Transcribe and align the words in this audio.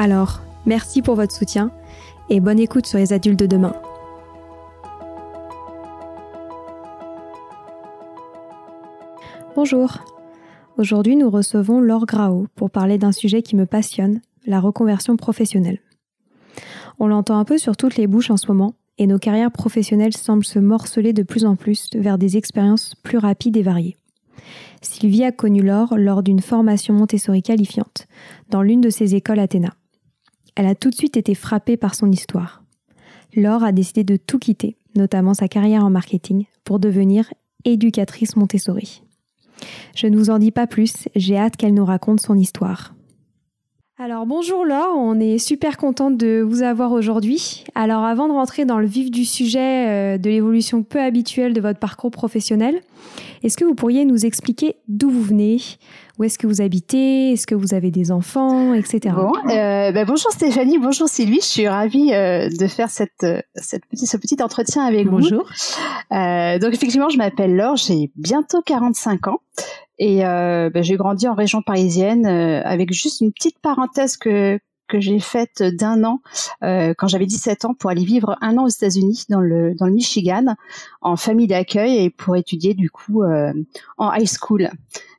Alors, 0.00 0.42
merci 0.64 1.02
pour 1.02 1.16
votre 1.16 1.34
soutien 1.34 1.72
et 2.30 2.38
bonne 2.38 2.60
écoute 2.60 2.86
sur 2.86 3.00
les 3.00 3.12
adultes 3.12 3.40
de 3.40 3.46
demain. 3.46 3.74
Bonjour. 9.56 9.98
Aujourd'hui, 10.76 11.16
nous 11.16 11.28
recevons 11.28 11.80
Laure 11.80 12.06
Grao 12.06 12.46
pour 12.54 12.70
parler 12.70 12.96
d'un 12.96 13.10
sujet 13.10 13.42
qui 13.42 13.56
me 13.56 13.66
passionne, 13.66 14.20
la 14.46 14.60
reconversion 14.60 15.16
professionnelle. 15.16 15.80
On 17.00 17.08
l'entend 17.08 17.40
un 17.40 17.44
peu 17.44 17.58
sur 17.58 17.76
toutes 17.76 17.96
les 17.96 18.06
bouches 18.06 18.30
en 18.30 18.36
ce 18.36 18.46
moment, 18.46 18.74
et 18.98 19.08
nos 19.08 19.18
carrières 19.18 19.50
professionnelles 19.50 20.16
semblent 20.16 20.44
se 20.44 20.60
morceler 20.60 21.12
de 21.12 21.24
plus 21.24 21.44
en 21.44 21.56
plus 21.56 21.90
vers 21.94 22.18
des 22.18 22.36
expériences 22.36 22.94
plus 23.02 23.18
rapides 23.18 23.56
et 23.56 23.62
variées. 23.62 23.96
Sylvie 24.80 25.24
a 25.24 25.32
connu 25.32 25.60
Laure 25.60 25.98
lors 25.98 26.22
d'une 26.22 26.40
formation 26.40 26.94
Montessori 26.94 27.42
qualifiante 27.42 28.06
dans 28.48 28.62
l'une 28.62 28.80
de 28.80 28.90
ses 28.90 29.16
écoles 29.16 29.40
Athéna 29.40 29.74
elle 30.58 30.66
a 30.66 30.74
tout 30.74 30.90
de 30.90 30.94
suite 30.96 31.16
été 31.16 31.36
frappée 31.36 31.76
par 31.76 31.94
son 31.94 32.10
histoire. 32.10 32.64
Laure 33.36 33.62
a 33.62 33.70
décidé 33.70 34.02
de 34.02 34.16
tout 34.16 34.40
quitter, 34.40 34.76
notamment 34.96 35.32
sa 35.32 35.46
carrière 35.46 35.84
en 35.84 35.90
marketing, 35.90 36.46
pour 36.64 36.80
devenir 36.80 37.32
éducatrice 37.64 38.34
Montessori. 38.34 39.04
Je 39.94 40.08
ne 40.08 40.16
vous 40.16 40.30
en 40.30 40.40
dis 40.40 40.50
pas 40.50 40.66
plus, 40.66 41.08
j'ai 41.14 41.38
hâte 41.38 41.56
qu'elle 41.56 41.74
nous 41.74 41.84
raconte 41.84 42.20
son 42.20 42.36
histoire. 42.36 42.92
Alors 44.00 44.26
bonjour 44.26 44.64
Laure, 44.64 44.94
on 44.96 45.18
est 45.18 45.38
super 45.38 45.76
contente 45.76 46.16
de 46.16 46.40
vous 46.40 46.62
avoir 46.62 46.92
aujourd'hui. 46.92 47.64
Alors 47.74 48.04
avant 48.04 48.28
de 48.28 48.32
rentrer 48.32 48.64
dans 48.64 48.78
le 48.78 48.86
vif 48.86 49.10
du 49.10 49.24
sujet 49.24 49.88
euh, 49.88 50.18
de 50.18 50.30
l'évolution 50.30 50.84
peu 50.84 51.00
habituelle 51.00 51.52
de 51.52 51.60
votre 51.60 51.80
parcours 51.80 52.12
professionnel, 52.12 52.80
est-ce 53.42 53.56
que 53.56 53.64
vous 53.64 53.74
pourriez 53.74 54.04
nous 54.04 54.24
expliquer 54.24 54.76
d'où 54.86 55.10
vous 55.10 55.22
venez, 55.22 55.60
où 56.16 56.22
est-ce 56.22 56.38
que 56.38 56.46
vous 56.46 56.60
habitez? 56.60 57.32
Est-ce 57.32 57.48
que 57.48 57.56
vous 57.56 57.74
avez 57.74 57.90
des 57.90 58.12
enfants, 58.12 58.72
etc. 58.72 59.16
Bon, 59.16 59.32
euh, 59.50 59.90
bah, 59.90 60.04
bonjour 60.04 60.30
Stéphanie, 60.30 60.78
bonjour 60.78 61.08
Sylvie. 61.08 61.40
Je 61.40 61.46
suis 61.46 61.66
ravie 61.66 62.14
euh, 62.14 62.48
de 62.48 62.66
faire 62.68 62.90
cette, 62.90 63.24
euh, 63.24 63.40
cette 63.56 63.82
ce 63.94 64.16
petit 64.16 64.40
entretien 64.40 64.84
avec 64.84 65.06
vous. 65.06 65.18
Bonjour. 65.18 65.50
donc 66.12 66.72
effectivement, 66.72 67.08
je 67.08 67.18
m'appelle 67.18 67.56
Laure, 67.56 67.74
j'ai 67.74 68.12
bientôt 68.14 68.62
45 68.64 69.26
ans 69.26 69.40
et 69.98 70.20
bah, 70.20 70.82
j'ai 70.82 70.96
grandi 70.96 71.28
en 71.28 71.34
région 71.34 71.62
parisienne 71.62 72.26
avec 72.26 72.92
juste 72.92 73.20
une 73.20 73.32
petite 73.32 73.58
parenthèse 73.58 74.16
que 74.16 74.58
que 74.88 75.00
j'ai 75.00 75.20
faite 75.20 75.62
d'un 75.62 76.04
an 76.04 76.20
quand 76.60 77.08
j'avais 77.08 77.26
17 77.26 77.64
ans 77.66 77.74
pour 77.74 77.90
aller 77.90 78.04
vivre 78.04 78.36
un 78.40 78.56
an 78.58 78.64
aux 78.64 78.68
États-Unis 78.68 79.24
dans 79.28 79.40
le 79.40 79.74
dans 79.74 79.86
le 79.86 79.92
Michigan 79.92 80.54
en 81.00 81.16
famille 81.16 81.46
d'accueil 81.46 82.04
et 82.04 82.10
pour 82.10 82.36
étudier 82.36 82.74
du 82.74 82.90
coup 82.90 83.22
en 83.24 84.12
high 84.12 84.28
school. 84.28 84.70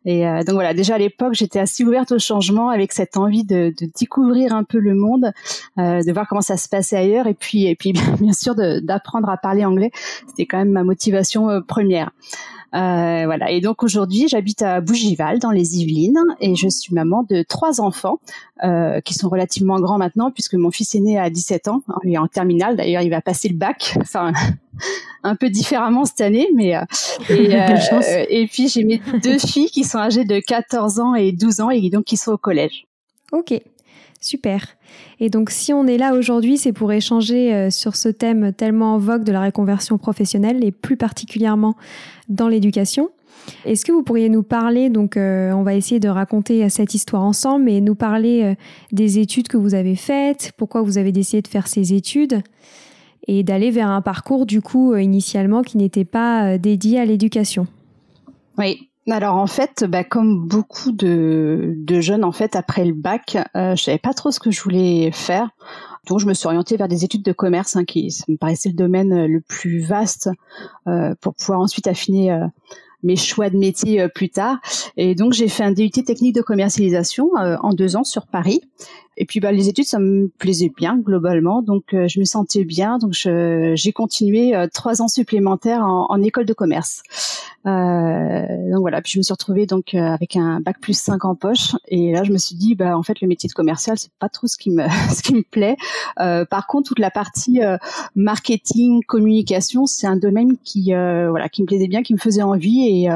Et 0.05 0.25
euh, 0.27 0.43
donc 0.43 0.55
voilà, 0.55 0.73
déjà 0.73 0.95
à 0.95 0.97
l'époque, 0.97 1.33
j'étais 1.33 1.59
assez 1.59 1.83
ouverte 1.83 2.11
au 2.11 2.19
changement 2.19 2.69
avec 2.69 2.93
cette 2.93 3.17
envie 3.17 3.43
de, 3.43 3.73
découvrir 3.99 4.53
un 4.53 4.63
peu 4.63 4.79
le 4.79 4.95
monde, 4.95 5.31
euh, 5.77 6.01
de 6.01 6.11
voir 6.11 6.27
comment 6.27 6.41
ça 6.41 6.57
se 6.57 6.69
passait 6.69 6.95
ailleurs, 6.95 7.27
et 7.27 7.33
puis 7.33 7.67
et 7.67 7.75
puis 7.75 7.93
bien 8.19 8.33
sûr 8.33 8.55
d'apprendre 8.55 9.29
à 9.29 9.37
parler 9.37 9.65
anglais. 9.65 9.91
C'était 10.27 10.45
quand 10.45 10.57
même 10.57 10.71
ma 10.71 10.83
motivation 10.83 11.49
euh, 11.49 11.61
première. 11.61 12.11
Euh, 12.75 13.23
voilà. 13.25 13.49
Et 13.51 13.61
donc 13.61 13.83
aujourd'hui, 13.83 14.27
j'habite 14.27 14.61
à 14.61 14.81
Bougival, 14.81 15.39
dans 15.39 15.51
les 15.51 15.79
Yvelines, 15.79 16.23
et 16.39 16.55
je 16.55 16.67
suis 16.67 16.93
maman 16.93 17.25
de 17.27 17.43
trois 17.43 17.81
enfants 17.81 18.19
euh, 18.63 19.01
qui 19.01 19.13
sont 19.13 19.29
relativement 19.29 19.58
grands 19.65 19.97
maintenant, 19.97 20.31
puisque 20.31 20.55
mon 20.55 20.71
fils 20.71 20.95
est 20.95 20.99
né 20.99 21.19
à 21.19 21.29
17 21.29 21.67
ans, 21.67 21.81
il 22.03 22.13
est 22.13 22.17
en 22.17 22.27
terminale. 22.27 22.75
D'ailleurs, 22.75 23.01
il 23.01 23.09
va 23.09 23.21
passer 23.21 23.49
le 23.49 23.55
bac. 23.55 23.97
Enfin, 24.01 24.33
un 25.23 25.35
peu 25.35 25.49
différemment 25.49 26.05
cette 26.05 26.21
année, 26.21 26.47
mais 26.55 26.75
euh, 26.75 26.81
et, 27.29 27.55
euh, 27.55 28.25
et 28.29 28.47
puis 28.47 28.67
j'ai 28.67 28.83
mes 28.83 29.01
deux 29.21 29.37
filles 29.37 29.69
qui 29.69 29.83
sont 29.83 29.97
âgées 29.97 30.25
de 30.25 30.39
14 30.39 30.99
ans 30.99 31.15
et 31.15 31.31
12 31.31 31.61
ans 31.61 31.69
et 31.69 31.89
donc 31.89 32.05
qui 32.05 32.17
sont 32.17 32.31
au 32.31 32.37
collège. 32.37 32.85
Ok, 33.31 33.53
super. 34.19 34.65
Et 35.19 35.29
donc 35.29 35.49
si 35.49 35.73
on 35.73 35.85
est 35.85 35.97
là 35.97 36.13
aujourd'hui, 36.13 36.57
c'est 36.57 36.73
pour 36.73 36.91
échanger 36.91 37.53
euh, 37.53 37.69
sur 37.69 37.95
ce 37.95 38.09
thème 38.09 38.53
tellement 38.53 38.95
en 38.95 38.97
vogue 38.97 39.23
de 39.23 39.31
la 39.31 39.43
reconversion 39.43 39.97
professionnelle 39.97 40.63
et 40.63 40.71
plus 40.71 40.97
particulièrement 40.97 41.75
dans 42.29 42.47
l'éducation. 42.47 43.09
Est-ce 43.65 43.85
que 43.85 43.91
vous 43.91 44.03
pourriez 44.03 44.29
nous 44.29 44.43
parler, 44.43 44.89
donc 44.89 45.13
on 45.17 45.63
va 45.63 45.73
essayer 45.75 45.99
de 45.99 46.09
raconter 46.09 46.67
cette 46.69 46.93
histoire 46.93 47.23
ensemble, 47.23 47.65
mais 47.65 47.81
nous 47.81 47.95
parler 47.95 48.55
des 48.91 49.19
études 49.19 49.47
que 49.47 49.57
vous 49.57 49.75
avez 49.75 49.95
faites, 49.95 50.51
pourquoi 50.57 50.81
vous 50.81 50.97
avez 50.97 51.11
décidé 51.11 51.41
de 51.41 51.47
faire 51.47 51.67
ces 51.67 51.93
études 51.93 52.41
et 53.29 53.43
d'aller 53.43 53.69
vers 53.69 53.89
un 53.89 54.01
parcours 54.01 54.47
du 54.47 54.59
coup 54.59 54.91
euh, 54.91 55.01
initialement 55.01 55.61
qui 55.61 55.77
n'était 55.77 56.03
pas 56.03 56.53
euh, 56.53 56.57
dédié 56.57 56.99
à 56.99 57.05
l'éducation? 57.05 57.67
Oui, 58.57 58.89
alors 59.07 59.35
en 59.35 59.45
fait, 59.45 59.85
bah, 59.87 60.03
comme 60.03 60.47
beaucoup 60.47 60.91
de, 60.91 61.77
jeunes 61.87 62.23
en 62.23 62.31
fait 62.31 62.55
après 62.55 62.85
le 62.85 62.93
bac, 62.93 63.37
euh, 63.55 63.75
je 63.75 63.83
savais 63.83 63.99
pas 63.99 64.15
trop 64.15 64.31
ce 64.31 64.39
que 64.39 64.49
je 64.49 64.59
voulais 64.61 65.11
faire. 65.11 65.49
Donc 66.07 66.19
je 66.19 66.25
me 66.25 66.33
suis 66.33 66.47
orientée 66.47 66.75
vers 66.75 66.87
des 66.87 67.05
études 67.05 67.21
de 67.21 67.31
commerce, 67.31 67.75
hein, 67.75 67.85
qui 67.85 68.09
me 68.27 68.35
paraissait 68.35 68.69
le 68.69 68.75
domaine 68.75 69.27
le 69.27 69.41
plus 69.41 69.79
vaste 69.79 70.29
pour 71.21 71.35
pouvoir 71.35 71.59
ensuite 71.59 71.85
affiner 71.85 72.31
mes 73.03 73.15
choix 73.15 73.49
de 73.49 73.57
métier 73.57 74.07
plus 74.09 74.29
tard. 74.29 74.59
Et 74.97 75.15
donc 75.15 75.33
j'ai 75.33 75.47
fait 75.47 75.63
un 75.63 75.71
DUT 75.71 75.89
technique 75.89 76.35
de 76.35 76.41
commercialisation 76.41 77.31
en 77.35 77.73
deux 77.73 77.95
ans 77.95 78.03
sur 78.03 78.27
Paris. 78.27 78.61
Et 79.21 79.25
puis 79.25 79.41
bah, 79.41 79.51
les 79.51 79.67
études, 79.67 79.85
ça 79.85 79.99
me 79.99 80.29
plaisait 80.39 80.71
bien 80.75 80.97
globalement, 80.97 81.61
donc 81.61 81.93
euh, 81.93 82.07
je 82.07 82.21
me 82.21 82.25
sentais 82.25 82.63
bien. 82.63 82.97
Donc 82.97 83.11
j'ai 83.13 83.91
continué 83.91 84.55
euh, 84.55 84.67
trois 84.73 85.01
ans 85.01 85.09
supplémentaires 85.09 85.83
en, 85.83 86.07
en 86.09 86.21
école 86.21 86.45
de 86.45 86.53
commerce. 86.53 87.03
Euh, 87.67 88.71
donc 88.71 88.79
voilà, 88.79 89.01
puis 89.01 89.11
je 89.11 89.17
me 89.17 89.23
suis 89.23 89.33
retrouvée 89.33 89.65
donc 89.65 89.93
euh, 89.93 89.99
avec 89.99 90.37
un 90.37 90.61
bac 90.61 90.79
plus 90.79 90.97
5 90.97 91.25
en 91.25 91.35
poche. 91.35 91.75
Et 91.89 92.13
là, 92.13 92.23
je 92.23 92.31
me 92.31 92.37
suis 92.37 92.55
dit, 92.55 92.75
bah 92.75 92.97
en 92.97 93.03
fait, 93.03 93.19
le 93.19 93.27
métier 93.27 93.49
de 93.49 93.53
commercial, 93.53 93.99
c'est 93.99 94.13
pas 94.19 94.29
trop 94.29 94.47
ce 94.47 94.55
qui 94.57 94.71
me 94.71 94.87
ce 95.13 95.21
qui 95.21 95.35
me 95.35 95.43
plaît. 95.43 95.75
par 96.15 96.67
contre, 96.67 96.87
toute 96.87 96.99
la 96.99 97.11
partie 97.11 97.59
marketing, 98.15 99.03
communication, 99.05 99.85
c'est 99.85 100.07
un 100.07 100.15
domaine 100.15 100.55
qui 100.63 100.93
voilà 100.93 101.49
qui 101.49 101.61
me 101.61 101.67
plaisait 101.67 101.89
bien, 101.89 102.03
qui 102.03 102.13
me 102.13 102.19
faisait 102.19 102.41
envie 102.41 102.87
et 102.87 103.09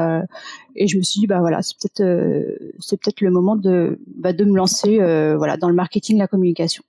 et 0.76 0.86
je 0.88 0.96
me 0.96 1.02
suis 1.02 1.20
dit 1.20 1.26
bah 1.26 1.40
voilà 1.40 1.62
c'est 1.62 1.76
peut-être 1.78 2.00
euh, 2.00 2.56
c'est 2.80 3.00
peut-être 3.00 3.20
le 3.20 3.30
moment 3.30 3.56
de 3.56 3.98
bah, 4.06 4.32
de 4.32 4.44
me 4.44 4.56
lancer 4.56 5.00
euh, 5.00 5.36
voilà 5.36 5.56
dans 5.56 5.68
le 5.68 5.74
marketing 5.74 6.18
la 6.18 6.28
communication. 6.28 6.82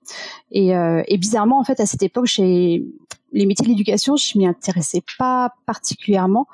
Et, 0.50 0.76
euh, 0.76 1.02
et 1.06 1.18
bizarrement 1.18 1.58
en 1.58 1.64
fait 1.64 1.80
à 1.80 1.86
cette 1.86 2.02
époque 2.02 2.26
j'ai 2.26 2.84
les 3.32 3.46
métiers 3.46 3.64
de 3.64 3.70
l'éducation, 3.70 4.16
je 4.16 4.38
m'y 4.38 4.46
intéressais 4.46 5.02
pas 5.18 5.52
particulièrement. 5.66 6.46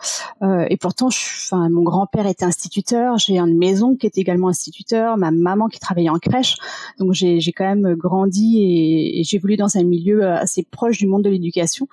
Euh, 0.42 0.66
et 0.70 0.76
pourtant, 0.76 1.08
enfin, 1.08 1.68
mon 1.68 1.82
grand-père 1.82 2.26
était 2.26 2.44
instituteur, 2.44 3.18
j'ai 3.18 3.38
une 3.38 3.58
maison 3.58 3.96
qui 3.96 4.06
est 4.06 4.18
également 4.18 4.48
instituteur, 4.48 5.16
ma 5.16 5.30
maman 5.30 5.68
qui 5.68 5.78
travaillait 5.78 6.08
en 6.08 6.18
crèche. 6.18 6.56
Donc 6.98 7.12
j'ai 7.12 7.40
quand 7.52 7.64
même 7.64 7.94
grandi 7.94 8.58
et, 8.60 9.22
j'ai 9.24 9.38
voulu 9.38 9.56
dans 9.56 9.76
un 9.76 9.84
milieu 9.84 10.26
assez 10.26 10.62
proche 10.62 10.98
du 10.98 11.06
monde 11.06 11.22
de 11.22 11.30
l'éducation. 11.30 11.86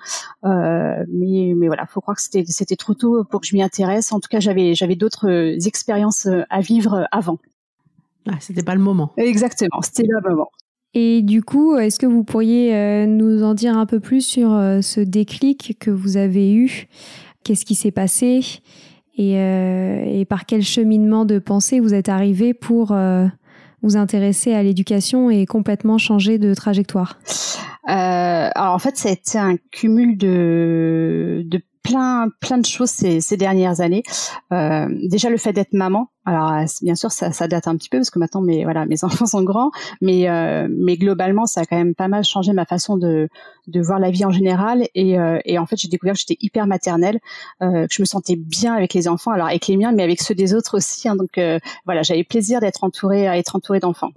Euh, 0.44 1.04
mais, 1.08 1.52
mais 1.56 1.66
voilà, 1.66 1.86
faut 1.86 2.00
croire 2.00 2.16
que 2.16 2.22
c'était 2.22 2.76
trop 2.76 2.94
tôt 2.94 3.24
pour 3.24 3.40
que 3.40 3.46
je 3.46 3.54
m'y 3.54 3.62
intéresse. 3.62 4.12
En 4.12 4.20
tout 4.20 4.28
cas, 4.28 4.40
j'avais 4.40 4.74
j'avais 4.74 4.96
d'autres 4.96 5.28
expériences 5.66 6.26
à 6.48 6.60
vivre 6.60 7.06
avant. 7.12 7.38
Ah, 8.28 8.36
c'était 8.40 8.62
pas 8.62 8.74
le 8.74 8.80
moment. 8.80 9.12
Exactement, 9.16 9.80
c'était 9.82 10.04
le 10.06 10.20
moment. 10.28 10.50
Et 10.94 11.22
du 11.22 11.42
coup, 11.42 11.76
est-ce 11.76 12.00
que 12.00 12.06
vous 12.06 12.24
pourriez 12.24 12.74
euh, 12.74 13.06
nous 13.06 13.44
en 13.44 13.54
dire 13.54 13.78
un 13.78 13.86
peu 13.86 14.00
plus 14.00 14.22
sur 14.22 14.52
euh, 14.52 14.80
ce 14.80 15.00
déclic 15.00 15.76
que 15.78 15.90
vous 15.90 16.16
avez 16.16 16.52
eu? 16.52 16.88
Qu'est-ce 17.44 17.64
qui 17.64 17.74
s'est 17.74 17.92
passé? 17.92 18.40
Euh, 19.18 20.04
et, 20.06 20.24
par 20.24 20.46
quel 20.46 20.62
cheminement 20.62 21.24
de 21.24 21.38
pensée 21.38 21.78
vous 21.78 21.94
êtes 21.94 22.08
arrivé 22.08 22.54
pour 22.54 22.96
vous 23.82 23.96
intéresser 23.96 24.54
à 24.54 24.62
l'éducation 24.62 25.30
et 25.30 25.44
complètement 25.46 25.98
changer 25.98 26.38
de 26.38 26.54
trajectoire? 26.54 27.18
Alors 27.84 28.74
en 28.74 28.78
fait, 28.78 28.96
ça 28.96 29.42
un 29.42 29.56
cumul 29.70 30.16
de, 30.16 31.42
de 31.44 31.60
plein 31.90 32.28
plein 32.40 32.58
de 32.58 32.66
choses 32.66 32.90
ces, 32.90 33.20
ces 33.20 33.36
dernières 33.36 33.80
années. 33.80 34.02
Euh, 34.52 34.88
déjà 35.08 35.28
le 35.28 35.36
fait 35.36 35.52
d'être 35.52 35.72
maman. 35.72 36.08
Alors 36.24 36.52
euh, 36.52 36.64
bien 36.82 36.94
sûr 36.94 37.10
ça, 37.10 37.32
ça, 37.32 37.48
date 37.48 37.66
un 37.66 37.76
petit 37.76 37.88
peu 37.88 37.98
parce 37.98 38.10
que 38.10 38.18
maintenant 38.18 38.42
mes 38.42 38.64
voilà 38.64 38.86
mes 38.86 39.02
enfants 39.04 39.26
sont 39.26 39.42
grands, 39.42 39.70
mais 40.00 40.28
euh, 40.28 40.68
mais 40.70 40.96
globalement 40.96 41.46
ça 41.46 41.62
a 41.62 41.64
quand 41.64 41.76
même 41.76 41.94
pas 41.94 42.08
mal 42.08 42.24
changé 42.24 42.52
ma 42.52 42.64
façon 42.64 42.96
de 42.96 43.28
de 43.66 43.80
voir 43.80 43.98
la 43.98 44.10
vie 44.10 44.24
en 44.24 44.30
général 44.30 44.86
et 44.94 45.18
euh, 45.18 45.38
et 45.44 45.58
en 45.58 45.66
fait 45.66 45.76
j'ai 45.76 45.88
découvert 45.88 46.14
que 46.14 46.20
j'étais 46.20 46.38
hyper 46.40 46.66
maternelle, 46.66 47.18
euh, 47.62 47.86
que 47.86 47.94
je 47.94 48.02
me 48.02 48.06
sentais 48.06 48.36
bien 48.36 48.74
avec 48.74 48.94
les 48.94 49.08
enfants, 49.08 49.32
alors 49.32 49.48
avec 49.48 49.66
les 49.66 49.76
miens 49.76 49.92
mais 49.92 50.04
avec 50.04 50.20
ceux 50.20 50.34
des 50.34 50.54
autres 50.54 50.76
aussi. 50.76 51.08
Hein, 51.08 51.16
donc 51.16 51.40
voilà 51.86 52.02
j'avais 52.02 52.24
plaisir 52.24 52.60
d'être 52.60 52.84
entourée 52.84 53.24
être 53.24 53.56
entourée 53.56 53.80
d'enfants. 53.80 54.12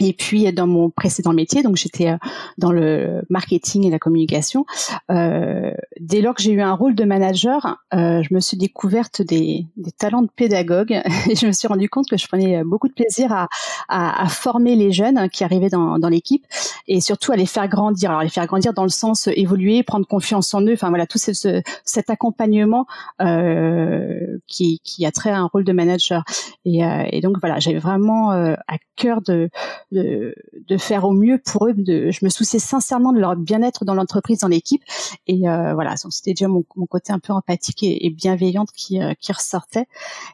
Et 0.00 0.12
puis 0.12 0.52
dans 0.52 0.66
mon 0.66 0.90
précédent 0.90 1.32
métier, 1.32 1.62
donc 1.62 1.76
j'étais 1.76 2.10
euh, 2.10 2.16
dans 2.58 2.72
le 2.72 3.22
marketing 3.30 3.86
et 3.86 3.90
la 3.90 4.00
communication. 4.00 4.66
Euh, 5.10 5.70
dès 6.00 6.20
lors 6.20 6.34
que 6.34 6.42
j'ai 6.42 6.50
eu 6.50 6.60
un 6.60 6.72
rôle 6.72 6.96
de 6.96 7.04
manager, 7.04 7.78
euh, 7.94 8.20
je 8.22 8.34
me 8.34 8.40
suis 8.40 8.56
découverte 8.56 9.22
des, 9.22 9.66
des, 9.76 9.92
talents 9.92 10.22
de 10.22 10.30
pédagogue 10.34 10.92
et 11.30 11.36
je 11.36 11.46
me 11.46 11.52
suis 11.52 11.68
rendu 11.68 11.88
compte 11.88 12.08
que 12.08 12.16
je 12.16 12.26
prenais 12.26 12.64
beaucoup 12.64 12.88
de 12.88 12.92
plaisir 12.92 13.32
à, 13.32 13.48
à, 13.88 14.24
à 14.24 14.28
former 14.28 14.74
les 14.74 14.90
jeunes 14.90 15.28
qui 15.30 15.44
arrivaient 15.44 15.68
dans, 15.68 15.98
dans 16.00 16.08
l'équipe 16.08 16.44
et 16.88 17.00
surtout 17.00 17.30
à 17.30 17.36
les 17.36 17.46
faire 17.46 17.68
grandir. 17.68 18.10
Alors 18.10 18.22
les 18.22 18.30
faire 18.30 18.46
grandir 18.46 18.74
dans 18.74 18.82
le 18.82 18.88
sens 18.88 19.28
évoluer, 19.28 19.84
prendre 19.84 20.06
confiance 20.06 20.52
en 20.54 20.62
eux. 20.62 20.72
Enfin 20.72 20.88
voilà 20.88 21.06
tout 21.06 21.18
ce, 21.18 21.62
cet 21.84 22.10
accompagnement 22.10 22.86
euh, 23.22 24.38
qui, 24.48 24.80
qui 24.82 25.06
a 25.06 25.12
trait 25.12 25.30
à 25.30 25.38
un 25.38 25.46
rôle 25.46 25.64
de 25.64 25.72
manager. 25.72 26.24
Et, 26.64 26.84
euh, 26.84 27.04
et 27.10 27.20
donc 27.20 27.36
voilà, 27.40 27.60
j'avais 27.60 27.78
vraiment 27.78 28.30
à 28.32 28.78
cœur 28.96 29.20
de 29.22 29.50
de, 29.92 30.34
de, 30.68 30.76
faire 30.76 31.04
au 31.04 31.12
mieux 31.12 31.38
pour 31.38 31.66
eux. 31.66 31.74
De, 31.74 32.10
je 32.10 32.24
me 32.24 32.30
souciais 32.30 32.58
sincèrement 32.58 33.12
de 33.12 33.18
leur 33.18 33.36
bien-être 33.36 33.84
dans 33.84 33.94
l'entreprise, 33.94 34.40
dans 34.40 34.48
l'équipe. 34.48 34.82
Et 35.26 35.48
euh, 35.48 35.74
voilà, 35.74 35.94
c'était 35.96 36.32
déjà 36.32 36.48
mon, 36.48 36.64
mon, 36.76 36.86
côté 36.86 37.12
un 37.12 37.18
peu 37.18 37.32
empathique 37.32 37.82
et, 37.82 38.10
bienveillante 38.10 38.70
qui, 38.72 39.00
euh, 39.02 39.12
qui 39.20 39.32
ressortait. 39.32 39.86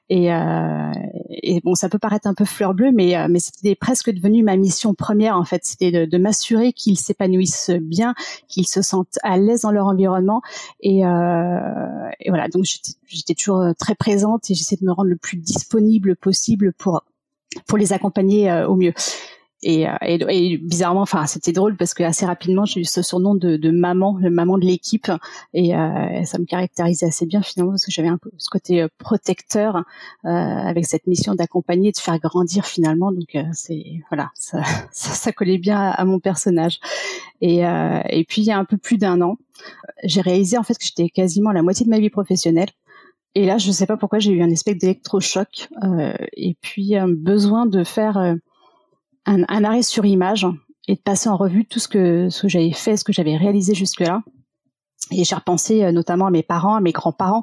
Et, 0.09 0.33
euh, 0.33 0.93
et, 1.31 1.61
bon, 1.61 1.75
ça 1.75 1.89
peut 1.89 1.99
paraître 1.99 2.27
un 2.27 2.35
peu 2.35 2.45
fleur 2.45 2.75
bleue, 2.75 2.93
mais, 2.93 3.17
euh, 3.17 3.27
mais 3.31 3.39
c'était 3.39 3.75
presque 3.75 4.11
devenu 4.11 4.43
ma 4.43 4.57
mission 4.57 4.95
première 4.95 5.37
en 5.37 5.45
fait. 5.45 5.65
C'était 5.65 5.91
de, 5.91 6.05
de 6.05 6.19
m'assurer 6.19 6.73
qu'ils 6.73 6.99
s'épanouissent 6.99 7.71
bien, 7.71 8.15
qu'ils 8.49 8.67
se 8.67 8.83
sentent 8.83 9.19
à 9.23 9.37
l'aise 9.39 9.63
dans 9.63 9.71
leur 9.71 9.87
environnement. 9.87 10.43
Et, 10.81 11.07
euh, 11.07 11.59
et 12.21 12.31
voilà, 12.31 12.49
donc 12.49 12.65
j'étais 13.07 13.35
toujours 13.35 13.65
très 13.79 13.95
présente 13.95 14.51
et 14.51 14.55
j'essaie 14.55 14.77
de 14.77 14.85
me 14.85 14.93
rendre 14.93 15.11
le 15.11 15.17
plus 15.17 15.37
disponible 15.37 16.17
possible 16.17 16.73
pour 16.73 17.03
pour 17.67 17.79
les 17.79 17.93
accompagner 17.93 18.53
au 18.69 18.77
mieux. 18.77 18.93
Et, 19.63 19.87
euh, 19.87 19.93
et, 20.01 20.19
et, 20.29 20.57
bizarrement, 20.57 21.03
enfin, 21.03 21.27
c'était 21.27 21.53
drôle 21.53 21.77
parce 21.77 21.93
que 21.93 22.03
assez 22.03 22.25
rapidement, 22.25 22.65
j'ai 22.65 22.81
eu 22.81 22.85
ce 22.85 23.03
surnom 23.03 23.35
de, 23.35 23.57
de 23.57 23.71
maman, 23.71 24.17
le 24.19 24.31
maman 24.31 24.57
de 24.57 24.65
l'équipe, 24.65 25.11
et 25.53 25.77
euh, 25.77 26.25
ça 26.25 26.39
me 26.39 26.47
caractérisait 26.47 27.07
assez 27.07 27.27
bien 27.27 27.43
finalement 27.43 27.73
parce 27.73 27.85
que 27.85 27.93
j'avais 27.93 28.09
un 28.09 28.17
peu 28.17 28.31
ce 28.39 28.49
côté 28.49 28.81
euh, 28.81 28.89
protecteur 28.97 29.77
euh, 29.77 30.29
avec 30.29 30.87
cette 30.87 31.07
mission 31.07 31.35
d'accompagner, 31.35 31.93
de 31.93 31.99
faire 31.99 32.19
grandir 32.19 32.65
finalement. 32.65 33.13
Donc 33.13 33.35
euh, 33.35 33.43
c'est 33.53 34.01
voilà, 34.09 34.31
ça, 34.35 34.63
ça, 34.93 35.11
ça, 35.11 35.33
collait 35.33 35.59
bien 35.59 35.79
à, 35.79 36.05
mon 36.07 36.21
personnage. 36.21 36.81
Et, 37.43 37.61
et 37.61 38.25
puis 38.25 38.43
il 38.43 38.45
y 38.45 38.51
a 38.51 38.59
un 38.59 38.67
peu 38.67 38.77
plus 38.77 38.99
d'un 38.99 39.21
an, 39.23 39.37
j'ai 40.05 40.21
réalisé 40.21 40.59
en 40.59 40.63
fait 40.63 40.77
que 40.77 40.85
j'étais 40.85 41.09
quasiment 41.09 41.51
à 41.51 41.55
la 41.55 41.63
moitié 41.63 41.85
de 41.85 41.91
ma 41.91 41.99
vie 41.99 42.11
professionnelle. 42.11 42.69
Et 43.35 43.47
là, 43.47 43.59
je 43.59 43.69
ne 43.69 43.73
sais 43.73 43.87
pas 43.87 43.97
pourquoi 43.97 44.19
j'ai 44.19 44.33
eu 44.33 44.43
un 44.43 44.51
espèce 44.51 44.77
d'électrochoc 44.77 45.69
et 46.37 46.57
puis 46.61 46.97
un 46.97 47.09
besoin 47.09 47.65
de 47.65 47.85
faire 47.85 48.37
un, 49.31 49.65
arrêt 49.65 49.83
sur 49.83 50.05
image 50.05 50.47
et 50.89 50.95
de 50.95 51.01
passer 51.01 51.29
en 51.29 51.37
revue 51.37 51.65
tout 51.65 51.79
ce 51.79 51.89
que, 51.89 52.29
ce 52.31 52.43
que 52.43 52.49
j'avais 52.49 52.73
fait, 52.73 52.97
ce 52.97 53.05
que 53.05 53.13
j'avais 53.13 53.37
réalisé 53.37 53.75
jusque-là. 53.75 54.23
Et 55.13 55.25
j'ai 55.25 55.35
repensé 55.35 55.83
euh, 55.83 55.93
notamment 55.93 56.27
à 56.27 56.31
mes 56.31 56.43
parents, 56.43 56.77
à 56.77 56.81
mes 56.81 56.93
grands-parents, 56.93 57.43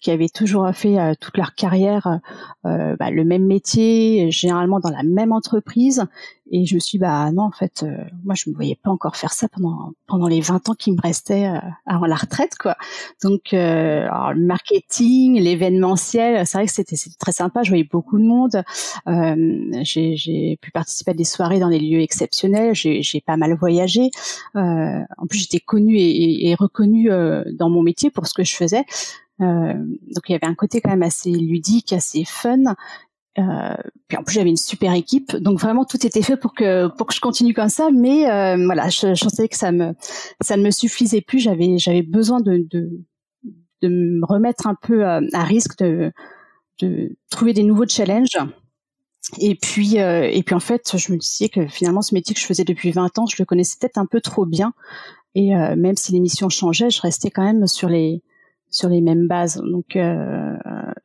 qui 0.00 0.10
avaient 0.10 0.28
toujours 0.28 0.70
fait 0.72 0.98
euh, 0.98 1.14
toute 1.18 1.36
leur 1.36 1.54
carrière 1.54 2.20
euh, 2.66 2.96
bah, 2.96 3.10
le 3.10 3.24
même 3.24 3.46
métier, 3.46 4.30
généralement 4.30 4.78
dans 4.78 4.90
la 4.90 5.02
même 5.02 5.32
entreprise, 5.32 6.04
et 6.50 6.66
je 6.66 6.74
me 6.74 6.80
suis 6.80 6.98
bah 6.98 7.30
non, 7.32 7.44
en 7.44 7.50
fait, 7.50 7.82
euh, 7.82 8.04
moi, 8.24 8.34
je 8.34 8.48
me 8.50 8.54
voyais 8.54 8.76
pas 8.82 8.90
encore 8.90 9.16
faire 9.16 9.32
ça 9.32 9.48
pendant 9.48 9.92
pendant 10.06 10.28
les 10.28 10.40
20 10.40 10.68
ans 10.68 10.74
qui 10.74 10.92
me 10.92 11.00
restaient 11.00 11.46
euh, 11.46 11.58
avant 11.86 12.06
la 12.06 12.16
retraite, 12.16 12.56
quoi. 12.58 12.76
Donc, 13.22 13.52
euh, 13.52 14.06
alors, 14.06 14.32
le 14.32 14.44
marketing, 14.44 15.38
l'événementiel, 15.40 16.46
c'est 16.46 16.58
vrai 16.58 16.66
que 16.66 16.72
c'était 16.72 16.96
très 17.18 17.32
sympa. 17.32 17.62
Je 17.62 17.70
voyais 17.70 17.88
beaucoup 17.90 18.18
de 18.18 18.24
monde. 18.24 18.62
Euh, 19.06 19.82
j'ai 19.82 20.58
pu 20.60 20.70
participer 20.70 21.10
à 21.10 21.14
des 21.14 21.24
soirées 21.24 21.58
dans 21.58 21.70
des 21.70 21.78
lieux 21.78 22.00
exceptionnels. 22.00 22.74
J'ai 22.74 23.22
pas 23.24 23.36
mal 23.36 23.54
voyagé. 23.54 24.10
en 24.54 25.26
plus, 25.28 25.40
j'étais 25.40 25.60
connue 25.60 25.96
et, 25.98 26.48
et, 26.48 26.54
reconnue 26.54 27.10
dans 27.52 27.68
mon 27.70 27.82
métier 27.82 28.10
pour 28.10 28.26
ce 28.26 28.34
que 28.34 28.44
je 28.44 28.54
faisais. 28.54 28.84
Euh, 29.40 29.74
donc 29.74 30.28
il 30.28 30.32
y 30.32 30.34
avait 30.34 30.46
un 30.46 30.54
côté 30.54 30.80
quand 30.80 30.90
même 30.90 31.02
assez 31.02 31.30
ludique, 31.30 31.92
assez 31.92 32.24
fun. 32.24 32.74
Euh, 33.38 33.74
puis 34.08 34.18
en 34.18 34.24
plus 34.24 34.34
j'avais 34.34 34.50
une 34.50 34.56
super 34.56 34.92
équipe, 34.94 35.36
donc 35.36 35.60
vraiment 35.60 35.84
tout 35.84 36.04
était 36.04 36.22
fait 36.22 36.36
pour 36.36 36.54
que 36.54 36.88
pour 36.88 37.06
que 37.06 37.14
je 37.14 37.20
continue 37.20 37.54
comme 37.54 37.68
ça. 37.68 37.90
Mais 37.94 38.28
euh, 38.28 38.56
voilà, 38.64 38.88
je, 38.88 39.14
je 39.14 39.46
que 39.46 39.56
ça 39.56 39.70
me 39.70 39.94
ça 40.40 40.56
ne 40.56 40.62
me 40.62 40.70
suffisait 40.70 41.20
plus. 41.20 41.38
J'avais 41.38 41.78
j'avais 41.78 42.02
besoin 42.02 42.40
de, 42.40 42.66
de, 42.70 42.90
de 43.82 43.88
me 43.88 44.26
remettre 44.26 44.66
un 44.66 44.74
peu 44.74 45.04
à, 45.04 45.20
risque, 45.44 45.78
de 45.78 46.12
de 46.80 47.16
trouver 47.30 47.52
des 47.52 47.62
nouveaux 47.62 47.86
challenges. 47.86 48.38
Et 49.38 49.54
puis 49.54 50.00
euh, 50.00 50.28
et 50.30 50.42
puis 50.42 50.54
en 50.54 50.60
fait, 50.60 50.96
je 50.96 51.12
me 51.12 51.18
disais 51.18 51.48
que 51.48 51.66
finalement 51.68 52.02
ce 52.02 52.14
métier 52.14 52.34
que 52.34 52.40
je 52.40 52.46
faisais 52.46 52.64
depuis 52.64 52.90
20 52.90 53.18
ans, 53.18 53.26
je 53.26 53.36
le 53.38 53.44
connaissais 53.44 53.76
peut-être 53.80 53.98
un 53.98 54.06
peu 54.06 54.20
trop 54.20 54.46
bien. 54.46 54.72
Et 55.34 55.54
euh, 55.54 55.76
même 55.76 55.96
si 55.96 56.12
les 56.12 56.20
missions 56.20 56.48
changeaient, 56.48 56.90
je 56.90 57.00
restais 57.02 57.30
quand 57.30 57.44
même 57.44 57.66
sur 57.66 57.88
les 57.88 58.22
sur 58.70 58.88
les 58.88 59.00
mêmes 59.00 59.26
bases. 59.26 59.62
Donc, 59.62 59.96
euh, 59.96 60.56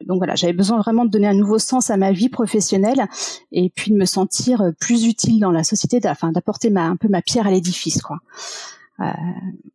donc 0.05 0.17
voilà, 0.17 0.36
j'avais 0.36 0.53
besoin 0.53 0.77
vraiment 0.79 1.05
de 1.05 1.10
donner 1.10 1.27
un 1.27 1.34
nouveau 1.34 1.60
sens 1.60 1.89
à 1.89 1.98
ma 1.98 2.12
vie 2.12 2.29
professionnelle 2.29 3.05
et 3.51 3.70
puis 3.70 3.91
de 3.91 3.98
me 3.98 4.05
sentir 4.05 4.72
plus 4.79 5.05
utile 5.05 5.39
dans 5.39 5.51
la 5.51 5.63
société, 5.63 6.00
enfin 6.05 6.32
d'apporter 6.32 6.70
ma, 6.70 6.86
un 6.86 6.96
peu 6.96 7.08
ma 7.08 7.22
pierre 7.22 7.48
à 7.48 7.51
l'édifice, 7.51 8.01
quoi. 8.01 8.17
Euh, 9.00 9.05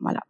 voilà. 0.00 0.20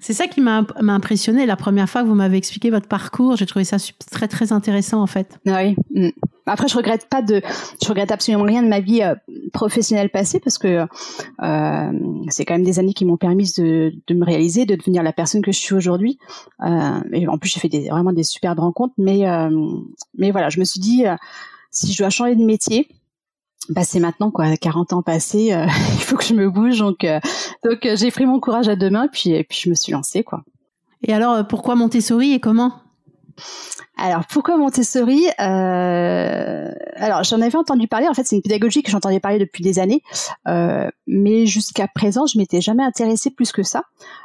C'est 0.00 0.12
ça 0.12 0.26
qui 0.26 0.40
m'a 0.40 0.64
impressionné 0.80 1.46
la 1.46 1.56
première 1.56 1.88
fois 1.88 2.02
que 2.02 2.06
vous 2.06 2.14
m'avez 2.14 2.36
expliqué 2.36 2.70
votre 2.70 2.88
parcours. 2.88 3.36
J'ai 3.36 3.46
trouvé 3.46 3.64
ça 3.64 3.76
très 4.10 4.28
très 4.28 4.52
intéressant 4.52 5.00
en 5.02 5.06
fait. 5.06 5.38
Oui. 5.46 5.76
Mm. 5.94 6.10
Après, 6.48 6.68
je 6.68 6.76
regrette 6.76 7.08
pas 7.08 7.22
de, 7.22 7.42
je 7.82 7.88
regrette 7.88 8.12
absolument 8.12 8.44
rien 8.44 8.62
de 8.62 8.68
ma 8.68 8.78
vie 8.78 9.02
euh, 9.02 9.16
professionnelle 9.52 10.10
passée 10.10 10.38
parce 10.38 10.58
que 10.58 10.86
euh, 11.42 11.92
c'est 12.28 12.44
quand 12.44 12.54
même 12.54 12.62
des 12.62 12.78
années 12.78 12.94
qui 12.94 13.04
m'ont 13.04 13.16
permis 13.16 13.52
de, 13.58 13.92
de, 14.06 14.14
me 14.14 14.24
réaliser, 14.24 14.64
de 14.64 14.76
devenir 14.76 15.02
la 15.02 15.12
personne 15.12 15.42
que 15.42 15.50
je 15.50 15.58
suis 15.58 15.74
aujourd'hui. 15.74 16.18
Euh, 16.62 17.00
et 17.12 17.26
en 17.26 17.36
plus, 17.38 17.50
j'ai 17.50 17.58
fait 17.58 17.68
des, 17.68 17.88
vraiment 17.88 18.12
des 18.12 18.22
superbes 18.22 18.60
rencontres. 18.60 18.94
Mais, 18.96 19.28
euh, 19.28 19.50
mais 20.16 20.30
voilà, 20.30 20.48
je 20.48 20.60
me 20.60 20.64
suis 20.64 20.78
dit, 20.78 21.04
si 21.72 21.92
je 21.92 21.98
dois 21.98 22.10
changer 22.10 22.36
de 22.36 22.44
métier, 22.44 22.88
bah 23.68 23.82
c'est 23.84 24.00
maintenant 24.00 24.30
quoi 24.30 24.56
40 24.56 24.92
ans 24.92 25.02
passés 25.02 25.52
il 25.94 26.00
faut 26.00 26.16
que 26.16 26.24
je 26.24 26.34
me 26.34 26.48
bouge 26.48 26.78
donc 26.78 27.04
donc 27.64 27.88
j'ai 27.94 28.10
pris 28.10 28.26
mon 28.26 28.40
courage 28.40 28.68
à 28.68 28.76
deux 28.76 28.90
mains 28.90 29.08
puis 29.08 29.30
et 29.30 29.44
puis 29.44 29.58
je 29.62 29.70
me 29.70 29.74
suis 29.74 29.92
lancée 29.92 30.22
quoi. 30.22 30.44
Et 31.02 31.12
alors 31.12 31.46
pourquoi 31.46 31.74
Montessori 31.74 32.32
et 32.32 32.40
comment? 32.40 32.72
Alors 33.98 34.26
pourquoi 34.26 34.58
Montessori 34.58 35.26
euh, 35.40 36.70
Alors 36.96 37.24
j'en 37.24 37.40
avais 37.40 37.56
entendu 37.56 37.88
parler. 37.88 38.06
En 38.08 38.14
fait, 38.14 38.26
c'est 38.26 38.36
une 38.36 38.42
pédagogie 38.42 38.82
que 38.82 38.90
j'entendais 38.90 39.20
parler 39.20 39.38
depuis 39.38 39.64
des 39.64 39.78
années, 39.78 40.02
euh, 40.48 40.90
mais 41.06 41.46
jusqu'à 41.46 41.88
présent, 41.88 42.26
je 42.26 42.36
m'étais 42.36 42.60
jamais 42.60 42.82
intéressée 42.82 43.30
plus 43.30 43.52
que 43.52 43.62
ça. 43.62 43.84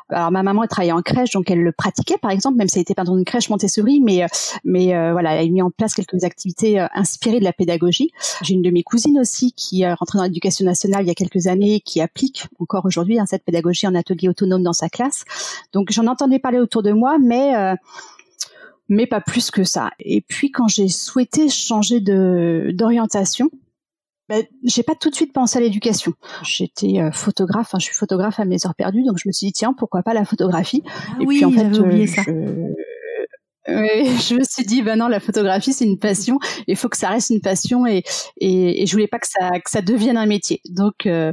Alors 0.10 0.30
ma 0.30 0.44
maman 0.44 0.68
travaillait 0.68 0.92
en 0.92 1.02
crèche, 1.02 1.32
donc 1.32 1.50
elle 1.50 1.64
le 1.64 1.72
pratiquait 1.72 2.18
par 2.18 2.32
exemple, 2.32 2.58
même 2.58 2.68
si 2.68 2.80
elle 2.80 2.82
était 2.82 2.94
pas 2.94 3.06
dans 3.06 3.18
une 3.18 3.24
crèche 3.24 3.50
Montessori, 3.50 4.02
mais 4.02 4.26
mais 4.66 4.94
euh, 4.94 5.14
voilà, 5.14 5.36
elle 5.36 5.48
a 5.48 5.50
mis 5.50 5.62
en 5.62 5.72
place 5.72 5.94
quelques 5.94 6.26
activités 6.26 6.86
inspirées 6.94 7.40
de 7.40 7.46
la 7.46 7.54
pédagogie. 7.54 8.12
J'ai 8.42 8.56
une 8.56 8.62
de 8.62 8.72
mes 8.72 8.84
cousines 8.84 9.20
aussi 9.20 9.54
qui 9.54 9.84
est 9.84 9.94
rentrée 9.94 10.18
dans 10.18 10.26
l'éducation 10.26 10.66
nationale 10.66 11.06
il 11.06 11.08
y 11.08 11.12
a 11.12 11.16
quelques 11.16 11.48
années, 11.48 11.80
qui 11.80 12.02
applique 12.02 12.48
encore 12.60 12.84
aujourd'hui 12.84 13.20
hein, 13.20 13.26
cette 13.26 13.46
pédagogie 13.46 13.88
en 13.88 13.96
atelier 13.96 14.28
autonome 14.28 14.64
dans 14.64 14.74
sa 14.74 14.90
classe. 14.90 15.24
Donc 15.72 15.92
j'en 15.92 16.08
entendais 16.08 16.40
parler 16.40 16.60
autour 16.60 16.84
de 16.84 16.92
moi, 16.92 17.18
mais 17.20 17.54
mais 18.92 19.08
pas 19.08 19.22
plus 19.22 19.52
que 19.52 19.64
ça. 19.64 19.92
Et 20.00 20.22
puis 20.22 20.52
quand 20.52 20.68
j'ai 20.68 20.90
souhaité 20.90 21.48
changer 21.48 22.02
de 22.02 22.72
d'orientation, 22.74 23.50
ben, 24.28 24.44
j'ai 24.66 24.84
pas 24.84 24.96
tout 24.96 25.10
de 25.10 25.16
suite 25.16 25.32
pensé 25.32 25.58
à 25.58 25.62
l'éducation. 25.62 26.14
J'étais 26.44 27.00
euh, 27.00 27.10
photographe, 27.12 27.68
enfin, 27.68 27.80
je 27.80 27.86
suis 27.86 27.96
photographe 27.96 28.40
à 28.40 28.46
mes 28.46 28.66
heures 28.66 28.76
perdues, 28.76 29.04
donc 29.04 29.18
je 29.18 29.28
me 29.30 29.32
suis 29.32 29.48
dit 29.48 29.54
tiens 29.54 29.74
pourquoi 29.74 30.04
pas 30.04 30.14
la 30.14 30.26
photographie? 30.26 30.84
Ah 30.86 31.14
et 31.22 31.26
oui, 31.26 31.38
puis 31.38 31.46
en 31.46 31.52
fait, 31.52 31.80
oublié 31.80 32.04
euh, 32.04 32.08
ça. 32.08 32.24
je 33.68 34.36
me 34.36 34.44
suis 34.44 34.66
dit, 34.66 34.82
ben 34.82 34.98
non, 34.98 35.08
la 35.08 35.22
photographie 35.22 35.72
c'est 35.72 35.86
une 35.86 35.98
passion. 35.98 36.38
Il 36.68 36.76
faut 36.76 36.90
que 36.90 36.98
ça 36.98 37.10
reste 37.10 37.30
une 37.30 37.42
passion 37.42 37.86
et 37.86 38.04
et, 38.42 38.84
et 38.84 38.86
je 38.86 38.92
voulais 38.92 39.08
pas 39.08 39.20
que 39.20 39.28
ça 39.28 39.52
que 39.62 39.70
ça 39.70 39.82
devienne 39.82 40.18
un 40.18 40.26
métier. 40.26 40.60
Donc 40.70 41.06
euh, 41.06 41.32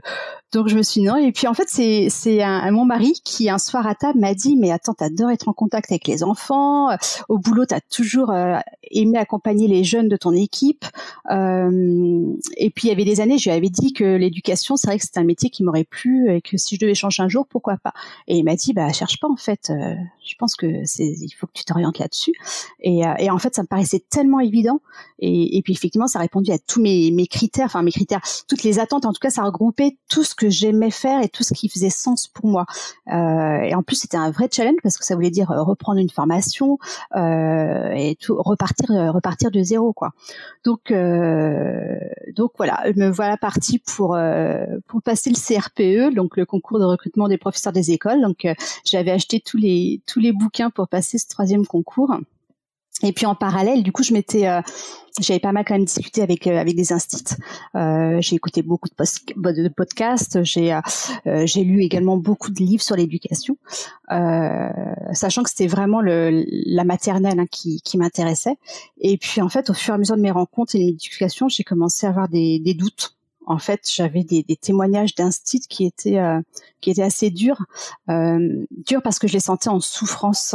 donc 0.52 0.68
je 0.68 0.76
me 0.76 0.82
suis 0.82 1.00
dit 1.00 1.06
non. 1.06 1.16
Et 1.16 1.32
puis 1.32 1.46
en 1.46 1.54
fait 1.54 1.68
c'est 1.68 2.08
c'est 2.10 2.42
un, 2.42 2.70
mon 2.70 2.84
mari 2.84 3.20
qui 3.24 3.50
un 3.50 3.58
soir 3.58 3.86
à 3.86 3.94
table 3.94 4.18
m'a 4.18 4.34
dit 4.34 4.56
mais 4.56 4.70
attends 4.70 4.94
t'adores 4.94 5.30
être 5.30 5.48
en 5.48 5.52
contact 5.52 5.90
avec 5.90 6.06
les 6.06 6.22
enfants. 6.22 6.88
Au 7.28 7.38
boulot 7.38 7.66
t'as 7.66 7.80
toujours 7.80 8.30
euh, 8.30 8.58
aimé 8.90 9.18
accompagner 9.18 9.68
les 9.68 9.84
jeunes 9.84 10.08
de 10.08 10.16
ton 10.16 10.32
équipe. 10.32 10.84
Euh, 11.30 12.22
et 12.56 12.70
puis 12.70 12.88
il 12.88 12.90
y 12.90 12.92
avait 12.92 13.04
des 13.04 13.20
années 13.20 13.38
je 13.38 13.50
lui 13.50 13.56
avais 13.56 13.70
dit 13.70 13.92
que 13.92 14.04
l'éducation 14.16 14.76
c'est 14.76 14.88
vrai 14.88 14.98
que 14.98 15.04
c'était 15.04 15.20
un 15.20 15.24
métier 15.24 15.50
qui 15.50 15.62
m'aurait 15.62 15.84
plu 15.84 16.30
et 16.30 16.40
que 16.40 16.56
si 16.56 16.76
je 16.76 16.80
devais 16.80 16.94
changer 16.94 17.22
un 17.22 17.28
jour 17.28 17.46
pourquoi 17.46 17.76
pas. 17.76 17.92
Et 18.26 18.38
il 18.38 18.44
m'a 18.44 18.56
dit 18.56 18.72
bah 18.72 18.92
cherche 18.92 19.20
pas 19.20 19.28
en 19.28 19.36
fait. 19.36 19.70
Euh, 19.70 19.94
je 20.24 20.34
pense 20.38 20.56
que 20.56 20.84
c'est 20.84 21.06
il 21.06 21.32
faut 21.32 21.46
que 21.46 21.52
tu 21.54 21.64
t'orientes 21.64 21.98
là-dessus 21.98 22.32
et, 22.80 23.06
euh, 23.06 23.14
et, 23.18 23.30
en 23.30 23.38
fait, 23.38 23.54
ça 23.54 23.62
me 23.62 23.66
paraissait 23.66 24.02
tellement 24.10 24.40
évident. 24.40 24.80
Et, 25.18 25.56
et, 25.56 25.62
puis 25.62 25.72
effectivement, 25.72 26.06
ça 26.06 26.18
répondait 26.18 26.52
à 26.52 26.58
tous 26.58 26.80
mes, 26.80 27.10
mes 27.10 27.26
critères, 27.26 27.66
enfin 27.66 27.82
mes 27.82 27.90
critères, 27.90 28.20
toutes 28.46 28.62
les 28.62 28.78
attentes. 28.78 29.04
En 29.04 29.12
tout 29.12 29.20
cas, 29.20 29.30
ça 29.30 29.42
regroupait 29.42 29.96
tout 30.08 30.24
ce 30.24 30.34
que 30.38 30.48
j'aimais 30.48 30.90
faire 30.90 31.22
et 31.22 31.28
tout 31.28 31.42
ce 31.42 31.52
qui 31.52 31.68
faisait 31.68 31.90
sens 31.90 32.28
pour 32.28 32.46
moi. 32.46 32.64
Euh, 33.12 33.60
et 33.60 33.74
en 33.74 33.82
plus, 33.82 33.96
c'était 33.96 34.16
un 34.16 34.30
vrai 34.30 34.48
challenge 34.50 34.78
parce 34.82 34.96
que 34.96 35.04
ça 35.04 35.14
voulait 35.14 35.30
dire 35.30 35.50
euh, 35.50 35.62
reprendre 35.62 35.98
une 35.98 36.10
formation 36.10 36.78
euh, 37.16 37.90
et 37.94 38.16
tout, 38.16 38.40
repartir, 38.40 38.90
euh, 38.90 39.10
repartir 39.10 39.50
de 39.50 39.62
zéro, 39.62 39.92
quoi. 39.92 40.12
Donc, 40.64 40.90
euh, 40.90 41.98
donc 42.34 42.52
voilà, 42.56 42.84
me 42.96 43.10
voilà 43.10 43.36
partie 43.36 43.78
pour 43.78 44.16
pour 44.86 45.02
passer 45.02 45.30
le 45.30 45.36
CRPE, 45.36 46.14
donc 46.14 46.36
le 46.36 46.46
concours 46.46 46.78
de 46.78 46.84
recrutement 46.84 47.28
des 47.28 47.38
professeurs 47.38 47.72
des 47.72 47.90
écoles. 47.90 48.20
Donc, 48.20 48.46
j'avais 48.84 49.10
acheté 49.10 49.40
tous 49.40 49.56
les 49.56 50.00
tous 50.06 50.20
les 50.20 50.32
bouquins 50.32 50.70
pour 50.70 50.88
passer 50.88 51.18
ce 51.18 51.28
troisième 51.28 51.66
concours. 51.66 52.16
Et 53.02 53.12
puis 53.12 53.26
en 53.26 53.34
parallèle, 53.34 53.82
du 53.82 53.92
coup, 53.92 54.02
je 54.02 54.12
m'étais, 54.12 54.48
euh, 54.48 54.60
j'avais 55.20 55.38
pas 55.38 55.52
mal 55.52 55.64
quand 55.64 55.74
même 55.74 55.84
discuté 55.84 56.20
avec 56.20 56.46
euh, 56.46 56.58
avec 56.58 56.74
des 56.74 56.92
instits. 56.92 57.36
Euh, 57.76 58.18
j'ai 58.20 58.36
écouté 58.36 58.62
beaucoup 58.62 58.88
de, 58.88 59.62
de 59.62 59.68
podcasts. 59.68 60.42
J'ai 60.42 60.72
euh, 60.72 61.46
j'ai 61.46 61.62
lu 61.62 61.82
également 61.82 62.16
beaucoup 62.16 62.50
de 62.50 62.58
livres 62.58 62.82
sur 62.82 62.96
l'éducation, 62.96 63.56
sachant 65.12 65.42
que 65.44 65.50
c'était 65.50 65.68
vraiment 65.68 66.00
le, 66.00 66.44
la 66.48 66.84
maternelle 66.84 67.38
hein, 67.38 67.46
qui, 67.50 67.80
qui 67.82 67.98
m'intéressait. 67.98 68.56
Et 69.00 69.16
puis 69.16 69.40
en 69.40 69.48
fait, 69.48 69.70
au 69.70 69.74
fur 69.74 69.94
et 69.94 69.96
à 69.96 69.98
mesure 69.98 70.16
de 70.16 70.22
mes 70.22 70.32
rencontres 70.32 70.74
et 70.74 70.78
de 70.78 70.84
l'éducation, 70.84 71.48
j'ai 71.48 71.64
commencé 71.64 72.06
à 72.06 72.10
avoir 72.10 72.28
des, 72.28 72.58
des 72.58 72.74
doutes 72.74 73.17
en 73.48 73.58
fait, 73.58 73.88
j'avais 73.90 74.24
des, 74.24 74.42
des, 74.42 74.56
témoignages 74.56 75.14
d'instit 75.14 75.60
qui 75.60 75.86
étaient 75.86 76.18
euh, 76.18 76.40
qui 76.82 76.90
étaient 76.90 77.02
assez 77.02 77.30
durs, 77.30 77.64
euh, 78.10 78.66
durs 78.86 79.00
parce 79.02 79.18
que 79.18 79.26
je 79.26 79.32
les 79.32 79.40
sentais 79.40 79.70
en 79.70 79.80
souffrance. 79.80 80.54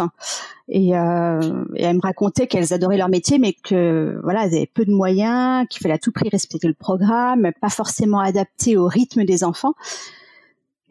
Et, 0.70 0.96
euh, 0.96 1.66
et 1.76 1.84
elles 1.84 1.96
me 1.96 2.02
racontaient 2.02 2.46
qu'elles 2.46 2.72
adoraient 2.72 2.98
leur 2.98 3.10
métier, 3.10 3.40
mais 3.40 3.54
que 3.54 4.20
voilà, 4.24 4.46
elles 4.46 4.56
avaient 4.56 4.70
peu 4.72 4.86
de 4.86 4.94
moyens, 4.94 5.68
qu'il 5.70 5.82
fallait 5.82 5.96
à 5.96 5.98
tout 5.98 6.12
prix 6.12 6.30
respecter 6.30 6.68
le 6.68 6.76
programme, 6.76 7.52
pas 7.60 7.70
forcément 7.70 8.20
adapté 8.20 8.78
au 8.78 8.88
rythme 8.88 9.26
des 9.26 9.44
enfants. 9.44 9.74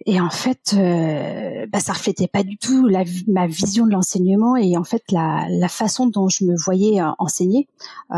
Et 0.06 0.20
en 0.20 0.30
fait, 0.30 0.74
euh, 0.74 1.66
bah, 1.70 1.80
ça 1.80 1.92
reflétait 1.92 2.26
pas 2.26 2.42
du 2.42 2.56
tout 2.56 2.86
la, 2.86 3.04
ma 3.28 3.46
vision 3.46 3.86
de 3.86 3.92
l'enseignement 3.92 4.56
et 4.56 4.76
en 4.76 4.84
fait 4.84 5.02
la, 5.10 5.46
la, 5.48 5.68
façon 5.68 6.06
dont 6.06 6.28
je 6.28 6.44
me 6.44 6.54
voyais 6.56 7.00
euh, 7.00 7.10
enseigner. 7.18 7.68
Euh, 8.12 8.16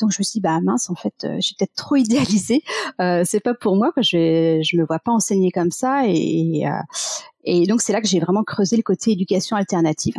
donc 0.00 0.12
je 0.12 0.18
me 0.18 0.24
suis 0.24 0.34
dit 0.34 0.40
bah 0.40 0.60
mince, 0.60 0.90
en 0.90 0.94
fait, 0.94 1.14
euh, 1.24 1.36
j'ai 1.40 1.54
peut-être 1.58 1.74
trop 1.74 1.96
idéalisé. 1.96 2.62
Euh, 3.00 3.22
c'est 3.24 3.40
pas 3.40 3.54
pour 3.54 3.76
moi. 3.76 3.92
que 3.92 4.02
Je, 4.02 4.60
je 4.62 4.76
me 4.76 4.84
vois 4.84 4.98
pas 4.98 5.12
enseigner 5.12 5.50
comme 5.50 5.70
ça 5.70 6.02
et, 6.06 6.64
et 7.44 7.66
donc 7.66 7.80
c'est 7.80 7.92
là 7.92 8.00
que 8.00 8.06
j'ai 8.06 8.20
vraiment 8.20 8.44
creusé 8.44 8.76
le 8.76 8.82
côté 8.82 9.12
éducation 9.12 9.56
alternative. 9.56 10.14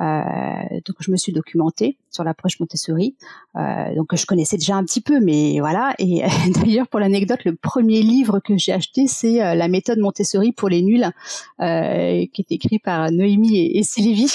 Euh, 0.00 0.80
donc 0.86 0.96
je 1.00 1.10
me 1.10 1.16
suis 1.16 1.32
documentée 1.32 1.98
sur 2.10 2.24
l'approche 2.24 2.60
Montessori. 2.60 3.16
Euh, 3.56 3.94
donc 3.96 4.14
je 4.14 4.26
connaissais 4.26 4.56
déjà 4.56 4.76
un 4.76 4.84
petit 4.84 5.00
peu, 5.00 5.20
mais 5.20 5.58
voilà. 5.60 5.94
Et 5.98 6.22
d'ailleurs 6.54 6.88
pour 6.88 7.00
l'anecdote, 7.00 7.40
le 7.44 7.54
premier 7.56 8.02
livre 8.02 8.40
que 8.40 8.56
j'ai 8.56 8.72
acheté, 8.72 9.06
c'est 9.06 9.42
euh, 9.42 9.54
la 9.54 9.68
méthode 9.68 9.98
Montessori 9.98 10.52
pour 10.52 10.68
les 10.68 10.82
nuls, 10.82 11.06
euh, 11.60 12.26
qui 12.32 12.42
est 12.42 12.52
écrit 12.52 12.78
par 12.78 13.10
Noémie 13.10 13.58
et, 13.58 13.78
et 13.78 13.82
Sylvie. 13.82 14.32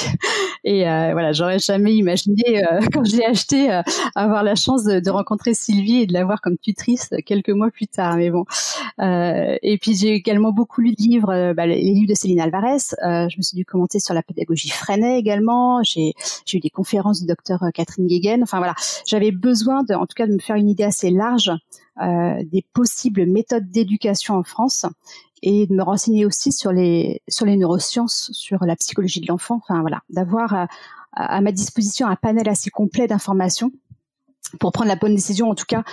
Et 0.69 0.87
euh, 0.87 1.11
voilà, 1.13 1.31
j'aurais 1.31 1.59
jamais 1.59 1.95
imaginé 1.95 2.43
euh, 2.57 2.81
quand 2.93 3.05
j'ai 3.05 3.25
acheté 3.25 3.69
avoir 4.15 4.43
la 4.43 4.55
chance 4.55 4.83
de, 4.83 4.99
de, 4.99 5.09
rencontrer 5.09 5.53
Sylvie 5.53 6.01
et 6.01 6.07
de 6.07 6.13
l'avoir 6.13 6.41
comme 6.41 6.57
tutrice 6.57 7.09
quelques 7.25 7.51
mois 7.51 7.71
plus 7.71 7.87
tard. 7.87 8.17
Mais 8.17 8.29
bon. 8.29 8.43
et 8.99 9.77
puis 9.81 9.95
j'ai 9.95 10.13
également 10.13 10.51
beaucoup 10.51 10.81
lu 10.81 10.91
de 10.91 11.01
livres, 11.01 11.53
bah, 11.53 11.65
les 11.65 11.79
livres 11.81 12.09
de 12.09 12.15
Céline 12.15 12.41
Alvarez. 12.41 12.77
je 13.01 13.37
me 13.37 13.41
suis 13.41 13.55
dû 13.55 13.65
commenter 13.65 13.99
sur 13.99 14.13
la 14.13 14.23
pédagogie 14.23 14.69
Freinet 14.69 15.17
également. 15.17 15.81
J'ai 15.83 16.13
eu 16.53 16.59
des 16.59 16.69
conférences 16.69 17.21
du 17.21 17.27
docteur 17.27 17.63
euh, 17.63 17.69
Catherine 17.73 18.07
Guéguen. 18.07 18.43
Enfin 18.43 18.57
voilà, 18.57 18.75
j'avais 19.05 19.31
besoin, 19.31 19.83
de, 19.83 19.93
en 19.93 20.05
tout 20.05 20.15
cas, 20.15 20.27
de 20.27 20.33
me 20.33 20.39
faire 20.39 20.55
une 20.55 20.69
idée 20.69 20.83
assez 20.83 21.09
large 21.09 21.51
euh, 22.01 22.43
des 22.51 22.63
possibles 22.73 23.25
méthodes 23.25 23.69
d'éducation 23.71 24.35
en 24.35 24.43
France 24.43 24.85
et 25.41 25.67
de 25.67 25.73
me 25.73 25.83
renseigner 25.83 26.25
aussi 26.25 26.51
sur 26.51 26.71
les 26.71 27.21
sur 27.27 27.45
les 27.45 27.57
neurosciences, 27.57 28.29
sur 28.33 28.63
la 28.65 28.75
psychologie 28.75 29.21
de 29.21 29.27
l'enfant. 29.27 29.59
Enfin 29.63 29.81
voilà, 29.81 30.01
d'avoir 30.09 30.53
à, 30.53 30.67
à, 31.13 31.41
ma 31.41 31.51
disposition 31.51 32.07
un 32.07 32.15
panel 32.15 32.47
assez 32.49 32.69
complet 32.69 33.07
d'informations 33.07 33.71
pour 34.59 34.71
prendre 34.71 34.87
la 34.89 34.95
bonne 34.95 35.15
décision, 35.15 35.49
en 35.49 35.55
tout 35.55 35.65
cas 35.67 35.83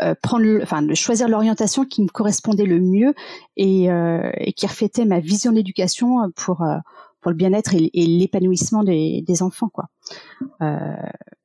euh, 0.00 0.14
prendre, 0.22 0.62
enfin, 0.62 0.80
de 0.82 0.94
choisir 0.94 1.28
l'orientation 1.28 1.84
qui 1.84 2.02
me 2.02 2.08
correspondait 2.08 2.64
le 2.64 2.80
mieux 2.80 3.14
et, 3.56 3.90
euh, 3.90 4.30
et 4.38 4.54
qui 4.54 4.66
reflétait 4.66 5.04
ma 5.04 5.20
vision 5.20 5.50
de 5.50 5.56
l'éducation 5.56 6.30
pour 6.34 6.62
euh, 6.62 6.78
pour 7.20 7.30
le 7.30 7.36
bien-être 7.36 7.74
et, 7.74 7.90
l'épanouissement 7.94 8.82
des, 8.82 9.22
des, 9.24 9.42
enfants, 9.44 9.68
quoi. 9.68 9.84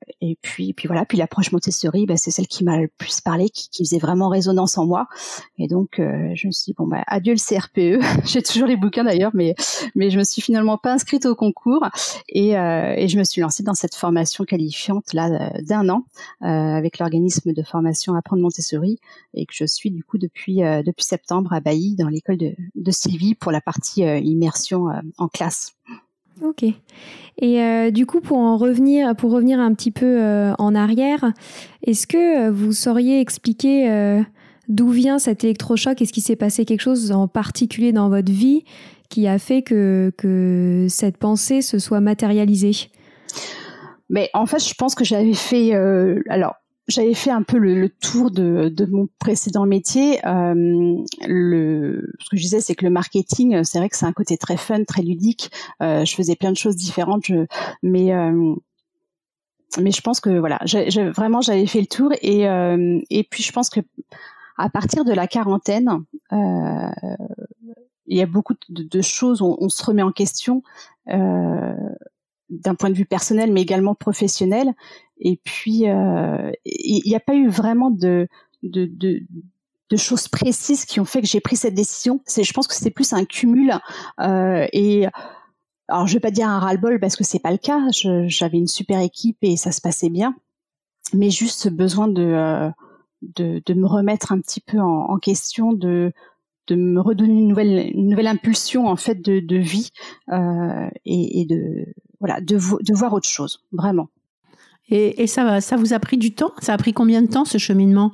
Euh, 0.10 0.14
et 0.22 0.38
puis, 0.42 0.74
puis 0.74 0.88
voilà, 0.88 1.06
puis 1.06 1.18
l'approche 1.18 1.52
Montessori, 1.52 2.06
bah, 2.06 2.18
c'est 2.18 2.32
celle 2.32 2.48
qui 2.48 2.64
m'a 2.64 2.78
le 2.78 2.88
plus 2.98 3.22
parlé, 3.22 3.50
qui, 3.50 3.70
qui, 3.70 3.84
faisait 3.84 4.00
vraiment 4.00 4.30
résonance 4.30 4.78
en 4.78 4.86
moi. 4.86 5.08
Et 5.58 5.68
donc, 5.68 6.00
euh, 6.00 6.32
je 6.36 6.48
me 6.48 6.52
suis 6.52 6.72
dit 6.72 6.76
bon 6.78 6.88
bah 6.88 7.04
adieu 7.08 7.34
le 7.34 7.40
CRPE. 7.40 8.04
J'ai 8.26 8.42
toujours 8.42 8.68
les 8.68 8.78
bouquins 8.78 9.04
d'ailleurs, 9.04 9.32
mais 9.34 9.56
mais 9.96 10.10
je 10.10 10.18
me 10.18 10.24
suis 10.24 10.42
finalement 10.42 10.78
pas 10.78 10.94
inscrite 10.94 11.26
au 11.26 11.36
concours 11.36 11.86
et, 12.30 12.58
euh, 12.58 12.94
et 12.98 13.08
je 13.08 13.18
me 13.18 13.24
suis 13.24 13.42
lancée 13.42 13.64
dans 13.64 13.74
cette 13.74 13.96
formation 13.96 14.44
qualifiante 14.44 15.14
là 15.14 15.52
d'un 15.62 15.90
an 15.90 16.04
euh, 16.44 16.46
avec 16.46 17.00
l'organisme 17.00 17.54
de 17.54 17.64
formation 17.64 18.16
Apprendre 18.16 18.42
Montessori 18.42 19.00
et 19.34 19.46
que 19.46 19.54
je 19.54 19.66
suis 19.66 19.92
du 19.92 20.04
coup 20.04 20.18
depuis 20.18 20.64
euh, 20.64 20.84
depuis 20.84 21.04
septembre 21.04 21.54
à 21.54 21.60
Bailly 21.60 21.96
dans 21.96 22.10
l'école 22.10 22.38
de, 22.38 22.56
de 22.76 22.92
Sylvie 22.92 23.36
pour 23.36 23.52
la 23.52 23.62
partie 23.62 24.04
euh, 24.04 24.20
immersion 24.20 24.88
en 25.18 25.28
classe. 25.28 25.77
Ok. 26.44 26.64
Et 27.40 27.62
euh, 27.62 27.92
du 27.92 28.06
coup, 28.06 28.20
pour 28.20 28.38
en 28.38 28.58
revenir, 28.58 29.16
pour 29.16 29.32
revenir 29.32 29.60
un 29.60 29.74
petit 29.74 29.92
peu 29.92 30.06
euh, 30.06 30.54
en 30.58 30.74
arrière, 30.76 31.34
est-ce 31.84 32.08
que 32.08 32.48
euh, 32.48 32.52
vous 32.52 32.74
sauriez 32.74 33.20
expliquer 33.20 33.92
euh, 33.92 34.22
d'où 34.68 34.90
vient 34.90 35.20
cet 35.20 35.44
électrochoc? 35.44 36.02
Est-ce 36.02 36.14
qu'il 36.14 36.24
s'est 36.24 36.36
passé 36.36 36.66
quelque 36.66 36.82
chose 36.82 37.12
en 37.12 37.28
particulier 37.28 37.92
dans 37.92 38.10
votre 38.10 38.32
vie 38.32 38.64
qui 39.10 39.28
a 39.28 39.40
fait 39.40 39.62
que, 39.62 40.12
que 40.18 40.88
cette 40.90 41.18
pensée 41.18 41.62
se 41.62 41.80
soit 41.80 42.02
matérialisée? 42.02 42.90
Mais 44.10 44.30
en 44.34 44.46
fait, 44.46 44.64
je 44.64 44.74
pense 44.74 44.96
que 44.96 45.04
j'avais 45.04 45.34
fait. 45.34 45.74
alors, 46.30 46.56
j'avais 46.88 47.14
fait 47.14 47.32
un 47.32 47.44
peu 47.44 47.58
le, 47.58 47.90
tour 47.90 48.32
de, 48.32 48.70
de, 48.70 48.86
mon 48.86 49.10
précédent 49.20 49.66
métier. 49.66 50.26
Euh, 50.26 50.96
le, 51.28 52.14
ce 52.20 52.30
que 52.30 52.38
je 52.38 52.42
disais, 52.42 52.62
c'est 52.62 52.76
que 52.76 52.86
le 52.86 52.92
marketing, 52.92 53.64
c'est 53.64 53.78
vrai 53.80 53.90
que 53.90 53.98
c'est 53.98 54.06
un 54.06 54.14
côté 54.14 54.38
très 54.38 54.58
fun, 54.58 54.84
très 54.86 55.02
ludique. 55.02 55.52
Euh, 55.82 56.06
je 56.06 56.16
faisais 56.16 56.36
plein 56.36 56.52
de 56.52 56.58
choses 56.58 56.76
différentes, 56.76 57.26
je, 57.26 57.46
mais 57.84 58.14
euh, 58.14 58.56
mais 59.80 59.92
je 59.92 60.02
pense 60.02 60.22
que 60.22 60.40
voilà, 60.40 60.60
vraiment 61.14 61.42
j'avais 61.42 61.68
fait 61.68 61.82
le 61.82 61.88
tour 61.88 62.12
et 62.22 62.48
euh, 62.48 63.00
et 63.10 63.24
puis 63.24 63.44
je 63.44 63.52
pense 63.52 63.70
que 63.70 63.82
à 64.58 64.70
partir 64.70 65.04
de 65.04 65.14
la 65.14 65.28
quarantaine, 65.28 65.90
euh, 66.32 66.90
il 68.06 68.18
y 68.18 68.22
a 68.22 68.26
beaucoup 68.26 68.54
de, 68.70 68.84
de 68.84 69.02
choses, 69.02 69.42
on, 69.42 69.58
on, 69.60 69.70
se 69.70 69.84
remet 69.86 70.02
en 70.02 70.12
question 70.12 70.64
d'un 72.50 72.76
point 72.76 72.90
de 72.90 72.96
vue 72.96 73.06
personnel, 73.06 73.52
mais 73.52 73.62
également 73.62 73.94
professionnel. 73.94 74.74
Et 75.20 75.40
puis, 75.44 75.90
euh, 75.90 76.52
il 76.66 77.04
n'y 77.06 77.16
a 77.16 77.20
pas 77.20 77.36
eu 77.36 77.48
vraiment 77.48 77.92
de, 77.92 78.28
de, 78.64 78.86
de, 78.86 79.22
de, 79.90 79.98
choses 79.98 80.28
précises 80.28 80.86
qui 80.86 81.00
ont 81.00 81.06
fait 81.06 81.22
que 81.22 81.28
j'ai 81.28 81.40
pris 81.40 81.56
cette 81.56 81.74
décision. 81.74 82.22
C'est, 82.26 82.44
je 82.44 82.54
pense 82.54 82.68
que 82.68 82.76
c'était 82.76 82.92
plus 82.92 83.14
un 83.14 83.26
cumul. 83.26 83.74
Euh, 84.20 84.68
et 84.74 85.08
alors, 85.88 86.08
je 86.08 86.14
vais 86.14 86.20
pas 86.20 86.32
dire 86.32 86.48
un 86.48 86.60
ras-le-bol 86.60 87.00
parce 87.00 87.16
que 87.16 87.24
c'est 87.24 87.40
pas 87.40 87.52
le 87.52 87.58
cas. 87.58 87.80
j'avais 88.28 88.58
une 88.58 88.68
super 88.68 89.00
équipe 89.00 89.38
et 89.42 89.58
ça 89.58 89.72
se 89.72 89.82
passait 89.82 90.10
bien, 90.10 90.36
mais 91.14 91.30
juste 91.30 91.62
ce 91.62 91.70
besoin 91.70 92.08
de, 92.08 92.24
euh, 92.24 92.70
de, 93.22 93.62
de, 93.66 93.74
me 93.74 93.88
remettre 93.88 94.32
un 94.32 94.40
petit 94.40 94.62
peu 94.62 94.80
en, 94.80 95.10
en 95.10 95.18
question, 95.18 95.74
de 95.74 96.14
de 96.68 96.76
me 96.76 97.00
redonner 97.00 97.34
une 97.34 97.48
nouvelle 97.48 97.92
une 97.94 98.10
nouvelle 98.10 98.28
impulsion 98.28 98.88
en 98.88 98.98
fait 98.98 99.22
de, 99.22 99.40
de 99.40 99.56
vie 99.56 99.92
euh, 100.32 100.90
et, 101.06 101.42
et, 101.42 101.46
de 101.46 101.86
voilà 102.20 102.42
de, 102.42 102.56
de 102.56 102.94
voir 102.94 103.14
autre 103.14 103.28
chose 103.28 103.64
vraiment 103.72 104.10
et, 104.90 105.28
ça, 105.28 105.60
ça 105.62 105.76
vous 105.76 105.94
a 105.94 106.00
pris 106.00 106.18
du 106.18 106.34
temps? 106.34 106.52
Ça 106.60 106.74
a 106.74 106.78
pris 106.78 106.94
combien 106.94 107.22
de 107.22 107.28
temps 107.28 107.46
ce 107.46 107.58
cheminement? 107.58 108.14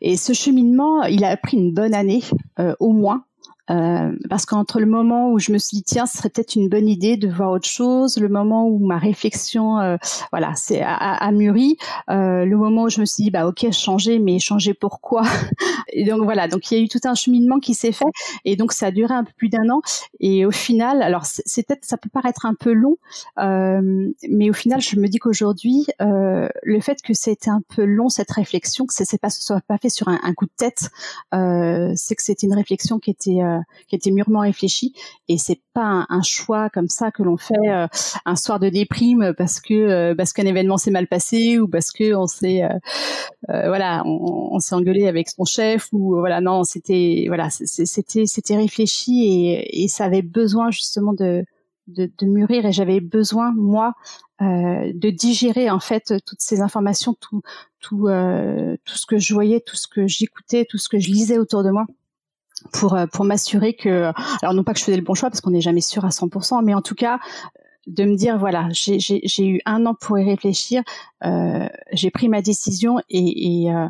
Et 0.00 0.16
ce 0.16 0.32
cheminement, 0.32 1.02
il 1.04 1.24
a 1.24 1.36
pris 1.36 1.56
une 1.56 1.72
bonne 1.72 1.94
année, 1.94 2.22
euh, 2.58 2.74
au 2.80 2.92
moins. 2.92 3.24
Euh, 3.70 4.12
parce 4.28 4.44
qu'entre 4.44 4.78
le 4.78 4.84
moment 4.84 5.30
où 5.30 5.38
je 5.38 5.50
me 5.50 5.56
suis 5.56 5.78
dit 5.78 5.84
tiens 5.84 6.04
ce 6.04 6.18
serait 6.18 6.28
peut-être 6.28 6.54
une 6.54 6.68
bonne 6.68 6.86
idée 6.86 7.16
de 7.16 7.28
voir 7.28 7.50
autre 7.50 7.68
chose, 7.68 8.18
le 8.18 8.28
moment 8.28 8.68
où 8.68 8.78
ma 8.78 8.98
réflexion 8.98 9.78
euh, 9.78 9.96
voilà 10.32 10.52
c'est 10.54 10.82
a, 10.82 11.32
mûri, 11.32 11.78
euh, 12.10 12.44
le 12.44 12.56
moment 12.58 12.82
où 12.82 12.88
je 12.90 13.00
me 13.00 13.06
suis 13.06 13.24
dit 13.24 13.30
bah 13.30 13.46
ok 13.46 13.72
changer 13.72 14.18
mais 14.18 14.38
changer 14.38 14.74
pourquoi 14.74 15.22
et 15.88 16.04
donc 16.04 16.24
voilà 16.24 16.46
donc 16.46 16.70
il 16.70 16.76
y 16.76 16.80
a 16.80 16.84
eu 16.84 16.88
tout 16.88 17.00
un 17.04 17.14
cheminement 17.14 17.58
qui 17.58 17.72
s'est 17.72 17.92
fait 17.92 18.04
et 18.44 18.54
donc 18.56 18.72
ça 18.72 18.88
a 18.88 18.90
duré 18.90 19.14
un 19.14 19.24
peu 19.24 19.32
plus 19.34 19.48
d'un 19.48 19.70
an 19.70 19.80
et 20.20 20.44
au 20.44 20.50
final 20.50 21.00
alors 21.00 21.24
c'est 21.24 21.66
peut-être 21.66 21.86
ça 21.86 21.96
peut 21.96 22.10
paraître 22.12 22.44
un 22.44 22.54
peu 22.54 22.72
long 22.74 22.98
euh, 23.38 24.10
mais 24.28 24.50
au 24.50 24.54
final 24.54 24.82
je 24.82 24.96
me 24.96 25.08
dis 25.08 25.18
qu'aujourd'hui 25.18 25.86
euh, 26.02 26.48
le 26.62 26.80
fait 26.80 27.00
que 27.00 27.14
c'était 27.14 27.50
un 27.50 27.62
peu 27.74 27.84
long 27.84 28.10
cette 28.10 28.30
réflexion 28.30 28.84
que 28.84 28.92
ça 28.92 29.06
s'est 29.06 29.16
pas 29.16 29.30
soit 29.30 29.62
pas 29.66 29.78
fait 29.78 29.88
sur 29.88 30.08
un, 30.08 30.20
un 30.22 30.34
coup 30.34 30.44
de 30.44 30.52
tête 30.54 30.90
c'est 31.96 32.14
que 32.14 32.22
c'était 32.22 32.46
une 32.46 32.54
réflexion 32.54 32.98
qui 32.98 33.10
était 33.10 33.40
euh, 33.54 33.60
qui 33.88 33.96
était 33.96 34.10
mûrement 34.10 34.40
réfléchi. 34.40 34.94
Et 35.28 35.38
c'est 35.38 35.60
pas 35.72 36.06
un, 36.08 36.22
choix 36.22 36.70
comme 36.70 36.88
ça 36.88 37.10
que 37.10 37.22
l'on 37.22 37.36
fait 37.36 37.54
euh, 37.68 37.86
un 38.24 38.36
soir 38.36 38.58
de 38.58 38.68
déprime 38.68 39.34
parce 39.36 39.60
que 39.60 39.74
euh, 39.74 40.14
parce 40.14 40.32
qu'un 40.32 40.46
événement 40.46 40.76
s'est 40.76 40.90
mal 40.90 41.06
passé 41.06 41.58
ou 41.58 41.68
parce 41.68 41.92
que 41.92 42.14
on 42.14 42.26
s'est 42.26 42.62
voilà 43.48 44.02
on, 44.06 44.58
s'est 44.58 44.74
engueulé 44.74 45.06
avec 45.06 45.28
son 45.28 45.44
chef 45.44 45.88
ou 45.92 46.16
voilà 46.16 46.40
non 46.40 46.64
c'était 46.64 47.24
voilà 47.28 47.50
c'était 47.50 48.26
c'était 48.26 48.56
réfléchi 48.56 49.66
et, 49.70 49.88
ça 49.88 50.04
avait 50.04 50.22
besoin 50.22 50.70
justement 50.70 51.12
de 51.12 51.44
de, 51.88 52.10
mûrir 52.22 52.64
et 52.64 52.72
j'avais 52.72 53.00
besoin 53.00 53.52
moi 53.54 53.92
de 54.40 55.10
digérer 55.10 55.70
en 55.70 55.80
fait 55.80 56.14
toutes 56.24 56.40
ces 56.40 56.62
informations 56.62 57.14
tout 57.20 57.42
tout 57.80 58.08
tout 58.84 58.96
ce 58.96 59.06
que 59.06 59.18
je 59.18 59.34
voyais 59.34 59.60
tout 59.60 59.76
ce 59.76 59.86
que 59.86 60.06
j'écoutais 60.06 60.64
tout 60.64 60.78
ce 60.78 60.88
que 60.88 60.98
je 60.98 61.10
lisais 61.10 61.38
autour 61.38 61.62
de 61.62 61.70
moi 61.70 61.86
pour 62.72 62.94
euh, 62.94 63.06
pour 63.06 63.24
m'assurer 63.24 63.74
que 63.74 64.12
alors 64.42 64.54
non 64.54 64.64
pas 64.64 64.72
que 64.72 64.78
je 64.78 64.84
faisais 64.84 64.96
le 64.96 65.02
bon 65.02 65.14
choix 65.14 65.30
parce 65.30 65.40
qu'on 65.40 65.50
n'est 65.50 65.60
jamais 65.60 65.80
sûr 65.80 66.04
à 66.04 66.08
100% 66.08 66.64
mais 66.64 66.74
en 66.74 66.82
tout 66.82 66.94
cas 66.94 67.18
de 67.86 68.04
me 68.04 68.16
dire 68.16 68.38
voilà 68.38 68.68
j'ai 68.72 69.46
eu 69.46 69.60
un 69.66 69.86
an 69.86 69.94
pour 69.94 70.18
y 70.18 70.24
réfléchir 70.24 70.82
euh, 71.24 71.68
j'ai 71.92 72.10
pris 72.10 72.28
ma 72.28 72.42
décision 72.42 72.98
et 73.10 73.64
et, 73.64 73.72
euh, 73.72 73.88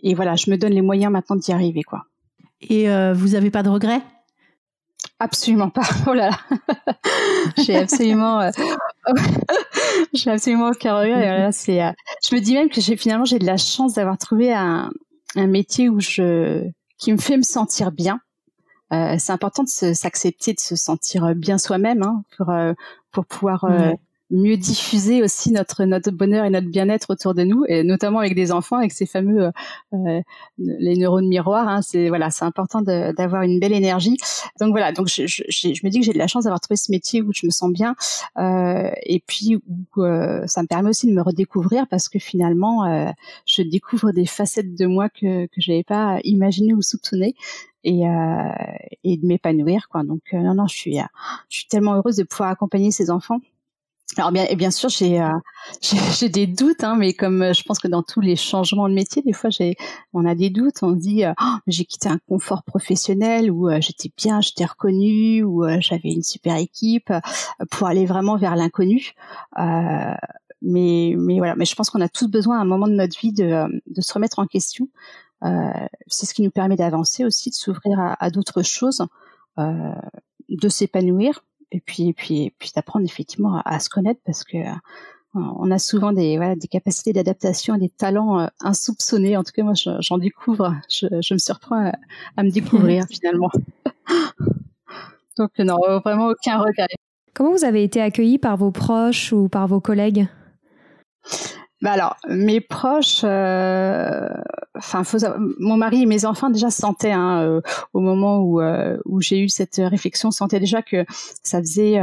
et, 0.00 0.14
voilà 0.14 0.36
je 0.36 0.50
me 0.50 0.56
donne 0.56 0.72
les 0.72 0.82
moyens 0.82 1.12
maintenant 1.12 1.36
d'y 1.36 1.52
arriver 1.52 1.82
quoi 1.82 2.06
et 2.62 2.88
euh, 2.88 3.12
vous 3.12 3.34
avez 3.34 3.50
pas 3.50 3.62
de 3.62 3.68
regrets? 3.68 4.02
Absolument 5.18 5.70
pas. 5.70 5.82
Oh 6.06 6.14
là 6.14 6.30
là. 6.30 6.94
j'ai 7.58 7.76
absolument, 7.76 8.40
euh... 8.40 8.50
j'ai 10.14 10.30
absolument 10.30 10.68
aucun 10.68 10.96
regret. 10.96 11.50
c'est, 11.50 11.80
je 12.24 12.34
me 12.34 12.40
dis 12.40 12.54
même 12.54 12.68
que 12.68 12.80
j'ai 12.80 12.96
finalement 12.96 13.24
j'ai 13.24 13.40
de 13.40 13.46
la 13.46 13.56
chance 13.56 13.94
d'avoir 13.94 14.16
trouvé 14.16 14.52
un, 14.52 14.92
un 15.34 15.46
métier 15.48 15.88
où 15.88 15.98
je 15.98 16.70
qui 17.02 17.12
me 17.12 17.18
fait 17.18 17.36
me 17.36 17.42
sentir 17.42 17.90
bien. 17.90 18.20
Euh, 18.92 19.16
c'est 19.18 19.32
important 19.32 19.64
de 19.64 19.92
s'accepter, 19.92 20.52
de 20.52 20.60
se 20.60 20.76
sentir 20.76 21.34
bien 21.34 21.58
soi-même 21.58 22.04
hein, 22.04 22.22
pour 22.36 22.50
euh, 22.50 22.74
pour 23.10 23.26
pouvoir 23.26 23.64
euh, 23.64 23.92
mieux 24.32 24.56
diffuser 24.56 25.22
aussi 25.22 25.52
notre 25.52 25.84
notre 25.84 26.10
bonheur 26.10 26.44
et 26.44 26.50
notre 26.50 26.68
bien-être 26.68 27.10
autour 27.10 27.34
de 27.34 27.44
nous 27.44 27.64
et 27.68 27.84
notamment 27.84 28.18
avec 28.18 28.34
des 28.34 28.50
enfants 28.50 28.78
avec 28.78 28.92
ces 28.92 29.06
fameux 29.06 29.44
euh, 29.44 29.50
euh 29.92 30.20
les 30.58 30.96
neurones 30.96 31.28
miroirs 31.28 31.68
hein, 31.68 31.82
c'est 31.82 32.08
voilà 32.08 32.30
c'est 32.30 32.44
important 32.44 32.80
d'avoir 32.82 33.42
une 33.42 33.60
belle 33.60 33.74
énergie. 33.74 34.16
Donc 34.58 34.70
voilà 34.70 34.92
donc 34.92 35.08
je, 35.08 35.26
je, 35.26 35.42
je 35.48 35.80
me 35.84 35.90
dis 35.90 36.00
que 36.00 36.06
j'ai 36.06 36.12
de 36.12 36.18
la 36.18 36.26
chance 36.26 36.44
d'avoir 36.44 36.60
trouvé 36.60 36.76
ce 36.76 36.90
métier 36.90 37.20
où 37.20 37.30
je 37.34 37.46
me 37.46 37.50
sens 37.50 37.70
bien 37.70 37.94
euh, 38.38 38.90
et 39.02 39.22
puis 39.26 39.56
où 39.56 40.02
euh, 40.02 40.46
ça 40.46 40.62
me 40.62 40.66
permet 40.66 40.88
aussi 40.88 41.06
de 41.06 41.12
me 41.12 41.22
redécouvrir 41.22 41.86
parce 41.88 42.08
que 42.08 42.18
finalement 42.18 42.86
euh, 42.86 43.10
je 43.46 43.62
découvre 43.62 44.12
des 44.12 44.26
facettes 44.26 44.74
de 44.74 44.86
moi 44.86 45.08
que 45.10 45.46
que 45.46 45.60
j'avais 45.60 45.84
pas 45.84 46.18
imaginé 46.24 46.72
ou 46.72 46.80
soupçonné 46.80 47.34
et, 47.84 48.06
euh, 48.08 48.52
et 49.04 49.16
de 49.18 49.26
m'épanouir 49.26 49.88
quoi. 49.90 50.04
Donc 50.04 50.22
non 50.32 50.54
non 50.54 50.66
je 50.66 50.74
suis 50.74 50.96
je 51.48 51.56
suis 51.58 51.66
tellement 51.66 51.96
heureuse 51.96 52.16
de 52.16 52.24
pouvoir 52.24 52.48
accompagner 52.48 52.90
ces 52.92 53.10
enfants 53.10 53.40
alors 54.18 54.32
bien, 54.32 54.46
bien 54.54 54.70
sûr, 54.70 54.88
j'ai 54.88 55.20
euh, 55.20 55.30
j'ai 55.80 56.28
des 56.28 56.46
doutes, 56.46 56.84
hein, 56.84 56.96
mais 56.96 57.14
comme 57.14 57.42
euh, 57.42 57.52
je 57.52 57.62
pense 57.62 57.78
que 57.78 57.88
dans 57.88 58.02
tous 58.02 58.20
les 58.20 58.36
changements 58.36 58.88
de 58.88 58.94
métier, 58.94 59.22
des 59.22 59.32
fois, 59.32 59.50
j'ai 59.50 59.76
on 60.12 60.26
a 60.26 60.34
des 60.34 60.50
doutes. 60.50 60.82
On 60.82 60.94
se 60.94 61.00
dit, 61.00 61.24
euh, 61.24 61.32
oh, 61.40 61.56
j'ai 61.66 61.84
quitté 61.84 62.08
un 62.08 62.18
confort 62.28 62.62
professionnel 62.64 63.50
où 63.50 63.70
j'étais 63.80 64.10
bien, 64.16 64.40
j'étais 64.40 64.64
reconnue, 64.64 65.42
où 65.44 65.64
j'avais 65.80 66.10
une 66.10 66.22
super 66.22 66.56
équipe, 66.56 67.12
pour 67.70 67.86
aller 67.86 68.06
vraiment 68.06 68.36
vers 68.36 68.56
l'inconnu. 68.56 69.12
mais 70.62 71.14
mais 71.16 71.38
voilà, 71.38 71.54
mais 71.56 71.64
je 71.64 71.74
pense 71.74 71.90
qu'on 71.90 72.00
a 72.00 72.08
tous 72.08 72.28
besoin 72.28 72.58
à 72.58 72.62
un 72.62 72.64
moment 72.64 72.86
de 72.88 72.94
notre 72.94 73.18
vie 73.18 73.32
de 73.32 73.66
de 73.86 74.00
se 74.00 74.12
remettre 74.12 74.38
en 74.38 74.46
question. 74.46 74.88
C'est 76.08 76.26
ce 76.26 76.34
qui 76.34 76.42
nous 76.42 76.50
permet 76.50 76.76
d'avancer 76.76 77.24
aussi, 77.24 77.50
de 77.50 77.54
s'ouvrir 77.54 77.98
à, 77.98 78.24
à 78.24 78.30
d'autres 78.30 78.62
choses, 78.62 79.04
de 79.58 80.68
s'épanouir 80.68 81.42
et 81.72 81.80
puis 81.80 82.08
et 82.08 82.12
puis 82.12 82.42
et 82.42 82.54
puis 82.58 82.70
d'apprendre 82.74 83.04
effectivement 83.04 83.60
à, 83.64 83.80
se 83.80 83.88
connaître 83.88 84.20
parce 84.24 84.44
que 84.44 84.58
euh, 84.58 84.72
on 85.34 85.70
a 85.70 85.78
souvent 85.78 86.12
des 86.12 86.36
voilà, 86.36 86.54
des 86.56 86.68
capacités 86.68 87.12
d'adaptation, 87.12 87.76
des 87.78 87.88
talents 87.88 88.40
euh, 88.40 88.46
insoupçonnés. 88.60 89.36
En 89.36 89.42
tout 89.42 89.52
cas, 89.52 89.62
moi, 89.62 89.72
j'en 89.74 90.18
découvre. 90.18 90.74
Je, 90.90 91.06
je, 91.22 91.34
me 91.34 91.38
surprends 91.38 91.90
à, 92.36 92.42
me 92.42 92.50
découvrir 92.50 93.06
finalement. 93.10 93.50
Donc 95.38 95.50
non, 95.58 95.78
vraiment 96.04 96.28
aucun 96.28 96.58
regret. 96.58 96.88
Comment 97.34 97.52
vous 97.52 97.64
avez 97.64 97.82
été 97.82 98.02
accueilli 98.02 98.38
par 98.38 98.58
vos 98.58 98.70
proches 98.70 99.32
ou 99.32 99.48
par 99.48 99.66
vos 99.66 99.80
collègues? 99.80 100.26
Bah 101.82 101.90
alors, 101.90 102.16
mes 102.28 102.60
proches, 102.60 103.22
euh, 103.24 104.28
enfin, 104.76 105.02
mon 105.58 105.76
mari 105.76 106.02
et 106.02 106.06
mes 106.06 106.24
enfants 106.24 106.48
déjà 106.48 106.70
sentaient 106.70 107.10
hein, 107.10 107.42
euh, 107.42 107.60
au 107.92 107.98
moment 107.98 108.38
où 108.38 108.60
euh, 108.60 108.98
où 109.04 109.20
j'ai 109.20 109.40
eu 109.40 109.48
cette 109.48 109.80
réflexion, 109.84 110.30
sentaient 110.30 110.60
déjà 110.60 110.82
que 110.82 111.04
ça 111.42 111.58
faisait 111.58 111.94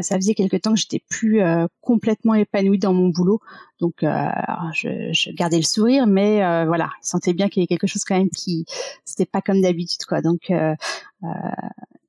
ça 0.00 0.16
faisait 0.16 0.34
quelque 0.34 0.56
temps 0.56 0.72
que 0.72 0.80
j'étais 0.80 1.02
plus 1.10 1.42
complètement 1.82 2.32
épanouie 2.34 2.78
dans 2.78 2.94
mon 2.94 3.08
boulot. 3.10 3.40
Donc, 3.78 3.96
je, 4.00 5.12
je, 5.12 5.30
gardais 5.32 5.58
le 5.58 5.62
sourire, 5.64 6.06
mais 6.06 6.38
voilà, 6.64 6.88
ils 7.02 7.06
sentaient 7.06 7.34
bien 7.34 7.50
qu'il 7.50 7.60
y 7.60 7.64
avait 7.64 7.66
quelque 7.78 7.86
chose 7.86 8.04
quand 8.04 8.16
même 8.16 8.30
qui 8.30 8.64
c'était 9.04 9.26
pas 9.26 9.42
comme 9.42 9.60
d'habitude, 9.60 10.06
quoi. 10.06 10.22
Donc 10.22 10.50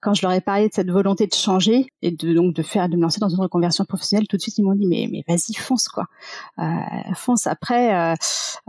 quand 0.05 0.13
je 0.13 0.21
leur 0.21 0.33
ai 0.33 0.41
parlé 0.41 0.69
de 0.69 0.73
cette 0.73 0.91
volonté 0.91 1.25
de 1.25 1.33
changer 1.33 1.87
et 2.03 2.11
de 2.11 2.31
donc 2.31 2.53
de 2.53 2.61
faire 2.61 2.87
de 2.89 2.95
me 2.95 3.01
lancer 3.01 3.19
dans 3.19 3.27
une 3.27 3.41
reconversion 3.41 3.85
professionnelle, 3.85 4.27
tout 4.27 4.37
de 4.37 4.41
suite 4.41 4.59
ils 4.59 4.63
m'ont 4.63 4.75
dit 4.75 4.85
mais 4.85 5.09
mais 5.11 5.23
vas-y 5.27 5.55
fonce 5.55 5.87
quoi, 5.87 6.05
euh, 6.59 6.63
fonce. 7.15 7.47
Après, 7.47 8.13
euh, 8.13 8.15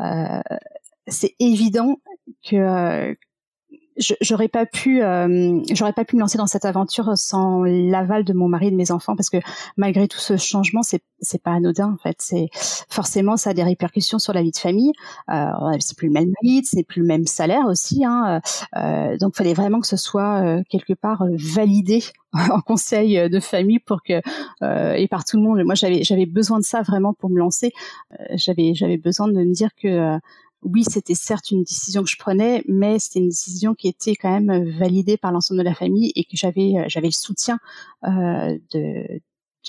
euh, 0.01 0.41
c'est 1.07 1.35
évident 1.39 1.97
que 2.43 3.15
j'aurais 4.21 4.49
pas 4.49 4.67
pu 4.67 5.03
euh, 5.03 5.61
j'aurais 5.73 5.93
pas 5.93 6.05
pu 6.05 6.17
me 6.17 6.21
lancer 6.21 6.39
dans 6.39 6.47
cette 6.47 6.65
aventure 6.65 7.17
sans 7.17 7.65
l'aval 7.65 8.25
de 8.25 8.33
mon 8.33 8.49
mari 8.49 8.69
et 8.69 8.71
de 8.71 8.77
mes 8.77 8.91
enfants 8.91 9.17
parce 9.17 9.31
que 9.31 9.39
malgré 9.77 10.09
tout 10.09 10.19
ce 10.19 10.37
changement 10.37 10.83
c'est 10.83 11.03
c'est 11.21 11.43
pas 11.43 11.53
anodin 11.53 11.95
en 11.95 11.97
fait. 11.97 12.17
C'est 12.21 12.49
forcément 12.53 13.37
ça 13.37 13.51
a 13.51 13.55
des 13.55 13.63
répercussions 13.63 14.19
sur 14.19 14.33
la 14.33 14.43
vie 14.43 14.51
de 14.51 14.57
famille. 14.59 14.93
Euh, 15.31 15.51
c'est 15.81 15.97
plus 15.97 16.09
le 16.09 16.13
même 16.13 16.33
mari 16.43 16.63
c'est 16.65 16.83
plus 16.83 17.01
le 17.01 17.07
même 17.07 17.27
salaire 17.27 17.67
aussi 17.67 18.05
hein, 18.05 18.41
euh, 18.77 19.17
donc 19.19 19.37
fallait 19.37 19.55
vraiment 19.55 19.81
que 19.81 19.87
ce 19.87 19.97
soit 19.97 20.43
euh, 20.43 20.63
quelque 20.69 20.93
part 20.93 21.23
euh, 21.23 21.35
validé 21.37 22.03
en 22.33 22.61
conseil 22.61 23.31
de 23.31 23.41
famille 23.41 23.79
pour 23.79 24.03
que 24.03 24.21
et 24.97 25.09
par 25.09 25.25
tout 25.25 25.37
le 25.37 25.43
monde. 25.43 25.63
Moi 25.65 25.75
j'avais 25.75 26.03
j'avais 26.03 26.27
besoin 26.27 26.59
de 26.59 26.65
ça 26.65 26.83
vraiment 26.83 27.15
pour 27.15 27.31
me 27.31 27.39
lancer. 27.39 27.73
J'avais 28.35 28.75
j'avais 28.75 28.99
besoin 28.99 29.29
de 29.29 29.33
me 29.33 29.53
dire 29.53 29.71
que 29.81 30.19
oui, 30.63 30.85
c'était 30.85 31.15
certes 31.15 31.51
une 31.51 31.63
décision 31.63 32.03
que 32.03 32.11
je 32.11 32.17
prenais, 32.19 32.63
mais 32.67 32.99
c'était 32.99 33.21
une 33.21 33.29
décision 33.29 33.75
qui 33.75 33.89
était 33.89 34.15
quand 34.15 34.31
même 34.31 34.51
euh, 34.51 34.79
validée 34.79 35.17
par 35.17 35.33
l'ensemble 35.33 35.61
de 35.61 35.65
la 35.65 35.75
famille 35.75 36.13
et 36.17 36.25
que 36.25 36.35
j'avais 36.35 36.75
euh, 36.77 36.85
j'avais 36.89 37.09
le 37.09 37.13
soutien 37.13 37.59
euh, 38.05 38.59
de, 38.73 39.21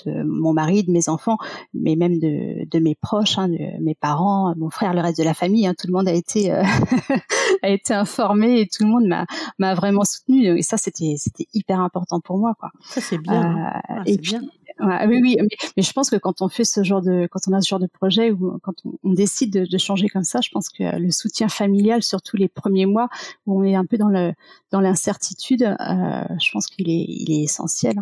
de 0.06 0.22
mon 0.24 0.52
mari, 0.52 0.84
de 0.84 0.90
mes 0.90 1.08
enfants, 1.08 1.36
mais 1.74 1.94
même 1.94 2.18
de, 2.18 2.68
de 2.68 2.78
mes 2.78 2.94
proches, 2.94 3.38
hein, 3.38 3.48
de 3.48 3.82
mes 3.82 3.94
parents, 3.94 4.54
mon 4.56 4.70
frère, 4.70 4.94
le 4.94 5.00
reste 5.00 5.18
de 5.18 5.24
la 5.24 5.34
famille. 5.34 5.66
Hein, 5.66 5.74
tout 5.78 5.86
le 5.86 5.92
monde 5.92 6.08
a 6.08 6.14
été 6.14 6.50
a 7.62 7.68
été 7.68 7.94
informé 7.94 8.60
et 8.60 8.66
tout 8.66 8.84
le 8.84 8.90
monde 8.90 9.06
m'a 9.06 9.26
m'a 9.58 9.74
vraiment 9.74 10.04
soutenu. 10.04 10.58
Et 10.58 10.62
ça, 10.62 10.78
c'était 10.78 11.14
c'était 11.16 11.46
hyper 11.54 11.80
important 11.80 12.20
pour 12.20 12.38
moi, 12.38 12.54
quoi. 12.58 12.70
Ça 12.82 13.00
c'est 13.00 13.18
bien. 13.18 13.42
Hein. 13.42 13.80
Ah, 13.88 14.02
et 14.06 14.16
puis, 14.16 14.32
bien 14.32 14.42
oui, 14.80 15.20
oui, 15.22 15.36
mais, 15.76 15.82
je 15.82 15.92
pense 15.92 16.10
que 16.10 16.16
quand 16.16 16.42
on 16.42 16.48
fait 16.48 16.64
ce 16.64 16.82
genre 16.82 17.02
de, 17.02 17.28
quand 17.30 17.40
on 17.48 17.52
a 17.52 17.60
ce 17.60 17.68
genre 17.68 17.80
de 17.80 17.86
projet 17.86 18.30
ou 18.30 18.58
quand 18.62 18.74
on, 18.84 19.12
décide 19.12 19.68
de, 19.68 19.78
changer 19.78 20.08
comme 20.08 20.24
ça, 20.24 20.40
je 20.40 20.50
pense 20.50 20.68
que 20.68 20.98
le 20.98 21.10
soutien 21.10 21.48
familial, 21.48 22.02
surtout 22.02 22.36
les 22.36 22.48
premiers 22.48 22.86
mois 22.86 23.08
où 23.46 23.60
on 23.60 23.64
est 23.64 23.74
un 23.74 23.84
peu 23.84 23.96
dans 23.96 24.08
le 24.08 24.32
dans 24.70 24.80
l'incertitude, 24.80 25.62
euh, 25.62 26.24
je 26.40 26.50
pense 26.52 26.66
qu'il 26.66 26.88
est 26.88 27.04
il 27.08 27.32
est 27.32 27.42
essentiel. 27.42 27.96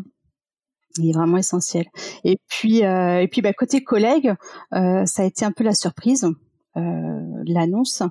Il 0.98 1.10
est 1.10 1.12
vraiment 1.12 1.36
essentiel. 1.36 1.86
Et 2.24 2.38
puis 2.48 2.84
euh, 2.84 3.20
et 3.20 3.28
puis 3.28 3.42
bah, 3.42 3.52
côté 3.52 3.82
collègue, 3.82 4.34
euh, 4.74 5.04
ça 5.06 5.22
a 5.22 5.24
été 5.26 5.44
un 5.44 5.52
peu 5.52 5.64
la 5.64 5.74
surprise. 5.74 6.26
l'annonce 7.46 8.02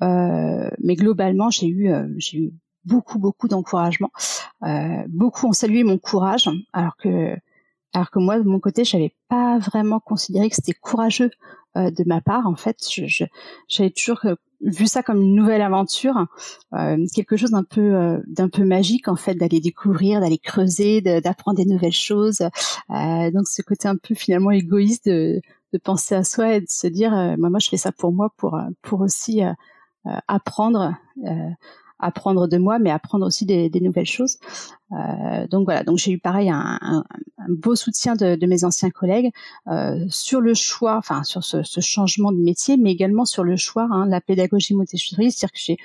mais 0.00 0.96
globalement 0.96 1.48
j'ai 1.48 1.68
eu 1.68 1.90
j'ai 2.18 2.38
eu 2.38 2.52
beaucoup 2.84 3.18
beaucoup 3.18 3.48
d'encouragement 3.48 4.10
beaucoup 5.08 5.46
ont 5.48 5.52
salué 5.52 5.82
mon 5.82 5.96
courage 5.98 6.50
alors 6.74 6.96
que 6.98 7.36
alors 7.92 8.10
que 8.10 8.18
moi, 8.18 8.38
de 8.38 8.44
mon 8.44 8.60
côté, 8.60 8.84
je 8.84 8.96
n'avais 8.96 9.14
pas 9.28 9.58
vraiment 9.58 10.00
considéré 10.00 10.48
que 10.48 10.56
c'était 10.56 10.72
courageux 10.72 11.30
euh, 11.76 11.90
de 11.90 12.04
ma 12.06 12.20
part. 12.20 12.46
En 12.46 12.56
fait, 12.56 12.76
j'avais 13.68 13.90
toujours 13.90 14.20
euh, 14.24 14.34
vu 14.60 14.86
ça 14.86 15.02
comme 15.02 15.20
une 15.22 15.34
nouvelle 15.34 15.62
aventure, 15.62 16.26
euh, 16.74 16.98
quelque 17.14 17.36
chose 17.36 17.50
d'un 17.50 17.64
peu 17.64 18.20
d'un 18.26 18.48
peu 18.48 18.64
magique 18.64 19.08
en 19.08 19.16
fait, 19.16 19.34
d'aller 19.34 19.60
découvrir, 19.60 20.20
d'aller 20.20 20.38
creuser, 20.38 21.00
d'apprendre 21.00 21.56
des 21.56 21.64
nouvelles 21.64 21.92
choses. 21.92 22.40
donc 22.90 23.48
ce 23.48 23.62
côté 23.62 23.88
un 23.88 23.96
peu 23.96 24.14
finalement 24.14 24.50
égoïste 24.50 25.06
de, 25.08 25.40
de 25.72 25.78
penser 25.78 26.14
à 26.14 26.24
soi 26.24 26.56
et 26.56 26.60
de 26.60 26.68
se 26.68 26.86
dire, 26.86 27.10
moi, 27.38 27.50
moi, 27.50 27.58
je 27.58 27.70
fais 27.70 27.76
ça 27.76 27.90
pour 27.90 28.12
moi, 28.12 28.32
pour 28.36 28.60
pour 28.82 29.00
aussi 29.00 29.40
apprendre 30.28 30.94
apprendre 32.02 32.48
de 32.48 32.58
moi, 32.58 32.78
mais 32.78 32.90
apprendre 32.90 33.26
aussi 33.26 33.46
des, 33.46 33.68
des 33.68 33.80
nouvelles 33.80 34.06
choses. 34.06 34.38
Euh, 34.92 35.46
donc 35.48 35.64
voilà, 35.64 35.84
donc 35.84 35.98
j'ai 35.98 36.12
eu 36.12 36.18
pareil 36.18 36.50
un, 36.50 36.78
un, 36.80 37.04
un 37.38 37.46
beau 37.48 37.74
soutien 37.74 38.14
de, 38.14 38.36
de, 38.36 38.46
mes 38.46 38.64
anciens 38.64 38.90
collègues 38.90 39.30
euh, 39.68 40.04
sur 40.10 40.40
le 40.40 40.52
choix, 40.54 40.96
enfin 40.96 41.24
sur 41.24 41.42
ce, 41.44 41.62
ce, 41.62 41.80
changement 41.80 42.32
de 42.32 42.38
métier, 42.38 42.76
mais 42.76 42.92
également 42.92 43.24
sur 43.24 43.42
le 43.44 43.56
choix, 43.56 43.88
hein, 43.90 44.06
la 44.06 44.20
pédagogie 44.20 44.74
Montessori, 44.74 45.32
c'est-à-dire 45.32 45.52
que 45.52 45.58
j'ai 45.58 45.78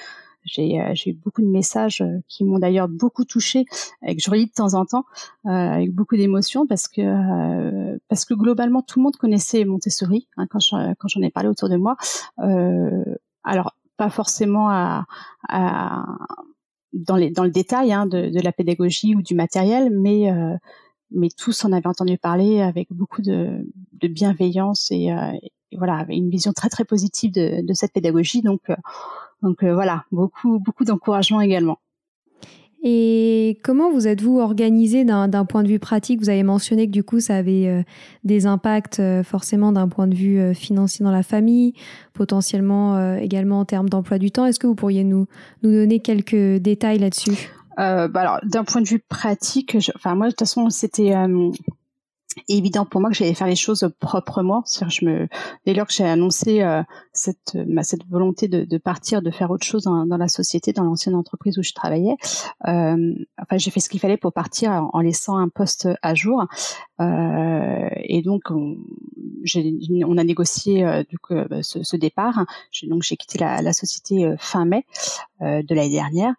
euh, 0.58 0.92
j'ai 0.94 1.12
eu 1.12 1.14
beaucoup 1.14 1.42
de 1.42 1.48
messages 1.48 2.02
euh, 2.02 2.20
qui 2.28 2.44
m'ont 2.44 2.60
d'ailleurs 2.60 2.88
beaucoup 2.88 3.26
touché 3.26 3.66
et 4.06 4.16
que 4.16 4.22
je 4.22 4.30
relis 4.30 4.48
de 4.48 4.52
temps 4.52 4.74
en 4.74 4.86
temps 4.86 5.06
euh, 5.46 5.50
avec 5.50 5.94
beaucoup 5.94 6.16
d'émotion 6.16 6.68
parce 6.68 6.88
que 6.88 7.02
euh, 7.02 7.98
parce 8.08 8.26
que 8.26 8.34
globalement 8.34 8.82
tout 8.82 9.00
le 9.00 9.04
monde 9.04 9.18
connaissait 9.18 9.66
Montessori 9.66 10.28
hein, 10.38 10.48
quand, 10.50 10.60
je, 10.60 10.94
quand 10.96 11.08
j'en 11.08 11.22
ai 11.22 11.30
parlé 11.30 11.50
autour 11.50 11.70
de 11.70 11.78
moi. 11.78 11.98
Alors 13.44 13.74
pas 13.98 14.10
forcément 14.10 14.70
à, 14.70 15.06
à 15.50 16.06
dans, 16.94 17.16
les, 17.16 17.30
dans 17.32 17.44
le 17.44 17.52
détail 17.52 17.92
hein, 17.94 18.06
de, 18.06 18.30
de, 18.30 18.40
la 18.40 18.52
pédagogie 18.52 19.16
ou 19.16 19.22
du 19.22 19.36
matériel, 19.36 19.92
mais 19.92 20.32
euh, 20.32 20.56
mais 21.12 21.30
tous 21.30 21.64
en 21.64 21.72
avaient 21.72 21.88
entendu 21.88 22.18
parler 22.18 22.62
avec 22.62 22.88
beaucoup 22.92 23.22
de, 23.22 23.66
de 23.94 24.08
bienveillance 24.08 24.92
et, 24.92 25.12
euh, 25.12 25.32
et, 25.72 25.78
voilà, 25.78 25.96
avec 25.96 26.18
une 26.18 26.30
vision 26.30 26.54
très 26.54 26.70
très 26.70 26.86
positive 26.86 27.32
de, 27.32 27.66
de 27.66 27.74
cette 27.74 27.94
pédagogie. 27.94 28.42
Donc 28.42 28.70
euh, 28.70 28.76
donc 29.42 29.64
euh, 29.64 29.74
voilà, 29.74 30.06
beaucoup 30.12 30.60
beaucoup 30.60 30.86
d'encouragement 30.86 31.42
également. 31.42 31.80
Et 32.90 33.60
comment 33.64 33.92
vous 33.92 34.08
êtes-vous 34.08 34.40
organisé 34.40 35.04
d'un 35.04 35.44
point 35.44 35.62
de 35.62 35.68
vue 35.68 35.78
pratique? 35.78 36.22
Vous 36.22 36.30
avez 36.30 36.44
mentionné 36.44 36.88
que 36.88 36.92
du 36.94 37.04
coup, 37.04 37.20
ça 37.20 37.36
avait 37.36 37.68
euh, 37.68 37.84
des 38.24 38.46
impacts 38.46 39.02
euh, 39.02 39.24
forcément 39.24 39.74
d'un 39.74 39.90
point 39.90 40.08
de 40.08 40.16
vue 40.16 40.40
euh, 40.40 40.54
financier 40.54 41.04
dans 41.04 41.12
la 41.12 41.22
famille, 41.22 41.74
potentiellement 42.14 43.18
également 43.18 43.60
en 43.60 43.66
termes 43.66 43.90
d'emploi 43.90 44.20
du 44.20 44.32
temps. 44.32 44.46
Est-ce 44.46 44.58
que 44.58 44.68
vous 44.68 44.76
pourriez 44.76 45.04
nous, 45.04 45.28
donner 45.64 46.00
quelques 46.00 46.62
détails 46.62 47.00
là-dessus? 47.00 47.52
Bah 47.76 48.10
alors 48.16 48.40
d'un 48.44 48.64
point 48.64 48.82
de 48.82 48.88
vue 48.88 49.04
pratique, 49.08 49.78
enfin 49.96 50.16
moi 50.16 50.28
de 50.28 50.32
toute 50.32 50.40
façon 50.40 50.70
c'était 50.70 51.14
évident 52.48 52.86
pour 52.86 53.02
moi 53.02 53.10
que 53.10 53.16
j'allais 53.16 53.34
faire 53.34 53.48
les 53.48 53.56
choses 53.56 53.90
proprement. 54.00 54.64
Je 54.66 55.06
me, 55.06 55.28
dès 55.66 55.74
lors 55.74 55.88
que 55.88 55.94
j'ai 55.94 56.04
annoncé 56.04 56.62
euh, 56.62 56.84
cette, 57.14 57.56
ma, 57.68 57.84
cette 57.84 58.06
volonté 58.08 58.48
de, 58.48 58.64
de, 58.64 58.78
partir, 58.78 59.22
de 59.22 59.32
faire 59.32 59.52
autre 59.52 59.66
chose 59.66 59.84
dans, 59.84 60.06
dans 60.06 60.18
la 60.18 60.28
société, 60.28 60.74
dans 60.74 60.84
l'ancienne 60.84 61.16
entreprise 61.16 61.58
où 61.58 61.64
je 61.64 61.74
travaillais, 61.74 62.16
euh, 62.68 63.14
enfin 63.42 63.58
j'ai 63.58 63.72
fait 63.72 63.80
ce 63.80 63.90
qu'il 63.90 64.00
fallait 64.00 64.18
pour 64.18 64.34
partir 64.34 64.90
en, 64.94 65.00
laissant 65.02 65.38
un 65.38 65.50
poste 65.50 65.88
à 66.02 66.16
jour. 66.16 66.46
Euh, 67.00 67.90
et 68.04 68.22
donc 68.22 68.44
on, 68.50 68.78
on, 70.06 70.18
a 70.18 70.24
négocié 70.24 70.86
euh, 70.86 71.04
bah, 71.50 71.64
ce, 71.64 71.84
ce, 71.84 71.96
départ. 71.96 72.46
Donc 72.84 73.04
j'ai 73.04 73.18
quitté 73.18 73.38
la, 73.40 73.62
la 73.62 73.74
société 73.74 74.26
euh, 74.26 74.36
fin 74.40 74.66
mai 74.66 74.86
de 75.42 75.76
l'année 75.76 75.92
dernière 75.92 76.34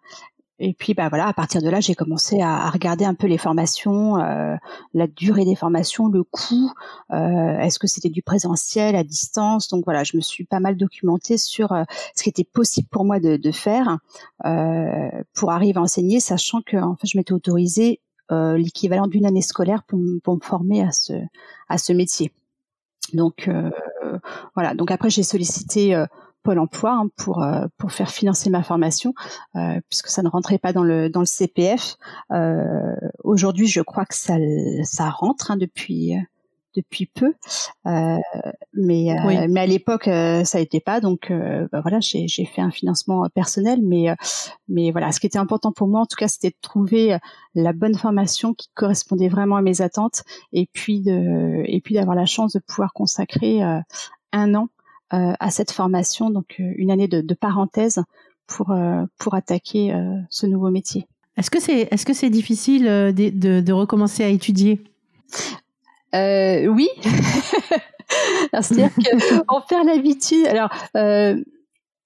et 0.59 0.73
puis 0.73 0.93
bah 0.93 1.07
voilà, 1.07 1.27
à 1.27 1.33
partir 1.33 1.61
de 1.61 1.69
là, 1.69 1.79
j'ai 1.79 1.95
commencé 1.95 2.41
à, 2.41 2.65
à, 2.65 2.69
regarder 2.69 3.05
un 3.05 3.13
peu 3.13 3.27
les 3.27 3.37
formations, 3.37 4.17
euh, 4.17 4.55
la 4.93 5.07
durée 5.07 5.45
des 5.45 5.55
formations, 5.55 6.07
le 6.07 6.23
coût, 6.23 6.71
euh, 7.11 7.59
est-ce 7.59 7.79
que 7.79 7.87
c'était 7.87 8.09
du 8.09 8.21
présentiel, 8.21 8.95
à 8.97 9.03
distance? 9.05 9.69
Donc 9.69 9.85
voilà, 9.85 10.03
je 10.03 10.17
me 10.17 10.21
suis 10.21 10.43
pas 10.43 10.59
mal 10.59 10.75
documentée 10.75 11.37
sur 11.37 11.71
euh, 11.71 11.83
ce 12.13 12.23
qui 12.23 12.29
était 12.29 12.43
possible 12.43 12.89
pour 12.91 13.05
moi 13.05 13.19
de, 13.21 13.37
de 13.37 13.51
faire 13.51 13.99
euh, 14.45 15.09
pour 15.33 15.51
arriver 15.51 15.79
à 15.79 15.81
enseigner, 15.81 16.19
sachant 16.19 16.61
que 16.61 16.75
en 16.75 16.95
fait, 16.97 17.07
je 17.07 17.17
m'étais 17.17 17.33
autorisée 17.33 18.01
euh, 18.31 18.57
l'équivalent 18.57 19.07
d'une 19.07 19.25
année 19.25 19.41
scolaire 19.41 19.83
pour, 19.83 19.99
pour, 20.23 20.35
me 20.35 20.41
former 20.41 20.83
à 20.83 20.91
ce 20.91 21.13
à 21.69 21.77
ce 21.77 21.93
métier. 21.93 22.33
Donc 23.13 23.47
euh, 23.47 23.71
voilà. 24.55 24.73
Donc 24.73 24.91
après, 24.91 25.09
j'ai 25.09 25.23
sollicité 25.23 25.95
Pôle 26.43 26.59
Emploi 26.59 26.91
hein, 26.91 27.09
pour 27.17 27.43
euh, 27.43 27.65
pour 27.77 27.91
faire 27.91 28.09
financer 28.09 28.49
ma 28.49 28.63
formation 28.63 29.13
euh, 29.55 29.79
puisque 29.89 30.07
ça 30.07 30.23
ne 30.23 30.29
rentrait 30.29 30.57
pas 30.57 30.73
dans 30.73 30.83
le 30.83 31.09
dans 31.09 31.19
le 31.21 31.25
CPF. 31.25 31.97
Euh, 32.31 32.95
aujourd'hui, 33.23 33.67
je 33.67 33.81
crois 33.81 34.05
que 34.05 34.15
ça 34.15 34.35
ça 34.83 35.09
rentre 35.09 35.51
hein, 35.51 35.57
depuis 35.57 36.13
depuis 36.75 37.07
peu, 37.07 37.33
euh, 37.87 38.17
mais 38.73 39.15
mais 39.49 39.59
à 39.59 39.65
l'époque 39.65 40.05
ça 40.05 40.59
n'était 40.59 40.79
pas. 40.79 41.01
Donc 41.01 41.31
bah 41.31 41.81
voilà 41.81 41.99
j'ai 41.99 42.27
j'ai 42.27 42.45
fait 42.45 42.61
un 42.61 42.71
financement 42.71 43.27
personnel. 43.33 43.79
Mais 43.83 44.15
mais 44.67 44.91
voilà 44.91 45.11
ce 45.11 45.19
qui 45.19 45.27
était 45.27 45.39
important 45.39 45.71
pour 45.71 45.87
moi 45.87 46.01
en 46.01 46.05
tout 46.05 46.15
cas 46.15 46.27
c'était 46.27 46.51
de 46.51 46.57
trouver 46.61 47.17
la 47.55 47.73
bonne 47.73 47.95
formation 47.95 48.53
qui 48.53 48.69
correspondait 48.75 49.29
vraiment 49.29 49.57
à 49.57 49.61
mes 49.61 49.81
attentes 49.81 50.23
et 50.53 50.69
puis 50.71 51.01
de 51.01 51.63
et 51.65 51.81
puis 51.81 51.95
d'avoir 51.95 52.15
la 52.15 52.25
chance 52.25 52.53
de 52.53 52.59
pouvoir 52.59 52.93
consacrer 52.93 53.61
un 54.31 54.55
an 54.55 54.67
euh, 54.67 54.78
à 55.11 55.51
cette 55.51 55.71
formation, 55.71 56.29
donc 56.29 56.57
euh, 56.59 56.71
une 56.77 56.91
année 56.91 57.07
de, 57.07 57.21
de 57.21 57.33
parenthèse 57.33 58.03
pour 58.47 58.71
euh, 58.71 59.03
pour 59.17 59.33
attaquer 59.33 59.93
ce 60.29 60.45
nouveau 60.45 60.69
métier. 60.69 61.07
Est-ce 61.37 61.49
que 61.49 61.59
c'est 61.59 61.87
est-ce 61.91 62.05
que 62.05 62.13
c'est 62.13 62.29
difficile 62.29 62.85
de, 62.85 63.29
de, 63.29 63.61
de, 63.61 63.73
recommencer 63.73 64.23
à 64.23 64.27
étudier? 64.27 64.81
Oui. 66.13 66.89
C'est-à-dire 68.61 68.89
qu'on 69.47 69.61
perd 69.61 69.85
l'habitude. 69.85 70.47
Alors, 70.47 70.69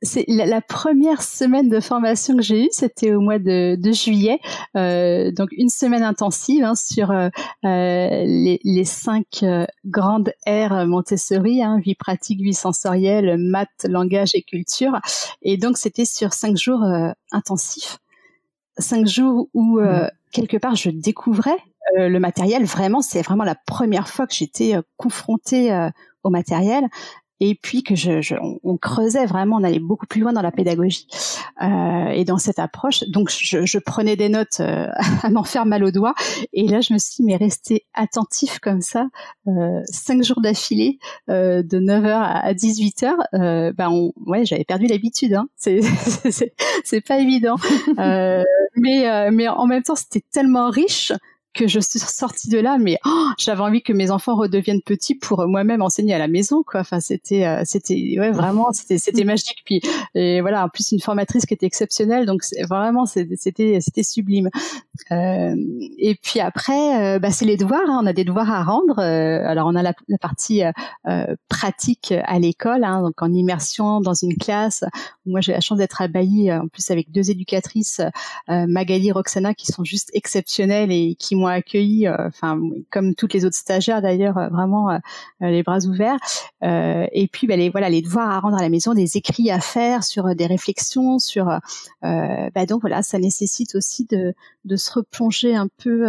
c'est 0.04 0.26
la, 0.28 0.62
première 0.62 1.24
semaine 1.24 1.70
de 1.70 1.80
formation 1.80 2.36
que 2.36 2.42
j'ai 2.42 2.66
eue, 2.66 2.70
c'était 2.72 3.14
au 3.14 3.22
mois 3.22 3.40
de, 3.40 3.76
de 3.76 3.92
juillet, 3.92 4.40
euh, 4.76 5.32
donc 5.32 5.50
une 5.54 5.70
semaine 5.70 6.04
intensive 6.04 6.64
hein, 6.64 6.76
sur 6.76 7.12
euh, 7.12 7.30
euh 7.66 8.24
les, 8.26 8.60
les, 8.64 8.86
cinq 8.86 9.46
grandes 9.86 10.32
aires 10.46 10.86
Montessori, 10.86 11.64
hein, 11.64 11.80
vie 11.80 11.96
pratique, 11.96 12.42
vie 12.42 12.54
sensorielle, 12.54 13.38
maths, 13.38 13.86
langage 13.88 14.36
et 14.36 14.42
culture. 14.42 15.00
Et 15.42 15.58
donc 15.58 15.78
c'était 15.78 16.06
sur 16.06 16.34
cinq 16.34 16.58
jours 16.58 16.84
euh, 16.84 17.12
intensifs, 17.32 18.00
cinq 18.78 19.08
jours 19.08 19.48
où 19.54 19.80
mmh. 19.80 20.10
quelque 20.34 20.58
part 20.58 20.76
je 20.76 20.90
découvrais 20.90 21.58
le 21.96 22.18
matériel. 22.18 22.66
Vraiment, 22.66 23.02
c'est 23.02 23.22
vraiment 23.22 23.44
la 23.44 23.56
première 23.56 24.08
fois 24.08 24.26
que 24.26 24.34
j'étais 24.34 24.76
confrontée 24.98 25.90
au 26.24 26.30
matériel 26.30 26.86
et 27.46 27.56
puis 27.56 27.84
que 27.84 27.94
je, 27.94 28.36
on, 28.64 28.78
creusait 28.78 29.26
vraiment, 29.26 29.58
on 29.58 29.64
allait 29.66 29.80
beaucoup 29.80 30.06
plus 30.06 30.22
loin 30.22 30.32
dans 30.32 30.42
la 30.42 30.52
pédagogie 30.52 31.08
euh, 31.62 32.08
et 32.08 32.24
dans 32.24 32.38
cette 32.38 32.58
approche. 32.58 33.04
Donc 33.10 33.30
je, 33.30 33.78
prenais 33.80 34.16
des 34.16 34.30
notes 34.30 34.62
euh, 34.62 34.88
à 35.24 35.30
m'en 35.30 35.44
faire 35.44 35.66
mal 35.66 35.84
aux 35.84 35.92
doigts 35.92 36.16
et 36.54 36.70
là 36.70 36.80
je 36.80 36.94
me 36.94 36.98
suis 36.98 37.22
mais 37.22 37.36
rester 37.36 37.86
attentif 37.94 38.60
comme 38.60 38.80
ça 38.80 39.08
euh, 39.48 39.82
cinq 39.90 40.24
jours 40.24 40.40
d'affilée 40.40 41.00
de 41.28 41.80
9h 41.80 42.14
à 42.14 42.54
18h, 42.54 43.14
euh, 43.34 43.74
bah 43.74 43.90
on, 43.92 44.14
ouais 44.26 44.46
j'avais 44.46 44.64
perdu 44.64 44.88
l'habitude. 44.88 45.34
Hein. 45.34 45.48
C'est 45.58 45.82
c'est 46.86 47.02
pas 47.02 47.20
évident, 47.20 47.58
mais 47.98 49.32
mais 49.32 49.48
en 49.50 49.68
même 49.68 49.84
temps 49.84 49.96
c'était 49.96 50.24
tellement 50.32 50.70
riche 50.70 51.12
que 51.54 51.68
je 51.68 51.80
suis 51.80 52.00
sortie 52.00 52.50
de 52.50 52.60
là, 52.60 52.78
mais 52.80 52.98
oh, 53.06 53.28
j'avais 53.38 53.62
envie 53.62 53.82
que 53.82 53.94
mes 53.94 54.12
enfants 54.12 54.36
redeviennent 54.36 54.82
petits 54.82 55.16
pour 55.16 55.48
moi-même 55.48 55.82
enseigner 55.82 56.14
à 56.14 56.20
la 56.20 56.28
maison, 56.28 56.64
quoi. 56.64 56.82
Enfin, 56.82 57.00
c'était, 57.00 57.46
euh, 57.46 57.62
c'était, 57.66 58.16
ouais, 58.20 58.32
vraiment, 58.32 58.72
c'était, 58.72 58.98
c'était 58.98 59.24
magique. 59.24 59.62
Puis, 59.66 59.82
et 60.16 60.42
voilà, 60.42 60.66
en 60.66 60.70
plus 60.70 60.92
une 60.92 61.00
formatrice 61.00 61.46
qui 61.46 61.54
était 61.54 61.66
exceptionnelle, 61.66 62.26
donc 62.26 62.44
vraiment, 62.68 63.06
c'était, 63.06 63.36
c'était 63.80 64.04
sublime. 64.04 64.50
Euh, 65.12 65.56
et 65.98 66.16
puis 66.16 66.40
après, 66.40 67.16
euh, 67.16 67.20
bah, 67.20 67.32
c'est 67.32 67.46
les 67.46 67.58
devoirs. 67.58 67.82
Hein. 67.88 68.00
on 68.02 68.06
a 68.06 68.14
des 68.14 68.24
devoirs 68.24 68.52
à 68.52 68.64
rendre. 68.64 69.00
Euh, 69.00 69.48
alors, 69.48 69.68
on 69.68 69.76
a 69.76 69.82
la, 69.82 69.94
la 70.08 70.18
partie 70.18 70.62
pratique 71.50 72.14
à 72.26 72.40
l'école, 72.40 72.84
hein, 72.84 73.02
donc 73.02 73.22
en 73.22 73.32
immersion 73.32 74.02
dans 74.02 74.14
une 74.14 74.38
classe. 74.38 74.84
Moi, 75.26 75.42
j'ai 75.42 75.52
la 75.52 75.62
chance 75.62 75.78
d'être 75.78 76.02
à 76.02 76.08
Bailly, 76.08 76.52
en 76.52 76.68
plus 76.68 76.90
avec 76.92 77.12
deux 77.12 77.32
éducatrices, 77.32 78.02
Magali, 78.48 79.12
Roxana, 79.12 79.54
qui 79.54 79.68
sont 79.68 79.84
juste 79.84 80.10
exceptionnelles 80.14 80.92
et 80.92 81.16
qui 81.16 81.36
accueilli, 81.52 82.08
euh, 82.08 82.28
enfin 82.28 82.60
comme 82.92 83.16
toutes 83.16 83.34
les 83.34 83.46
autres 83.46 83.56
stagiaires 83.56 84.02
d'ailleurs, 84.02 84.38
euh, 84.38 84.50
vraiment 84.50 84.90
euh, 84.90 84.98
les 85.42 85.64
bras 85.64 85.80
ouverts. 85.86 86.18
et 86.62 87.28
puis 87.32 87.48
bah, 87.48 87.56
les 87.56 87.70
voilà 87.70 87.90
les 87.90 88.02
devoirs 88.02 88.30
à 88.30 88.40
rendre 88.40 88.58
à 88.58 88.62
la 88.62 88.70
maison, 88.70 88.94
des 88.94 89.18
écrits 89.18 89.52
à 89.52 89.60
faire 89.60 90.04
sur 90.04 90.36
des 90.36 90.46
réflexions, 90.46 91.20
sur 91.20 91.46
bah, 92.02 92.66
donc 92.68 92.82
voilà 92.82 93.02
ça 93.04 93.20
nécessite 93.20 93.76
aussi 93.76 94.06
de 94.06 94.34
de 94.66 94.76
se 94.76 94.94
replonger 94.94 95.56
un 95.56 95.68
peu 95.78 96.06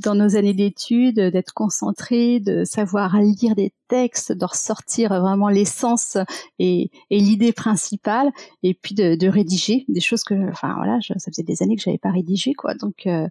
dans 0.00 0.14
nos 0.14 0.36
années 0.36 0.54
d'études, 0.54 1.20
d'être 1.20 1.52
concentré, 1.52 2.40
de 2.40 2.64
savoir 2.64 3.18
lire 3.18 3.54
des 3.54 3.72
textes, 3.88 4.32
de 4.32 4.44
ressortir 4.44 5.10
vraiment 5.20 5.48
l'essence 5.48 6.16
et, 6.58 6.90
l'idée 7.10 7.52
principale, 7.52 8.30
et 8.62 8.74
puis 8.74 8.94
de, 8.94 9.28
rédiger 9.28 9.84
des 9.88 10.00
choses 10.00 10.24
que, 10.24 10.50
enfin 10.50 10.74
voilà, 10.76 10.98
ça 11.00 11.30
faisait 11.30 11.42
des 11.42 11.62
années 11.62 11.76
que 11.76 11.82
j'avais 11.82 11.98
pas 11.98 12.10
rédigé 12.10 12.54
quoi. 12.54 12.74
Donc 12.74 13.06
euh, 13.06 13.28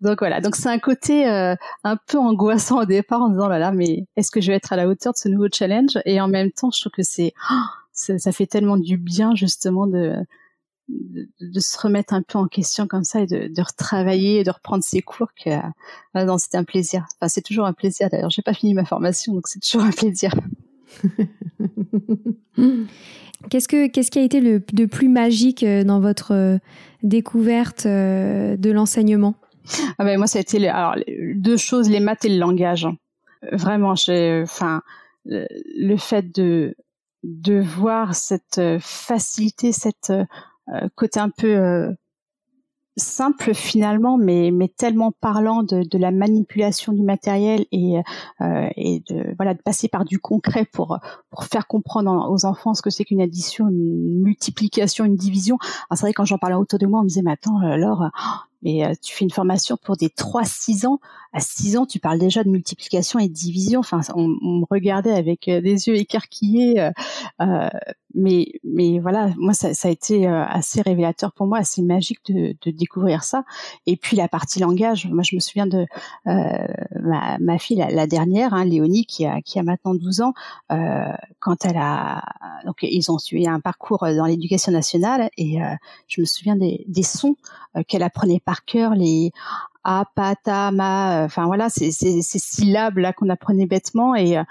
donc 0.00 0.20
voilà, 0.20 0.40
donc 0.40 0.56
c'est 0.56 0.68
un 0.68 0.78
côté 0.78 1.28
euh, 1.28 1.54
un 1.84 1.96
peu 1.96 2.18
angoissant 2.18 2.82
au 2.82 2.84
départ 2.86 3.22
en 3.22 3.28
disant 3.30 3.48
là 3.48 3.58
là, 3.58 3.72
mais 3.72 4.06
est-ce 4.16 4.30
que 4.30 4.40
je 4.40 4.50
vais 4.50 4.56
être 4.56 4.72
à 4.72 4.76
la 4.76 4.88
hauteur 4.88 5.12
de 5.12 5.18
ce 5.18 5.28
nouveau 5.28 5.48
challenge? 5.52 5.98
Et 6.04 6.20
en 6.20 6.28
même 6.28 6.52
temps, 6.52 6.70
je 6.70 6.80
trouve 6.80 6.92
que 6.92 7.02
c'est 7.02 7.32
ça 7.92 8.32
fait 8.32 8.46
tellement 8.46 8.78
du 8.78 8.96
bien 8.96 9.34
justement 9.34 9.86
de 9.86 10.16
de, 10.88 11.60
se 11.60 11.78
remettre 11.78 12.14
un 12.14 12.22
peu 12.22 12.38
en 12.38 12.46
question 12.48 12.86
comme 12.86 13.04
ça 13.04 13.20
et 13.20 13.26
de, 13.26 13.48
de 13.48 13.62
retravailler 13.62 14.40
et 14.40 14.44
de 14.44 14.50
reprendre 14.50 14.82
ses 14.84 15.00
cours 15.00 15.32
que 15.34 15.50
euh, 15.50 16.24
non 16.24 16.38
c'était 16.38 16.58
un 16.58 16.64
plaisir. 16.64 17.06
Enfin 17.16 17.28
c'est 17.28 17.42
toujours 17.42 17.66
un 17.66 17.72
plaisir. 17.72 18.08
D'ailleurs 18.10 18.30
j'ai 18.30 18.42
pas 18.42 18.54
fini 18.54 18.74
ma 18.74 18.84
formation 18.84 19.32
donc 19.34 19.46
c'est 19.48 19.60
toujours 19.60 19.82
un 19.82 19.90
plaisir. 19.90 20.32
Qu'est-ce 23.50 23.66
que 23.66 23.88
qu'est-ce 23.88 24.10
qui 24.12 24.20
a 24.20 24.22
été 24.22 24.40
le 24.40 24.62
de 24.72 24.84
plus 24.86 25.08
magique 25.08 25.64
euh, 25.64 25.82
dans 25.82 25.98
votre 26.00 26.32
euh, 26.32 26.58
découverte 27.02 27.86
de 27.86 28.70
l'enseignement? 28.70 29.34
Ah 29.98 30.04
ben 30.04 30.18
moi 30.18 30.26
ça 30.26 30.38
a 30.38 30.42
été 30.42 30.68
alors 30.68 30.96
deux 31.34 31.56
choses 31.56 31.88
les 31.88 32.00
maths 32.00 32.24
et 32.24 32.28
le 32.28 32.38
langage 32.38 32.86
vraiment 33.50 33.94
j'ai 33.94 34.42
enfin 34.42 34.82
le 35.24 35.96
fait 35.96 36.32
de 36.34 36.76
de 37.22 37.60
voir 37.60 38.14
cette 38.14 38.60
facilité, 38.80 39.72
cette 39.72 40.10
euh, 40.10 40.24
côté 40.94 41.20
un 41.20 41.30
peu 41.30 41.56
euh, 41.56 41.92
simple 42.96 43.54
finalement, 43.54 44.18
mais 44.18 44.50
mais 44.52 44.68
tellement 44.68 45.12
parlant 45.12 45.62
de, 45.62 45.98
la 45.98 46.10
manipulation 46.10 46.92
du 46.92 47.02
matériel 47.02 47.66
et 47.72 48.00
euh, 48.40 48.68
et 48.76 49.00
de 49.08 49.34
voilà 49.36 49.54
de 49.54 49.62
passer 49.62 49.88
par 49.88 50.04
du 50.04 50.18
concret 50.18 50.66
pour 50.66 50.98
pour 51.30 51.44
faire 51.44 51.66
comprendre 51.66 52.30
aux 52.30 52.44
enfants 52.44 52.74
ce 52.74 52.82
que 52.82 52.90
c'est 52.90 53.04
qu'une 53.04 53.22
addition, 53.22 53.68
une 53.68 54.22
multiplication, 54.22 55.04
une 55.04 55.16
division. 55.16 55.58
c'est 55.92 56.00
vrai 56.00 56.12
quand 56.12 56.24
j'en 56.24 56.38
parlais 56.38 56.56
autour 56.56 56.78
de 56.78 56.86
moi, 56.86 57.00
on 57.00 57.04
me 57.04 57.08
disait 57.08 57.22
mais 57.22 57.32
attends 57.32 57.58
alors 57.58 58.10
mais 58.62 58.84
euh, 58.84 58.92
tu 59.02 59.14
fais 59.14 59.24
une 59.24 59.30
formation 59.30 59.76
pour 59.76 59.96
des 59.96 60.08
3-6 60.08 60.86
ans. 60.86 61.00
À 61.32 61.40
6 61.40 61.78
ans, 61.78 61.86
tu 61.86 61.98
parles 61.98 62.18
déjà 62.18 62.44
de 62.44 62.50
multiplication 62.50 63.18
et 63.18 63.28
de 63.28 63.32
division. 63.32 63.80
Enfin, 63.80 64.00
on, 64.14 64.28
me 64.28 64.64
regardait 64.70 65.12
avec 65.12 65.48
euh, 65.48 65.60
des 65.60 65.88
yeux 65.88 65.96
écarquillés. 65.96 66.90
Euh, 67.40 67.68
mais, 68.14 68.52
mais 68.62 68.98
voilà, 68.98 69.30
moi, 69.38 69.54
ça, 69.54 69.68
a 69.68 69.90
été 69.90 70.26
assez 70.26 70.82
révélateur 70.82 71.32
pour 71.32 71.46
moi, 71.46 71.58
assez 71.58 71.80
magique 71.80 72.20
de, 72.28 72.54
découvrir 72.70 73.24
ça. 73.24 73.44
Et 73.86 73.96
puis 73.96 74.18
la 74.18 74.28
partie 74.28 74.60
langage, 74.60 75.06
moi, 75.06 75.22
je 75.22 75.34
me 75.34 75.40
souviens 75.40 75.66
de 75.66 75.86
ma, 76.26 77.38
ma, 77.40 77.58
fille, 77.58 77.82
la, 77.90 78.06
dernière, 78.06 78.52
hein, 78.52 78.66
Léonie, 78.66 79.06
qui 79.06 79.24
a, 79.24 79.40
qui 79.40 79.58
a 79.58 79.62
maintenant 79.62 79.94
12 79.94 80.20
ans, 80.20 80.34
quand 81.38 81.64
elle 81.64 81.78
a... 81.78 82.22
Donc, 82.66 82.76
ils 82.82 83.10
ont 83.10 83.16
suivi 83.16 83.48
un 83.48 83.60
parcours 83.60 84.00
dans 84.00 84.26
l'éducation 84.26 84.72
nationale 84.72 85.30
et 85.38 85.58
je 86.06 86.20
me 86.20 86.26
souviens 86.26 86.56
des, 86.56 86.84
des 86.88 87.02
sons 87.02 87.36
qu'elle 87.88 88.02
apprenait 88.02 88.40
par 88.44 88.51
par 88.52 88.66
cœur 88.66 88.94
les 88.94 89.32
a, 89.82 90.04
pa, 90.14 90.36
ta, 90.36 90.70
ma, 90.72 91.24
enfin 91.24 91.46
voilà, 91.46 91.70
ces, 91.70 91.90
ces, 91.90 92.20
syllabes 92.20 92.98
là 92.98 93.14
qu'on 93.14 93.30
apprenait 93.30 93.64
bêtement 93.64 94.14
et 94.14 94.36
euh, 94.36 94.44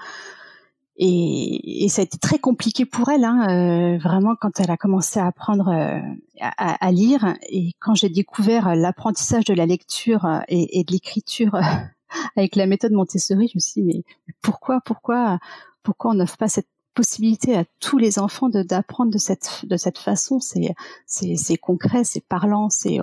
et, 0.98 1.86
et, 1.86 1.90
ça 1.90 2.02
a 2.02 2.04
été 2.04 2.18
très 2.18 2.40
compliqué 2.40 2.86
pour 2.86 3.10
elle, 3.10 3.24
hein, 3.24 3.48
euh, 3.50 3.98
vraiment 4.00 4.36
quand 4.40 4.60
elle 4.60 4.72
a 4.72 4.78
commencé 4.78 5.20
à 5.20 5.28
apprendre 5.28 5.70
euh, 5.70 6.00
à, 6.42 6.86
à, 6.86 6.92
lire 6.92 7.36
et 7.50 7.74
quand 7.80 7.94
j'ai 7.94 8.10
découvert 8.10 8.76
l'apprentissage 8.76 9.46
de 9.46 9.54
la 9.54 9.68
lecture 9.68 10.28
et, 10.48 10.80
et 10.80 10.84
de 10.84 10.92
l'écriture 10.92 11.56
avec 12.36 12.56
la 12.56 12.66
méthode 12.66 12.92
Montessori, 12.92 13.48
je 13.50 13.54
me 13.56 13.60
suis 13.60 13.82
dit 13.82 13.88
mais 13.88 14.04
pourquoi, 14.42 14.82
pourquoi, 14.84 15.38
pourquoi 15.84 16.12
on 16.12 16.16
n'offre 16.16 16.38
pas 16.38 16.50
cette 16.50 16.68
possibilité 16.93 17.56
à 17.56 17.65
tous 17.80 17.97
les 17.97 18.19
enfants 18.19 18.49
d'apprendre 18.49 19.12
de, 19.12 19.17
cette 19.17 19.65
de 19.65 19.77
cette 19.77 19.97
façon. 19.97 20.39
C'est 20.39 21.58
concret, 21.58 22.04
c'est 22.04 22.23
parlant, 22.23 22.69
c'est 22.69 22.99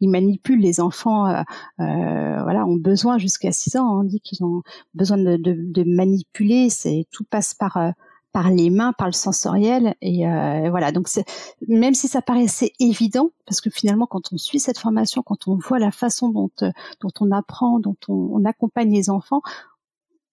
ils 0.00 0.08
manipulent 0.08 0.60
les 0.60 0.80
enfants. 0.80 1.26
Euh, 1.26 1.42
euh, 1.80 2.42
voilà, 2.42 2.64
ont 2.66 2.76
besoin 2.76 3.18
jusqu'à 3.18 3.52
6 3.52 3.76
ans. 3.76 4.00
On 4.00 4.04
dit 4.04 4.20
qu'ils 4.20 4.44
ont 4.44 4.62
besoin 4.94 5.18
de, 5.18 5.36
de, 5.36 5.56
de 5.58 5.84
manipuler. 5.84 6.70
C'est 6.70 7.06
tout 7.10 7.24
passe 7.24 7.54
par 7.54 7.76
euh, 7.76 7.90
par 8.32 8.50
les 8.50 8.70
mains, 8.70 8.92
par 8.94 9.08
le 9.08 9.12
sensoriel, 9.12 9.94
et 10.00 10.26
euh, 10.26 10.70
voilà. 10.70 10.90
Donc, 10.90 11.08
même 11.68 11.94
si 11.94 12.08
ça 12.08 12.22
paraissait 12.22 12.72
évident, 12.80 13.30
parce 13.46 13.60
que 13.60 13.68
finalement, 13.68 14.06
quand 14.06 14.32
on 14.32 14.38
suit 14.38 14.58
cette 14.58 14.78
formation, 14.78 15.22
quand 15.22 15.48
on 15.48 15.56
voit 15.56 15.78
la 15.78 15.90
façon 15.90 16.30
dont 16.30 16.50
euh, 16.62 16.70
dont 17.00 17.10
on 17.20 17.30
apprend, 17.30 17.78
dont 17.78 17.96
on, 18.08 18.30
on 18.32 18.44
accompagne 18.46 18.90
les 18.90 19.10
enfants, 19.10 19.42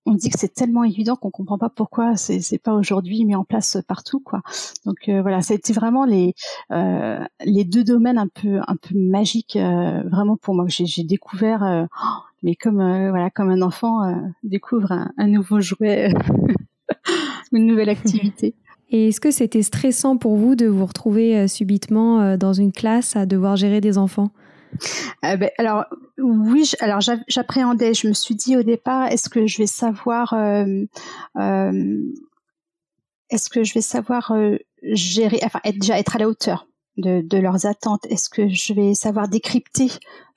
on 0.10 0.15
dit 0.15 0.30
que 0.30 0.39
c'est 0.39 0.54
tellement 0.54 0.84
évident 0.84 1.15
qu'on 1.15 1.30
comprend 1.30 1.58
pas 1.58 1.69
pourquoi 1.69 2.15
c'est 2.15 2.39
c'est 2.39 2.58
pas 2.58 2.74
aujourd'hui 2.74 3.24
mis 3.26 3.36
en 3.36 3.43
place 3.43 3.78
partout 3.88 4.19
quoi. 4.19 4.41
Donc 4.86 5.08
euh, 5.08 5.22
voilà, 5.22 5.41
ça 5.41 5.54
a 5.54 5.58
été 5.58 5.72
vraiment 5.74 6.06
les 6.06 6.34
euh, 6.72 7.19
les 7.45 7.63
deux 7.63 7.84
domaines 7.84 8.17
un 8.17 8.28
peu 8.28 8.60
un 8.67 8.76
peu 8.76 8.95
magiques 8.95 9.56
euh, 9.56 10.02
vraiment 10.10 10.36
pour 10.36 10.56
moi 10.56 10.65
que 10.65 10.72
j'ai 10.72 11.04
découvert 11.04 11.88
mais 12.41 12.56
comme 12.56 12.78
voilà 13.10 13.30
comme 13.30 13.50
un 13.50 13.62
enfant 13.62 14.00
découvre 14.43 14.91
un, 15.17 15.28
nouveau 15.28 15.62
jouet 15.62 16.13
une 17.52 17.65
nouvelle 17.65 17.89
activité. 17.89 18.56
Et 18.91 19.10
est-ce 19.10 19.22
que 19.22 19.30
c'était 19.30 19.62
stressant 19.62 20.17
pour 20.17 20.36
vous 20.36 20.56
de 20.56 20.65
vous 20.65 20.86
retrouver 20.86 21.48
subitement 21.48 22.38
dans 22.38 22.54
une 22.54 22.72
classe 22.72 23.15
à 23.15 23.28
devoir 23.28 23.56
gérer 23.56 23.82
des 23.82 24.00
enfants? 24.00 24.32
Euh, 25.26 25.36
ben, 25.38 25.50
alors 25.58 25.86
oui, 26.18 26.72
alors 26.80 27.00
j'appréhendais. 27.28 27.94
Je 27.94 28.08
me 28.08 28.14
suis 28.14 28.36
dit 28.36 28.58
au 28.58 28.64
départ, 28.64 29.08
est-ce 29.08 29.30
que 29.30 29.48
je 29.48 29.58
vais 29.58 29.68
savoir, 29.68 30.34
euh, 30.34 30.86
euh, 31.38 32.02
est-ce 33.30 33.50
que 33.50 33.64
je 33.64 33.74
vais 33.74 33.82
savoir 33.82 34.34
gérer, 34.84 35.40
enfin 35.44 35.60
déjà 35.66 36.00
être 36.00 36.16
à 36.16 36.20
la 36.20 36.28
hauteur? 36.28 36.69
De, 37.00 37.38
leurs 37.38 37.66
attentes 37.66 38.06
Est-ce 38.10 38.30
que 38.30 38.48
je 38.48 38.74
vais 38.74 38.94
savoir 38.94 39.28
décrypter 39.28 39.90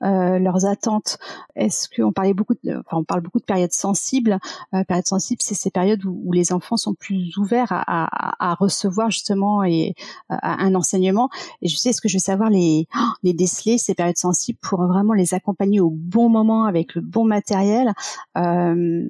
euh, 0.02 0.38
leurs 0.38 0.66
attentes? 0.66 1.18
Est-ce 1.56 1.88
qu'on 1.88 2.12
parlait 2.12 2.34
beaucoup, 2.34 2.54
enfin, 2.64 2.98
on 2.98 3.04
parle 3.04 3.20
beaucoup 3.20 3.38
de 3.38 3.44
périodes 3.44 3.72
sensibles. 3.72 4.38
Euh, 4.74 4.84
périodes 4.84 5.06
sensibles, 5.06 5.42
c'est 5.42 5.54
ces 5.54 5.70
périodes 5.70 6.04
où, 6.04 6.32
les 6.32 6.52
enfants 6.52 6.76
sont 6.76 6.94
plus 6.94 7.36
ouverts 7.36 7.68
à, 7.70 8.56
recevoir 8.58 9.10
justement 9.10 9.64
et 9.64 9.94
un 10.28 10.74
enseignement. 10.74 11.30
Et 11.62 11.68
je 11.68 11.76
sais, 11.76 11.90
est-ce 11.90 12.00
que 12.00 12.08
je 12.08 12.14
vais 12.14 12.20
savoir 12.20 12.50
les 12.50 12.86
les 13.22 13.32
déceler 13.32 13.78
ces 13.78 13.94
périodes 13.94 14.16
sensibles 14.16 14.58
pour 14.60 14.82
vraiment 14.86 15.12
les 15.12 15.34
accompagner 15.34 15.80
au 15.80 15.90
bon 15.90 16.28
moment 16.28 16.64
avec 16.64 16.94
le 16.94 17.00
bon 17.00 17.24
matériel 17.24 17.92
euh, 18.36 19.08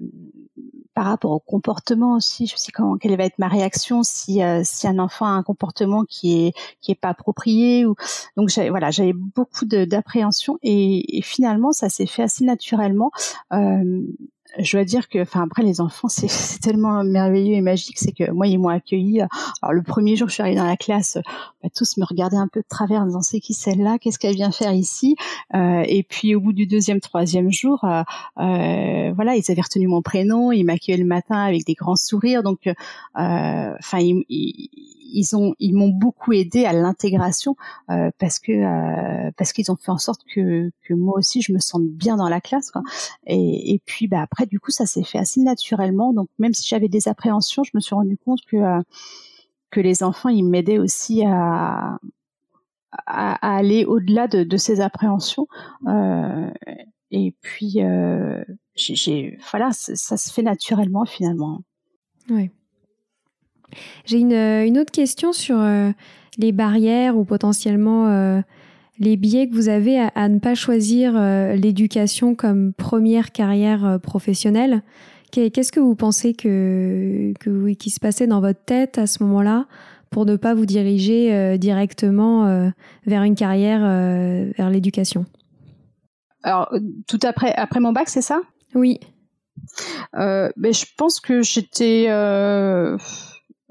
par 0.94 1.06
rapport 1.06 1.30
au 1.32 1.38
comportement 1.38 2.14
aussi, 2.14 2.46
je 2.46 2.56
sais 2.56 2.72
comment 2.72 2.96
quelle 2.96 3.16
va 3.16 3.24
être 3.24 3.38
ma 3.38 3.48
réaction 3.48 4.02
si 4.02 4.42
euh, 4.42 4.62
si 4.64 4.86
un 4.86 4.98
enfant 4.98 5.26
a 5.26 5.30
un 5.30 5.42
comportement 5.42 6.04
qui 6.04 6.46
est 6.46 6.52
qui 6.80 6.92
est 6.92 7.00
pas 7.00 7.08
approprié 7.08 7.86
ou 7.86 7.94
donc 8.36 8.50
voilà 8.70 8.90
j'avais 8.90 9.12
beaucoup 9.12 9.64
d'appréhension 9.64 10.58
et, 10.62 11.20
finalement 11.22 11.72
ça 11.72 11.88
s'est 11.88 12.06
fait 12.06 12.22
assez 12.24 12.44
naturellement. 12.44 13.10
Euh, 13.52 14.02
je 14.58 14.76
dois 14.76 14.84
dire 14.84 15.08
que, 15.08 15.22
enfin 15.22 15.42
après 15.42 15.62
les 15.62 15.80
enfants, 15.80 16.08
c'est 16.10 16.60
tellement 16.60 17.02
merveilleux 17.04 17.54
et 17.54 17.60
magique, 17.60 17.98
c'est 17.98 18.12
que 18.12 18.30
moi 18.30 18.46
ils 18.46 18.58
m'ont 18.58 18.68
accueilli. 18.68 19.20
Alors 19.62 19.72
le 19.72 19.82
premier 19.82 20.16
jour, 20.16 20.28
je 20.28 20.34
suis 20.34 20.42
arrivée 20.42 20.58
dans 20.58 20.66
la 20.66 20.76
classe, 20.76 21.18
bah, 21.62 21.68
tous 21.74 21.96
me 21.96 22.04
regardaient 22.04 22.36
un 22.36 22.48
peu 22.48 22.60
de 22.60 22.66
travers, 22.68 23.02
en 23.02 23.06
disant 23.06 23.22
c'est 23.22 23.40
qui 23.40 23.54
celle-là, 23.54 23.98
qu'est-ce 23.98 24.18
qu'elle 24.18 24.34
vient 24.34 24.52
faire 24.52 24.72
ici? 24.72 25.16
Euh, 25.54 25.82
Et 25.86 26.02
puis 26.02 26.34
au 26.34 26.40
bout 26.40 26.52
du 26.52 26.66
deuxième, 26.66 27.00
troisième 27.00 27.50
jour, 27.52 27.84
euh, 27.84 28.02
euh, 28.38 29.12
voilà, 29.14 29.36
ils 29.36 29.50
avaient 29.50 29.62
retenu 29.62 29.86
mon 29.86 30.02
prénom, 30.02 30.52
ils 30.52 30.64
m'accueillaient 30.64 31.02
le 31.02 31.08
matin 31.08 31.38
avec 31.38 31.64
des 31.64 31.74
grands 31.74 31.96
sourires, 31.96 32.42
donc, 32.42 32.68
enfin 33.14 33.98
ils, 33.98 34.24
ils 34.28 34.70
ils 35.12 35.74
m'ont 35.74 35.88
beaucoup 35.88 36.32
aidé 36.32 36.64
à 36.64 36.72
l'intégration 36.72 37.56
euh, 37.90 38.10
euh, 38.48 39.30
parce 39.36 39.52
qu'ils 39.52 39.70
ont 39.70 39.76
fait 39.76 39.90
en 39.90 39.98
sorte 39.98 40.22
que 40.34 40.70
moi 40.90 41.18
aussi 41.18 41.42
je 41.42 41.52
me 41.52 41.58
sente 41.58 41.86
bien 41.86 42.16
dans 42.16 42.28
la 42.28 42.40
classe. 42.40 42.72
Et, 43.26 43.80
puis 43.84 44.08
bah 44.08 44.22
après 44.22 44.46
du 44.46 44.60
coup 44.60 44.70
ça 44.70 44.86
s'est 44.86 45.04
fait 45.04 45.18
assez 45.18 45.40
naturellement 45.40 46.12
donc 46.12 46.28
même 46.38 46.54
si 46.54 46.68
j'avais 46.68 46.88
des 46.88 47.08
appréhensions 47.08 47.64
je 47.64 47.70
me 47.74 47.80
suis 47.80 47.94
rendu 47.94 48.16
compte 48.16 48.40
que 48.46 48.56
euh, 48.56 48.80
les 49.76 50.02
enfants 50.02 50.28
ils 50.28 50.44
m'aidaient 50.44 50.78
aussi 50.78 51.24
à 51.24 51.98
aller 53.06 53.84
au-delà 53.84 54.28
de, 54.28 54.56
ces 54.56 54.80
appréhensions 54.80 55.46
et 57.10 57.34
puis 57.40 57.78
voilà 59.50 59.72
ça 59.72 60.16
se 60.16 60.32
fait 60.32 60.42
naturellement 60.42 61.04
finalement. 61.04 61.62
Oui. 62.28 62.50
J'ai 64.04 64.18
une, 64.18 64.32
euh, 64.32 64.66
une, 64.66 64.78
autre 64.78 64.90
question 64.90 65.32
sur 65.32 65.60
euh, 65.60 65.90
les 66.38 66.52
barrières 66.52 67.16
ou 67.16 67.24
potentiellement 67.24 68.08
euh, 68.08 68.40
les 68.98 69.16
biais 69.16 69.48
que 69.48 69.54
vous 69.54 69.68
avez 69.68 69.98
à, 69.98 70.28
ne 70.28 70.38
pas 70.38 70.54
choisir 70.54 71.14
l'éducation 71.56 72.34
comme 72.34 72.72
première 72.72 73.32
carrière 73.32 73.98
professionnelle. 74.00 74.82
Qu'est-ce 75.32 75.72
que 75.72 75.80
vous 75.80 75.96
pensez 75.96 76.34
que, 76.34 77.32
que, 77.40 77.72
qui 77.72 77.90
se 77.90 77.98
passait 77.98 78.26
dans 78.26 78.40
votre 78.40 78.62
tête 78.62 78.98
à 78.98 79.06
ce 79.06 79.22
moment-là 79.24 79.66
pour 80.10 80.26
ne 80.26 80.36
pas 80.36 80.54
vous 80.54 80.66
diriger 80.66 81.58
directement 81.58 82.70
vers 83.06 83.22
une 83.22 83.34
carrière 83.34 83.80
vers 84.56 84.70
l'éducation? 84.70 85.24
Alors, 86.44 86.72
tout 87.08 87.20
après, 87.24 87.52
après 87.54 87.80
mon 87.80 87.92
bac, 87.92 88.08
c'est 88.08 88.22
ça? 88.22 88.40
Oui. 88.74 89.00
mais 90.14 90.50
ben, 90.56 90.72
je 90.74 90.84
pense 90.96 91.18
que 91.18 91.42
j'étais 91.42 92.08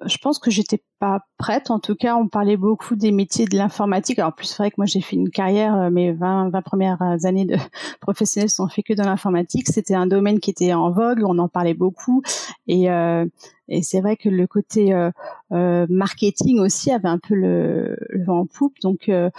je 0.06 0.18
pense 0.18 0.40
que 0.40 0.52
j'étais 0.52 0.84
pas 1.00 1.22
prête. 1.38 1.72
En 1.72 1.80
tout 1.80 1.96
cas, 1.96 2.16
on 2.16 2.28
parlait 2.28 2.58
beaucoup 2.58 2.96
des 2.96 3.12
métiers 3.12 3.46
de 3.46 3.56
l'informatique. 3.56 4.20
Alors, 4.20 4.34
plus 4.34 4.48
c'est 4.48 4.58
vrai 4.58 4.72
que 4.72 4.76
moi, 4.78 4.86
j'ai 4.86 5.02
fait 5.02 5.16
une 5.16 5.30
carrière, 5.30 5.76
euh, 5.76 5.90
mes 5.90 6.12
20, 6.12 6.50
20 6.50 6.62
premières 6.62 7.02
années 7.26 7.46
de 7.46 7.56
professionnelles 8.02 8.50
sont 8.50 8.68
fait 8.68 8.84
que 8.84 8.94
dans 8.94 9.06
l'informatique. 9.06 9.68
C'était 9.68 9.96
un 9.96 10.08
domaine 10.08 10.40
qui 10.40 10.50
était 10.50 10.74
en 10.74 10.92
vogue, 10.92 11.24
on 11.24 11.38
en 11.38 11.48
parlait 11.48 11.74
beaucoup. 11.74 12.22
Et, 12.68 12.90
euh, 12.92 13.26
et 13.72 13.84
c'est 13.84 14.02
vrai 14.02 14.18
que 14.18 14.28
le 14.28 14.48
côté 14.48 14.94
euh, 14.94 15.12
euh, 15.54 15.88
marketing 15.90 16.60
aussi 16.60 16.92
avait 16.92 17.08
un 17.08 17.20
peu 17.20 17.36
le, 17.36 17.98
vent 18.26 18.40
en 18.40 18.46
poupe. 18.46 18.76
Donc, 18.82 19.08
euh, 19.08 19.30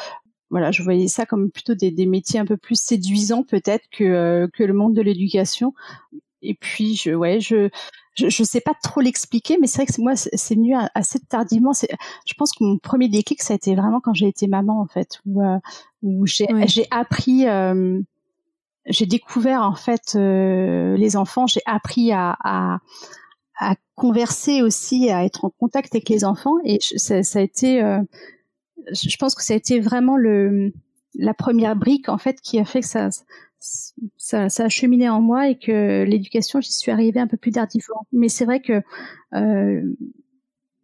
voilà, 0.50 0.70
je 0.70 0.82
voyais 0.82 1.08
ça 1.08 1.26
comme 1.26 1.50
plutôt 1.50 1.74
des, 1.74 1.90
des 1.90 2.06
métiers 2.06 2.40
un 2.40 2.46
peu 2.46 2.56
plus 2.56 2.80
séduisants 2.80 3.42
peut-être 3.42 3.84
que, 3.90 4.48
que 4.54 4.64
le 4.64 4.72
monde 4.72 4.94
de 4.94 5.02
l'éducation. 5.02 5.74
Et 6.40 6.54
puis, 6.54 6.96
je, 6.96 7.12
ouais, 7.12 7.40
je, 7.40 7.68
je, 8.14 8.28
je 8.28 8.42
sais 8.44 8.60
pas 8.60 8.74
trop 8.82 9.00
l'expliquer, 9.00 9.58
mais 9.60 9.66
c'est 9.66 9.82
vrai 9.82 9.86
que 9.86 10.00
moi, 10.00 10.16
c'est 10.16 10.54
venu 10.54 10.74
assez 10.94 11.18
tardivement. 11.20 11.72
Je 11.72 12.34
pense 12.34 12.52
que 12.52 12.64
mon 12.64 12.78
premier 12.78 13.08
déclic, 13.08 13.42
ça 13.42 13.54
a 13.54 13.56
été 13.56 13.74
vraiment 13.74 14.00
quand 14.00 14.14
j'ai 14.14 14.28
été 14.28 14.46
maman, 14.46 14.80
en 14.80 14.86
fait, 14.86 15.20
où, 15.26 15.42
euh, 15.42 15.58
où 16.02 16.26
j'ai 16.26 16.46
appris, 16.90 17.48
euh, 17.48 18.00
j'ai 18.86 19.06
découvert 19.06 19.62
en 19.62 19.74
fait 19.74 20.14
euh, 20.16 20.96
les 20.96 21.16
enfants, 21.16 21.46
j'ai 21.46 21.62
appris 21.66 22.12
à, 22.12 22.36
à, 22.42 22.78
à, 23.58 23.76
converser 23.94 24.62
aussi, 24.62 25.10
à 25.10 25.24
être 25.24 25.44
en 25.44 25.50
contact 25.50 25.94
avec 25.94 26.08
les 26.08 26.24
enfants, 26.24 26.56
et 26.64 26.78
ça, 26.96 27.22
ça 27.22 27.38
a 27.38 27.42
été, 27.42 27.80
je 28.90 29.16
pense 29.16 29.34
que 29.34 29.44
ça 29.44 29.54
a 29.54 29.56
été 29.56 29.80
vraiment 29.80 30.16
le 30.16 30.72
la 31.14 31.34
première 31.34 31.76
brique 31.76 32.08
en 32.08 32.16
fait 32.16 32.40
qui 32.40 32.58
a 32.58 32.64
fait 32.64 32.80
que 32.80 32.86
ça 32.86 33.10
ça, 34.16 34.48
ça, 34.48 34.64
a 34.64 34.68
cheminé 34.68 35.08
en 35.08 35.20
moi 35.20 35.48
et 35.48 35.56
que 35.56 36.04
l'éducation, 36.04 36.60
j'y 36.60 36.72
suis 36.72 36.90
arrivée 36.90 37.20
un 37.20 37.26
peu 37.26 37.36
plus 37.36 37.52
tardivement. 37.52 38.06
Mais 38.12 38.28
c'est 38.28 38.44
vrai 38.44 38.60
que 38.60 38.82
euh, 39.34 39.82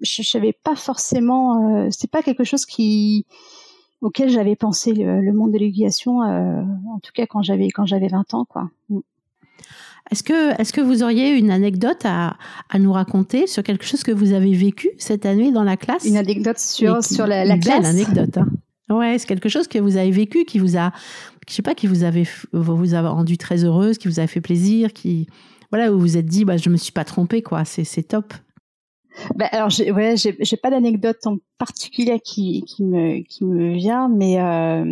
je, 0.01 0.23
savais 0.23 0.53
pas 0.53 0.77
forcément, 0.77 1.85
euh, 1.85 1.89
c'est 1.91 2.11
pas 2.11 2.23
quelque 2.23 2.45
chose 2.45 2.67
qui 2.67 3.27
auquel 4.01 4.31
j'avais 4.31 4.55
pensé 4.55 4.93
le, 4.93 5.33
monde 5.33 5.53
de 5.53 5.59
l'éducation, 5.59 6.23
euh, 6.23 6.63
en 6.95 7.01
tout 7.01 7.11
cas 7.13 7.27
quand 7.27 7.43
j'avais 7.43 7.69
quand 7.71 7.85
j'avais 7.85 8.09
20 8.09 8.35
ans, 8.35 8.45
quoi. 8.45 8.71
Mm. 8.89 9.01
Est-ce 10.11 10.23
que, 10.23 10.59
est-ce 10.59 10.73
que 10.73 10.81
vous 10.81 11.03
auriez 11.03 11.37
une 11.37 11.51
anecdote 11.51 12.01
à, 12.05 12.39
à, 12.71 12.79
nous 12.79 12.93
raconter 12.93 13.47
sur 13.47 13.63
quelque 13.63 13.85
chose 13.85 14.03
que 14.05 14.13
vous 14.13 14.33
avez 14.33 14.55
vécu 14.55 14.89
cette 14.97 15.27
année 15.27 15.53
dans 15.53 15.65
la 15.65 15.77
classe? 15.77 16.07
Une 16.07 16.17
anecdote 16.17 16.59
sur, 16.59 17.05
sur 17.05 17.27
la, 17.27 17.45
la 17.45 17.59
classe. 17.59 17.83
Belle 17.83 17.87
anecdote. 17.87 18.39
Hein. 18.39 18.49
Ouais, 18.91 19.19
c'est 19.19 19.27
quelque 19.27 19.49
chose 19.49 19.69
que 19.69 19.79
vous 19.79 19.97
avez 19.97 20.11
vécu, 20.11 20.45
qui 20.45 20.59
vous 20.59 20.79
a, 20.79 20.93
je 21.47 21.53
sais 21.53 21.63
pas, 21.63 21.75
qui 21.75 21.87
vous 21.87 22.05
avez, 22.05 22.27
vous 22.53 22.95
a 22.95 23.09
rendu 23.09 23.37
très 23.37 23.65
heureuse, 23.65 23.99
qui 23.99 24.09
vous 24.09 24.21
a 24.21 24.27
fait 24.27 24.41
plaisir, 24.41 24.93
qui, 24.93 25.29
voilà, 25.71 25.93
où 25.93 25.95
vous 25.95 26.01
vous 26.01 26.17
êtes 26.17 26.27
dit, 26.27 26.45
bah, 26.45 26.57
je 26.57 26.71
me 26.71 26.77
suis 26.77 26.93
pas 26.93 27.05
trompée, 27.05 27.43
quoi. 27.43 27.65
C'est, 27.65 28.03
top. 28.03 28.33
Ben 29.35 29.49
alors, 29.53 29.69
j'ai, 29.69 29.91
ouais, 29.93 30.15
j'ai, 30.17 30.57
pas 30.57 30.71
d'anecdote 30.71 31.27
en 31.27 31.37
particulier 31.59 32.21
qui, 32.21 32.63
qui 32.63 32.85
me, 32.85 33.23
qui 33.23 33.45
me 33.45 33.75
vient, 33.75 34.09
mais 34.09 34.41
euh, 34.41 34.91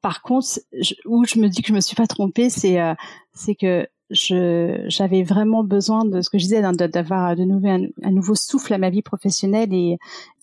par 0.00 0.22
contre, 0.22 0.60
où 1.04 1.24
je 1.24 1.38
me 1.38 1.48
dis 1.48 1.60
que 1.62 1.68
je 1.68 1.74
me 1.74 1.80
suis 1.80 1.96
pas 1.96 2.06
trompée, 2.06 2.48
c'est, 2.48 2.80
euh, 2.80 2.94
c'est 3.34 3.54
que 3.54 3.86
je, 4.08 4.84
j'avais 4.88 5.24
vraiment 5.24 5.62
besoin 5.62 6.06
de 6.06 6.22
ce 6.22 6.30
que 6.30 6.38
je 6.38 6.44
disais, 6.44 6.62
d'avoir 6.62 7.36
de 7.36 7.44
nouveau 7.44 7.68
un, 7.68 7.86
un, 8.02 8.10
nouveau 8.10 8.34
souffle 8.34 8.72
à 8.72 8.78
ma 8.78 8.88
vie 8.88 9.02
professionnelle 9.02 9.74
et, 9.74 9.98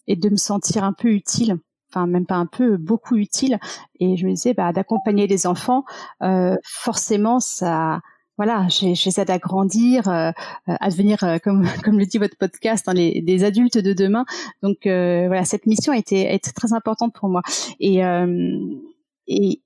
et 0.08 0.16
de 0.16 0.30
me 0.30 0.38
sentir 0.38 0.84
un 0.84 0.94
peu 0.94 1.10
utile 1.10 1.58
enfin 1.90 2.08
même 2.08 2.26
pas 2.26 2.36
un 2.36 2.46
peu, 2.46 2.78
beaucoup 2.78 3.16
utile. 3.16 3.60
Et 4.00 4.18
je 4.18 4.26
me 4.26 4.32
disais, 4.32 4.54
bah, 4.54 4.72
d'accompagner 4.74 5.28
les 5.28 5.48
enfants, 5.48 5.84
euh, 6.22 6.56
forcément, 6.64 7.40
ça, 7.40 8.02
voilà, 8.40 8.68
je 8.70 8.86
les 8.86 9.20
aide 9.20 9.30
à 9.30 9.38
grandir, 9.38 10.08
euh, 10.08 10.32
à 10.66 10.90
devenir, 10.90 11.22
euh, 11.26 11.38
comme, 11.44 11.64
comme 11.84 12.00
le 12.00 12.06
dit 12.06 12.18
votre 12.18 12.38
podcast, 12.38 12.88
hein, 12.88 12.94
les, 12.94 13.22
des 13.22 13.44
adultes 13.44 13.78
de 13.78 13.92
demain. 13.92 14.26
Donc 14.64 14.88
euh, 14.88 15.28
voilà, 15.28 15.44
cette 15.44 15.66
mission 15.66 15.92
a 15.92 15.98
été, 15.98 16.26
a 16.26 16.34
été, 16.34 16.52
très 16.54 16.72
importante 16.72 17.14
pour 17.14 17.28
moi. 17.28 17.42
Et, 17.82 18.06
euh, 18.06 18.58
et 19.28 19.62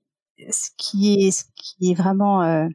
ce 0.50 0.70
qui 0.76 1.26
est, 1.26 1.30
ce 1.30 1.44
qui 1.54 1.92
est 1.92 1.94
vraiment 1.94 2.68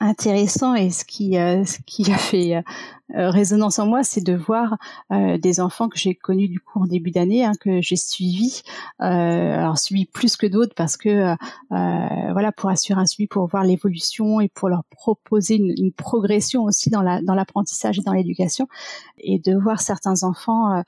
intéressant 0.00 0.74
et 0.74 0.90
ce 0.90 1.04
qui 1.04 1.38
euh, 1.38 1.64
ce 1.64 1.78
qui 1.86 2.12
a 2.12 2.18
fait 2.18 2.56
euh, 2.56 3.30
résonance 3.30 3.78
en 3.78 3.86
moi 3.86 4.02
c'est 4.02 4.20
de 4.20 4.34
voir 4.34 4.76
euh, 5.10 5.38
des 5.38 5.58
enfants 5.58 5.88
que 5.88 5.98
j'ai 5.98 6.14
connus 6.14 6.48
du 6.48 6.60
coup 6.60 6.80
en 6.80 6.86
début 6.86 7.10
d'année 7.10 7.44
hein, 7.46 7.52
que 7.58 7.80
j'ai 7.80 7.96
suivis 7.96 8.62
alors 8.98 9.78
suivi 9.78 10.04
plus 10.04 10.36
que 10.36 10.46
d'autres 10.46 10.74
parce 10.74 10.96
que 10.96 11.34
voilà 11.70 12.52
pour 12.52 12.68
assurer 12.68 13.00
un 13.00 13.06
suivi 13.06 13.26
pour 13.26 13.46
voir 13.46 13.64
l'évolution 13.64 14.40
et 14.40 14.48
pour 14.48 14.68
leur 14.68 14.84
proposer 14.90 15.56
une, 15.56 15.72
une, 15.76 15.92
progression 15.92 16.64
aussi 16.64 16.90
dans 16.90 17.02
la 17.02 17.22
dans 17.22 17.34
l'apprentissage 17.34 17.98
et 17.98 18.02
dans 18.02 18.12
l'éducation. 18.12 18.68
Et 19.18 19.38
de 19.38 19.56
voir 19.56 19.80
certains 19.80 20.22
enfants 20.24 20.82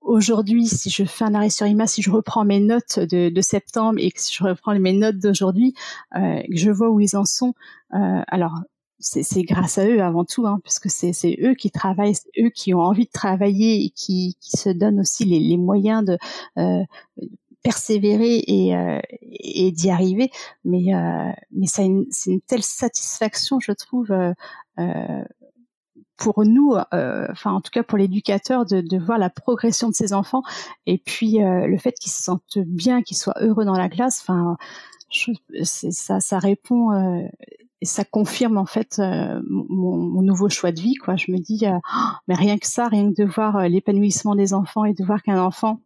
aujourd'hui, 0.00 0.66
si 0.66 0.90
je 0.90 1.04
fais 1.04 1.24
un 1.24 1.34
arrêt 1.34 1.50
sur 1.50 1.66
image, 1.66 1.90
si 1.90 2.02
je 2.02 2.10
reprends 2.10 2.44
mes 2.44 2.60
notes 2.60 2.98
de, 2.98 3.28
de 3.28 3.40
septembre 3.40 3.98
et 3.98 4.10
que 4.10 4.20
si 4.20 4.34
je 4.34 4.44
reprends 4.44 4.78
mes 4.78 4.92
notes 4.92 5.18
d'aujourd'hui, 5.18 5.74
euh, 6.16 6.42
je 6.50 6.70
vois 6.70 6.90
où 6.90 7.00
ils 7.00 7.16
en 7.16 7.24
sont. 7.24 7.54
Euh, 7.94 8.22
alors, 8.28 8.54
c'est 9.00 9.42
grâce 9.42 9.78
à 9.78 9.86
eux 9.86 10.02
avant 10.02 10.24
tout, 10.24 10.46
hein, 10.46 10.58
puisque 10.64 10.90
c'est 10.90 11.36
eux 11.40 11.54
qui 11.54 11.70
travaillent, 11.70 12.16
eux 12.40 12.50
qui 12.50 12.74
ont 12.74 12.80
envie 12.80 13.06
de 13.06 13.12
travailler 13.12 13.84
et 13.84 13.90
qui, 13.90 14.36
qui 14.40 14.56
se 14.56 14.70
donnent 14.70 15.00
aussi 15.00 15.24
les, 15.24 15.38
les 15.38 15.56
moyens 15.56 16.04
de 16.04 16.18
euh, 16.58 16.82
persévérer 17.62 18.42
et, 18.46 18.76
euh, 18.76 18.98
et 19.20 19.70
d'y 19.72 19.90
arriver. 19.90 20.30
Mais, 20.64 20.94
euh, 20.94 21.30
mais 21.52 21.66
c'est 21.66 21.84
une, 21.84 22.06
une, 22.26 22.40
telle 22.40 22.62
satisfaction, 22.62 23.60
je 23.60 23.72
trouve, 23.72 24.10
euh, 24.10 25.24
pour 26.18 26.44
nous, 26.44 26.74
euh, 26.92 27.26
enfin 27.30 27.52
en 27.52 27.60
tout 27.60 27.70
cas 27.70 27.82
pour 27.82 27.96
l'éducateur, 27.96 28.66
de, 28.66 28.80
de, 28.80 28.98
voir 28.98 29.18
la 29.18 29.30
progression 29.30 29.88
de 29.88 29.94
ses 29.94 30.12
enfants 30.12 30.42
et 30.86 30.98
puis 30.98 31.42
euh, 31.42 31.66
le 31.66 31.78
fait 31.78 31.92
qu'ils 31.92 32.12
se 32.12 32.22
sentent 32.22 32.58
bien, 32.58 33.02
qu'ils 33.02 33.16
soient 33.16 33.40
heureux 33.40 33.64
dans 33.64 33.78
la 33.78 33.88
classe. 33.88 34.20
Enfin, 34.20 34.56
ça, 35.62 36.20
ça 36.20 36.38
répond 36.38 36.92
euh, 36.92 37.22
et 37.80 37.86
ça 37.86 38.04
confirme 38.04 38.58
en 38.58 38.66
fait 38.66 38.98
mon, 38.98 39.96
mon, 39.96 40.22
nouveau 40.22 40.48
choix 40.48 40.72
de 40.72 40.80
vie. 40.80 40.96
Quoi, 40.96 41.14
je 41.14 41.30
me 41.30 41.38
dis, 41.38 41.64
oh, 41.66 41.78
mais 42.26 42.34
rien 42.34 42.58
que 42.58 42.66
ça, 42.66 42.88
rien 42.88 43.10
que 43.10 43.22
de 43.22 43.24
voir 43.24 43.68
l'épanouissement 43.68 44.34
des 44.34 44.52
enfants 44.52 44.84
et 44.84 44.94
de 44.94 45.04
voir 45.04 45.22
qu'un 45.22 45.40
enfant 45.40 45.80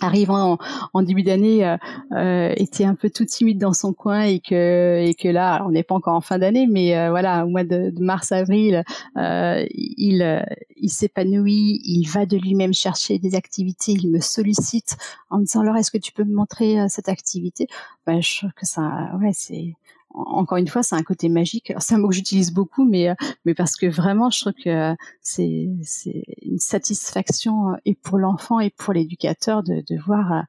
arrivant 0.00 0.58
en, 0.92 1.02
début 1.02 1.22
d'année 1.22 1.66
euh, 1.66 1.76
euh, 2.12 2.52
était 2.56 2.84
un 2.84 2.94
peu 2.94 3.10
tout 3.10 3.24
timide 3.24 3.58
dans 3.58 3.72
son 3.72 3.92
coin 3.92 4.22
et 4.22 4.40
que 4.40 5.04
et 5.04 5.14
que 5.14 5.28
là 5.28 5.64
on 5.66 5.70
n'est 5.70 5.82
pas 5.82 5.94
encore 5.94 6.14
en 6.14 6.20
fin 6.20 6.38
d'année 6.38 6.66
mais 6.66 6.96
euh, 6.96 7.10
voilà 7.10 7.44
au 7.44 7.48
mois 7.48 7.64
de, 7.64 7.92
mars 8.00 8.32
avril 8.32 8.84
il 9.16 10.44
il 10.76 10.88
s'épanouit 10.88 11.80
il 11.84 12.06
va 12.06 12.26
de 12.26 12.36
lui-même 12.36 12.72
chercher 12.72 13.18
des 13.18 13.34
activités 13.34 13.92
il 13.92 14.10
me 14.10 14.20
sollicite 14.20 14.96
en 15.28 15.38
me 15.38 15.44
disant 15.44 15.60
alors 15.60 15.76
est-ce 15.76 15.90
que 15.90 15.98
tu 15.98 16.12
peux 16.12 16.24
me 16.24 16.34
montrer 16.34 16.76
cette 16.88 17.08
activité? 17.08 17.66
Ben, 18.06 18.22
je 18.22 18.38
trouve 18.38 18.52
que 18.52 18.66
ça 18.66 19.10
ouais 19.20 19.32
c'est 19.32 19.74
encore 20.12 20.58
une 20.58 20.68
fois, 20.68 20.82
c'est 20.82 20.96
un 20.96 21.02
côté 21.02 21.28
magique. 21.28 21.72
C'est 21.78 21.94
un 21.94 21.98
mot 21.98 22.08
que 22.08 22.14
j'utilise 22.14 22.52
beaucoup, 22.52 22.84
mais 22.84 23.14
mais 23.44 23.54
parce 23.54 23.76
que 23.76 23.86
vraiment, 23.86 24.30
je 24.30 24.40
trouve 24.40 24.52
que 24.52 24.94
c'est 25.22 25.68
c'est 25.82 26.24
une 26.42 26.58
satisfaction 26.58 27.76
et 27.84 27.94
pour 27.94 28.18
l'enfant 28.18 28.60
et 28.60 28.70
pour 28.70 28.92
l'éducateur 28.92 29.62
de, 29.62 29.82
de 29.88 30.00
voir 30.04 30.44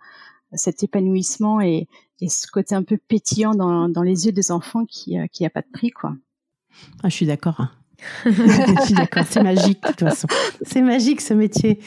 cet 0.53 0.84
épanouissement 0.84 1.62
et, 1.62 1.88
et 2.20 2.30
ce 2.30 2.47
côté 2.47 2.76
un 2.76 2.84
peu 2.84 2.97
pétillant 2.97 3.53
dans, 3.53 3.88
dans 3.88 4.03
les 4.03 4.26
yeux 4.26 4.32
des 4.32 4.51
enfants 4.51 4.86
qui 4.86 5.18
qui 5.32 5.45
a 5.45 5.49
pas 5.49 5.62
de 5.62 5.72
prix 5.72 5.91
quoi. 5.91 6.16
Ah, 7.03 7.09
je 7.09 7.16
suis 7.16 7.26
d'accord. 7.26 7.59
Hein. 7.59 7.72
je 8.26 8.86
suis 8.86 8.93
d'accord, 8.93 9.26
c'est 9.30 9.43
magique 9.43 9.82
de 9.84 9.88
toute 9.89 9.99
façon. 9.99 10.28
C'est 10.64 10.82
magique 10.82 11.22
ce 11.22 11.34
métier. 11.34 11.80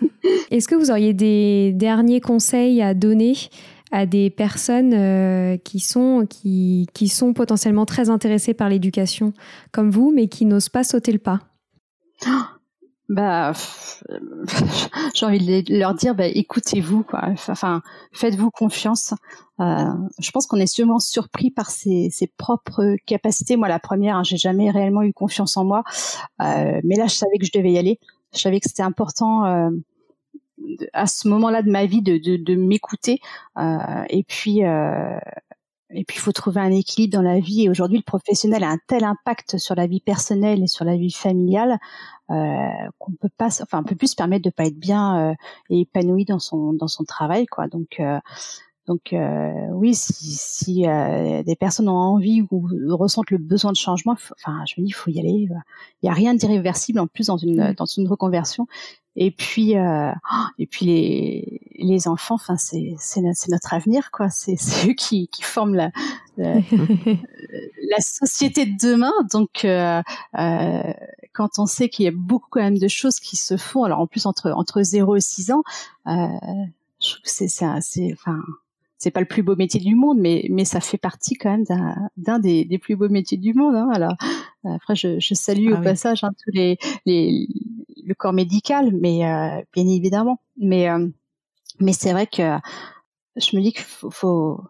Est-ce 0.50 0.68
que 0.68 0.74
vous 0.74 0.90
auriez 0.90 1.14
des 1.14 1.72
derniers 1.72 2.20
conseils 2.20 2.82
à 2.82 2.94
donner 2.94 3.34
à 3.92 4.06
des 4.06 4.30
personnes 4.30 4.94
euh, 4.94 5.58
qui, 5.58 5.78
sont, 5.78 6.26
qui, 6.28 6.88
qui 6.94 7.08
sont 7.08 7.34
potentiellement 7.34 7.84
très 7.86 8.08
intéressées 8.08 8.54
par 8.54 8.70
l'éducation 8.70 9.34
comme 9.70 9.90
vous, 9.90 10.12
mais 10.12 10.28
qui 10.28 10.46
n'osent 10.46 10.70
pas 10.70 10.82
sauter 10.82 11.12
le 11.12 11.18
pas 11.18 11.40
bah, 13.10 13.52
j'ai 15.14 15.26
envie 15.26 15.62
de 15.62 15.78
leur 15.78 15.94
dire, 15.94 16.14
bah, 16.14 16.26
écoutez-vous, 16.26 17.02
quoi. 17.04 17.28
Enfin, 17.48 17.82
faites-vous 18.12 18.50
confiance. 18.50 19.12
Euh, 19.60 19.92
je 20.18 20.30
pense 20.30 20.46
qu'on 20.46 20.56
est 20.56 20.66
sûrement 20.66 20.98
surpris 20.98 21.50
par 21.50 21.70
ses, 21.70 22.10
propres 22.38 22.96
capacités. 23.06 23.56
Moi, 23.56 23.68
la 23.68 23.78
première, 23.78 24.16
hein, 24.16 24.22
j'ai 24.24 24.38
jamais 24.38 24.70
réellement 24.70 25.02
eu 25.02 25.12
confiance 25.12 25.58
en 25.58 25.64
moi, 25.64 25.84
euh, 26.40 26.80
mais 26.82 26.96
là, 26.96 27.06
je 27.06 27.14
savais 27.14 27.36
que 27.38 27.44
je 27.44 27.52
devais 27.52 27.72
y 27.72 27.78
aller. 27.78 28.00
Je 28.34 28.40
savais 28.40 28.58
que 28.58 28.68
c'était 28.68 28.82
important 28.82 29.70
à 30.92 31.06
ce 31.06 31.28
moment-là 31.28 31.62
de 31.62 31.70
ma 31.70 31.86
vie 31.86 32.02
de, 32.02 32.18
de, 32.18 32.36
de 32.36 32.54
m'écouter. 32.54 33.20
Euh, 33.58 34.04
et 34.08 34.24
puis, 34.24 34.64
euh, 34.64 35.18
et 35.94 36.04
puis, 36.04 36.16
il 36.16 36.20
faut 36.20 36.32
trouver 36.32 36.60
un 36.60 36.70
équilibre 36.70 37.12
dans 37.12 37.22
la 37.22 37.38
vie. 37.38 37.64
Et 37.64 37.68
aujourd'hui, 37.68 37.98
le 37.98 38.04
professionnel 38.04 38.64
a 38.64 38.70
un 38.70 38.78
tel 38.86 39.04
impact 39.04 39.58
sur 39.58 39.74
la 39.74 39.86
vie 39.86 40.00
personnelle 40.00 40.62
et 40.62 40.66
sur 40.66 40.84
la 40.84 40.96
vie 40.96 41.12
familiale 41.12 41.78
euh, 42.30 42.68
qu'on 42.98 43.12
peut 43.12 43.28
pas, 43.36 43.48
enfin, 43.62 43.80
on 43.80 43.84
peut 43.84 43.94
plus 43.94 44.08
se 44.12 44.16
permettre 44.16 44.44
de 44.44 44.50
pas 44.50 44.64
être 44.64 44.78
bien 44.78 45.32
euh, 45.32 45.34
et 45.70 45.80
épanoui 45.80 46.24
dans 46.24 46.38
son 46.38 46.72
dans 46.72 46.88
son 46.88 47.04
travail, 47.04 47.46
quoi. 47.46 47.66
Donc 47.68 48.00
euh, 48.00 48.18
donc 48.86 49.12
euh, 49.12 49.68
oui, 49.72 49.94
si, 49.94 50.12
si 50.12 50.86
euh, 50.88 51.42
des 51.44 51.54
personnes 51.54 51.88
ont 51.88 51.96
envie 51.96 52.42
ou 52.50 52.68
ressentent 52.96 53.30
le 53.30 53.38
besoin 53.38 53.70
de 53.70 53.76
changement, 53.76 54.16
enfin 54.32 54.64
je 54.66 54.80
me 54.80 54.84
dis 54.84 54.90
il 54.90 54.94
faut 54.94 55.10
y 55.10 55.20
aller. 55.20 55.48
Il 55.48 56.04
n'y 56.04 56.08
a 56.08 56.12
rien 56.12 56.34
d'irréversible 56.34 56.98
en 56.98 57.06
plus 57.06 57.26
dans 57.26 57.36
une 57.36 57.74
dans 57.74 57.86
une 57.86 58.08
reconversion. 58.08 58.66
Et 59.14 59.30
puis 59.30 59.76
euh, 59.76 60.10
et 60.58 60.66
puis 60.66 60.86
les 60.86 61.60
les 61.76 62.08
enfants, 62.08 62.34
enfin 62.34 62.56
c'est 62.56 62.94
c'est 62.98 63.20
notre 63.20 63.74
avenir 63.74 64.10
quoi. 64.10 64.28
C'est 64.30 64.56
eux 64.88 64.94
qui 64.94 65.28
qui 65.28 65.42
forment 65.42 65.74
la 65.74 65.90
la, 66.38 66.54
la 67.90 68.00
société 68.00 68.66
de 68.66 68.76
demain. 68.80 69.12
Donc 69.32 69.64
euh, 69.64 70.02
euh, 70.38 70.92
quand 71.32 71.58
on 71.58 71.66
sait 71.66 71.88
qu'il 71.88 72.04
y 72.06 72.08
a 72.08 72.12
beaucoup 72.12 72.48
quand 72.50 72.60
même 72.62 72.78
de 72.78 72.88
choses 72.88 73.20
qui 73.20 73.36
se 73.36 73.56
font, 73.56 73.84
alors 73.84 74.00
en 74.00 74.06
plus 74.06 74.26
entre 74.26 74.50
entre 74.50 74.82
0 74.82 75.16
et 75.16 75.20
6 75.20 75.52
ans, 75.52 75.62
euh, 76.06 76.26
je 77.00 77.10
trouve 77.10 77.22
que 77.22 77.30
c'est 77.30 77.48
c'est 77.48 78.12
enfin 78.12 78.40
c'est 79.02 79.10
pas 79.10 79.18
le 79.18 79.26
plus 79.26 79.42
beau 79.42 79.56
métier 79.56 79.80
du 79.80 79.96
monde, 79.96 80.18
mais 80.20 80.46
mais 80.48 80.64
ça 80.64 80.80
fait 80.80 80.96
partie 80.96 81.34
quand 81.34 81.50
même 81.50 81.64
d'un 82.16 82.38
des, 82.38 82.64
des, 82.64 82.78
plus 82.78 82.94
beaux 82.94 83.08
métiers 83.08 83.36
du 83.36 83.52
monde. 83.52 83.74
Hein. 83.74 83.88
Alors 83.92 84.14
après, 84.64 84.94
je, 84.94 85.18
je 85.18 85.34
salue 85.34 85.72
ah 85.74 85.80
au 85.80 85.82
passage 85.82 86.22
hein, 86.22 86.30
tous 86.44 86.52
les, 86.52 86.78
les 87.04 87.48
le 88.06 88.14
corps 88.14 88.32
médical, 88.32 88.92
mais 88.92 89.26
euh, 89.26 89.60
bien 89.72 89.88
évidemment. 89.88 90.38
Mais 90.56 90.88
euh, 90.88 91.08
mais 91.80 91.92
c'est 91.92 92.12
vrai 92.12 92.28
que 92.28 92.58
je 93.34 93.56
me 93.56 93.62
dis 93.62 93.72
qu'il 93.72 93.82
faut, 93.82 94.10
faut 94.10 94.60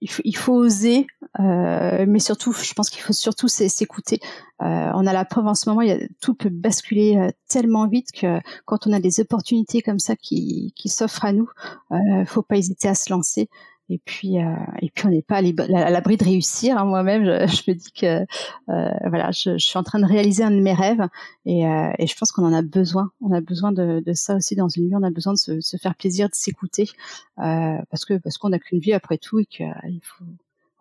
il 0.00 0.10
faut, 0.10 0.22
il 0.24 0.36
faut 0.36 0.52
oser, 0.52 1.06
euh, 1.40 2.04
mais 2.06 2.18
surtout, 2.18 2.52
je 2.52 2.74
pense 2.74 2.90
qu'il 2.90 3.02
faut 3.02 3.12
surtout 3.12 3.48
s'écouter. 3.48 4.20
Euh, 4.62 4.90
on 4.94 5.06
a 5.06 5.12
la 5.12 5.24
preuve 5.24 5.46
en 5.46 5.54
ce 5.54 5.68
moment, 5.68 5.82
il 5.82 6.08
tout 6.20 6.34
peut 6.34 6.50
basculer 6.50 7.16
euh, 7.16 7.30
tellement 7.48 7.88
vite 7.88 8.12
que 8.12 8.38
quand 8.64 8.86
on 8.86 8.92
a 8.92 9.00
des 9.00 9.20
opportunités 9.20 9.82
comme 9.82 9.98
ça 9.98 10.16
qui, 10.16 10.72
qui 10.76 10.88
s'offrent 10.88 11.24
à 11.24 11.32
nous, 11.32 11.48
euh, 11.92 12.24
faut 12.26 12.42
pas 12.42 12.56
hésiter 12.56 12.88
à 12.88 12.94
se 12.94 13.10
lancer. 13.10 13.48
Et 13.88 13.98
puis, 14.04 14.38
euh, 14.40 14.52
et 14.82 14.90
puis 14.90 15.06
on 15.06 15.10
n'est 15.10 15.22
pas 15.22 15.36
à 15.36 15.90
l'abri 15.90 16.16
de 16.16 16.24
réussir. 16.24 16.76
Hein. 16.76 16.84
Moi-même, 16.86 17.24
je, 17.24 17.62
me 17.70 17.74
dis 17.74 17.92
que 17.92 18.22
euh, 18.68 18.90
voilà, 19.08 19.30
je, 19.30 19.58
suis 19.58 19.78
en 19.78 19.84
train 19.84 20.00
de 20.00 20.06
réaliser 20.06 20.42
un 20.42 20.50
de 20.50 20.60
mes 20.60 20.74
rêves, 20.74 21.06
et, 21.44 21.66
euh, 21.66 21.92
je 22.00 22.14
pense 22.18 22.32
qu'on 22.32 22.44
en 22.44 22.52
a 22.52 22.62
besoin. 22.62 23.12
On 23.20 23.32
a 23.32 23.40
besoin 23.40 23.70
de, 23.72 24.02
ça 24.14 24.34
aussi 24.36 24.56
dans 24.56 24.68
une 24.68 24.88
vie. 24.88 24.96
On 24.96 25.04
a 25.04 25.10
besoin 25.10 25.34
de 25.34 25.38
se, 25.38 25.60
se 25.60 25.76
faire 25.76 25.94
plaisir, 25.94 26.28
de 26.28 26.34
s'écouter, 26.34 26.88
parce 27.36 28.04
que 28.04 28.18
parce 28.18 28.38
qu'on 28.38 28.48
n'a 28.48 28.58
qu'une 28.58 28.80
vie 28.80 28.92
après 28.92 29.18
tout, 29.18 29.38
et 29.38 29.46
qu'il 29.46 30.00
faut 30.02 30.24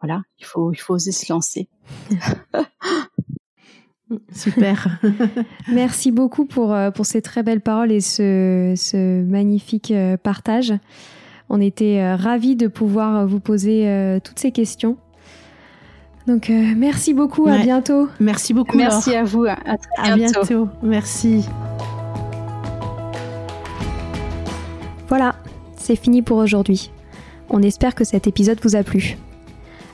voilà, 0.01 0.23
il 0.39 0.45
faut 0.45 0.71
il 0.71 0.77
faut 0.77 0.95
oser 0.95 1.11
se 1.11 1.31
lancer. 1.31 1.67
Super. 4.31 4.99
Merci 5.71 6.11
beaucoup 6.11 6.45
pour, 6.45 6.75
pour 6.93 7.05
ces 7.07 7.23
très 7.23 7.41
belles 7.41 7.61
paroles 7.61 7.91
et 7.91 8.01
ce, 8.01 8.75
ce 8.77 9.23
magnifique 9.23 9.91
partage. 10.21 10.73
On 11.49 11.61
était 11.61 11.99
euh, 11.99 12.15
ravis 12.15 12.55
de 12.55 12.67
pouvoir 12.67 13.17
euh, 13.17 13.25
vous 13.25 13.39
poser 13.39 13.87
euh, 13.87 14.19
toutes 14.23 14.39
ces 14.39 14.51
questions. 14.51 14.97
Donc 16.27 16.49
merci 16.49 17.13
beaucoup, 17.13 17.47
à 17.47 17.59
bientôt. 17.59 18.09
Merci 18.19 18.55
beaucoup. 18.55 18.75
Merci 18.75 19.13
à 19.13 19.23
vous, 19.23 19.45
à 19.45 19.55
très 19.55 20.15
bientôt. 20.15 20.39
À 20.39 20.43
bientôt. 20.43 20.69
Merci. 20.81 21.45
Voilà, 25.07 25.35
c'est 25.77 25.95
fini 25.95 26.23
pour 26.23 26.39
aujourd'hui. 26.39 26.89
On 27.51 27.61
espère 27.61 27.93
que 27.93 28.03
cet 28.03 28.25
épisode 28.25 28.57
vous 28.63 28.75
a 28.75 28.81
plu. 28.81 29.17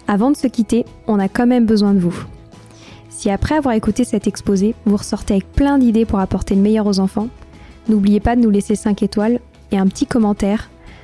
Avant 0.08 0.32
de 0.32 0.38
se 0.38 0.48
quitter, 0.48 0.86
on 1.06 1.20
a 1.20 1.28
quand 1.28 1.48
même 1.48 1.66
besoin 1.66 1.94
de 1.94 2.00
vous. 2.00 2.16
Si 3.10 3.30
après 3.30 3.56
avoir 3.56 3.76
écouté 3.76 4.06
cet 4.06 4.26
exposé, 4.26 4.74
vous 4.86 4.96
ressortez 4.96 5.34
avec 5.34 5.52
plein 5.52 5.78
d'idées 5.80 6.06
pour 6.06 6.20
apporter 6.20 6.56
le 6.56 6.62
meilleur 6.62 6.88
aux 6.88 7.00
enfants, 7.00 7.28
n'oubliez 7.90 8.22
pas 8.22 8.38
de 8.38 8.42
nous 8.42 8.50
laisser 8.50 8.76
5 8.76 9.04
étoiles 9.04 9.42
et 9.74 9.78
un 9.78 9.86
petit 9.86 10.06
commentaire 10.06 10.71